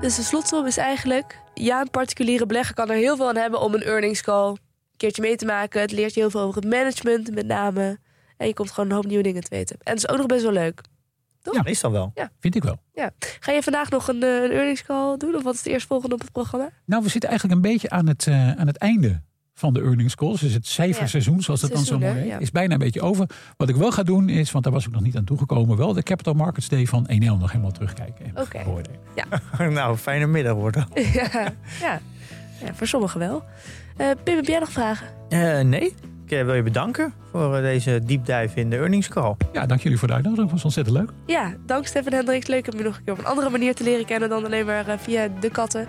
Dus 0.00 0.16
de 0.16 0.22
slotsom 0.22 0.66
is 0.66 0.76
eigenlijk... 0.76 1.40
Ja, 1.54 1.80
een 1.80 1.90
particuliere 1.90 2.46
belegger 2.46 2.74
kan 2.74 2.90
er 2.90 2.96
heel 2.96 3.16
veel 3.16 3.28
aan 3.28 3.36
hebben 3.36 3.60
om 3.60 3.74
een 3.74 3.82
earnings 3.82 4.22
call 4.22 4.48
een 4.48 4.56
keertje 4.96 5.22
mee 5.22 5.36
te 5.36 5.44
maken. 5.44 5.80
Het 5.80 5.92
leert 5.92 6.14
je 6.14 6.20
heel 6.20 6.30
veel 6.30 6.40
over 6.40 6.60
het 6.60 6.70
management 6.70 7.34
met 7.34 7.46
name. 7.46 7.98
En 8.36 8.46
je 8.46 8.54
komt 8.54 8.70
gewoon 8.70 8.90
een 8.90 8.96
hoop 8.96 9.06
nieuwe 9.06 9.22
dingen 9.22 9.42
te 9.42 9.50
weten. 9.50 9.76
En 9.82 9.92
het 9.92 10.02
is 10.02 10.08
ook 10.08 10.16
nog 10.16 10.26
best 10.26 10.42
wel 10.42 10.52
leuk. 10.52 10.80
Toch? 11.42 11.54
Ja, 11.54 11.62
meestal 11.62 11.90
wel. 11.90 12.10
Ja. 12.14 12.30
Vind 12.40 12.54
ik 12.54 12.62
wel. 12.62 12.78
Ja. 12.94 13.10
Ga 13.40 13.52
je 13.52 13.62
vandaag 13.62 13.90
nog 13.90 14.08
een, 14.08 14.22
een 14.22 14.50
earnings 14.50 14.82
call 14.82 15.16
doen? 15.16 15.34
Of 15.34 15.42
wat 15.42 15.54
is 15.54 15.58
het 15.58 15.68
eerstvolgende 15.68 16.14
op 16.14 16.20
het 16.20 16.32
programma? 16.32 16.70
Nou, 16.84 17.02
we 17.02 17.08
zitten 17.08 17.30
eigenlijk 17.30 17.60
een 17.60 17.70
beetje 17.70 17.90
aan 17.90 18.06
het, 18.06 18.26
uh, 18.26 18.50
aan 18.50 18.66
het 18.66 18.76
einde 18.76 19.22
van 19.58 19.74
de 19.74 19.80
earnings 19.80 20.14
calls. 20.14 20.40
Dus 20.40 20.52
het 20.52 20.66
cijferseizoen, 20.66 21.42
zoals 21.42 21.60
dat 21.60 21.70
dan 21.70 21.84
zo 21.84 21.98
mooi 21.98 22.12
heet, 22.12 22.26
ja. 22.26 22.38
is 22.38 22.50
bijna 22.50 22.72
een 22.72 22.78
beetje 22.78 23.02
over. 23.02 23.26
Wat 23.56 23.68
ik 23.68 23.76
wel 23.76 23.92
ga 23.92 24.02
doen 24.02 24.28
is, 24.28 24.52
want 24.52 24.64
daar 24.64 24.72
was 24.72 24.86
ik 24.86 24.92
nog 24.92 25.02
niet 25.02 25.16
aan 25.16 25.24
toegekomen, 25.24 25.76
wel 25.76 25.92
de 25.92 26.02
Capital 26.02 26.34
Markets 26.34 26.68
Day 26.68 26.86
van 26.86 27.06
1L 27.12 27.38
nog 27.38 27.50
helemaal 27.50 27.72
terugkijken. 27.72 28.26
Oké. 28.34 28.62
Okay. 28.66 28.84
Ja. 29.14 29.68
nou, 29.68 29.96
fijne 29.96 30.26
middag 30.26 30.54
worden. 30.54 30.86
ja, 31.12 31.30
ja. 31.80 32.00
ja, 32.64 32.74
voor 32.74 32.86
sommigen 32.86 33.18
wel. 33.18 33.44
Uh, 34.00 34.06
Pim, 34.24 34.36
heb 34.36 34.46
jij 34.46 34.58
nog 34.58 34.72
vragen? 34.72 35.06
Uh, 35.28 35.60
nee. 35.60 35.94
Ik 36.26 36.44
wil 36.44 36.54
je 36.54 36.62
bedanken 36.62 37.12
voor 37.30 37.60
deze 37.60 38.00
diepdive 38.04 38.60
in 38.60 38.70
de 38.70 38.76
earnings 38.76 39.08
call. 39.08 39.36
Ja, 39.52 39.66
dank 39.66 39.80
jullie 39.80 39.98
voor 39.98 40.08
de 40.08 40.14
uitnodiging. 40.14 40.50
Dat 40.50 40.62
was 40.62 40.76
ontzettend 40.76 40.96
leuk. 40.96 41.10
Ja, 41.26 41.54
dank 41.66 41.86
Stefan 41.86 42.12
Hendricks. 42.12 42.46
Leuk 42.46 42.72
om 42.72 42.78
je 42.78 42.84
nog 42.84 42.96
een 42.96 43.04
keer 43.04 43.12
op 43.12 43.18
een 43.18 43.26
andere 43.26 43.50
manier 43.50 43.74
te 43.74 43.82
leren 43.82 44.04
kennen 44.04 44.28
dan 44.28 44.44
alleen 44.44 44.66
maar 44.66 44.98
via 44.98 45.28
de 45.40 45.50
katten. 45.50 45.88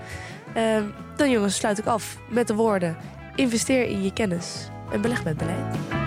Ehm, 0.53 0.83
dan 1.15 1.31
jongens, 1.31 1.55
sluit 1.55 1.77
ik 1.77 1.85
af 1.85 2.17
met 2.29 2.47
de 2.47 2.53
woorden: 2.53 2.97
investeer 3.37 3.85
in 3.87 4.03
je 4.03 4.13
kennis 4.13 4.69
en 4.91 5.01
beleg 5.01 5.23
met 5.23 5.37
beleid. 5.37 6.06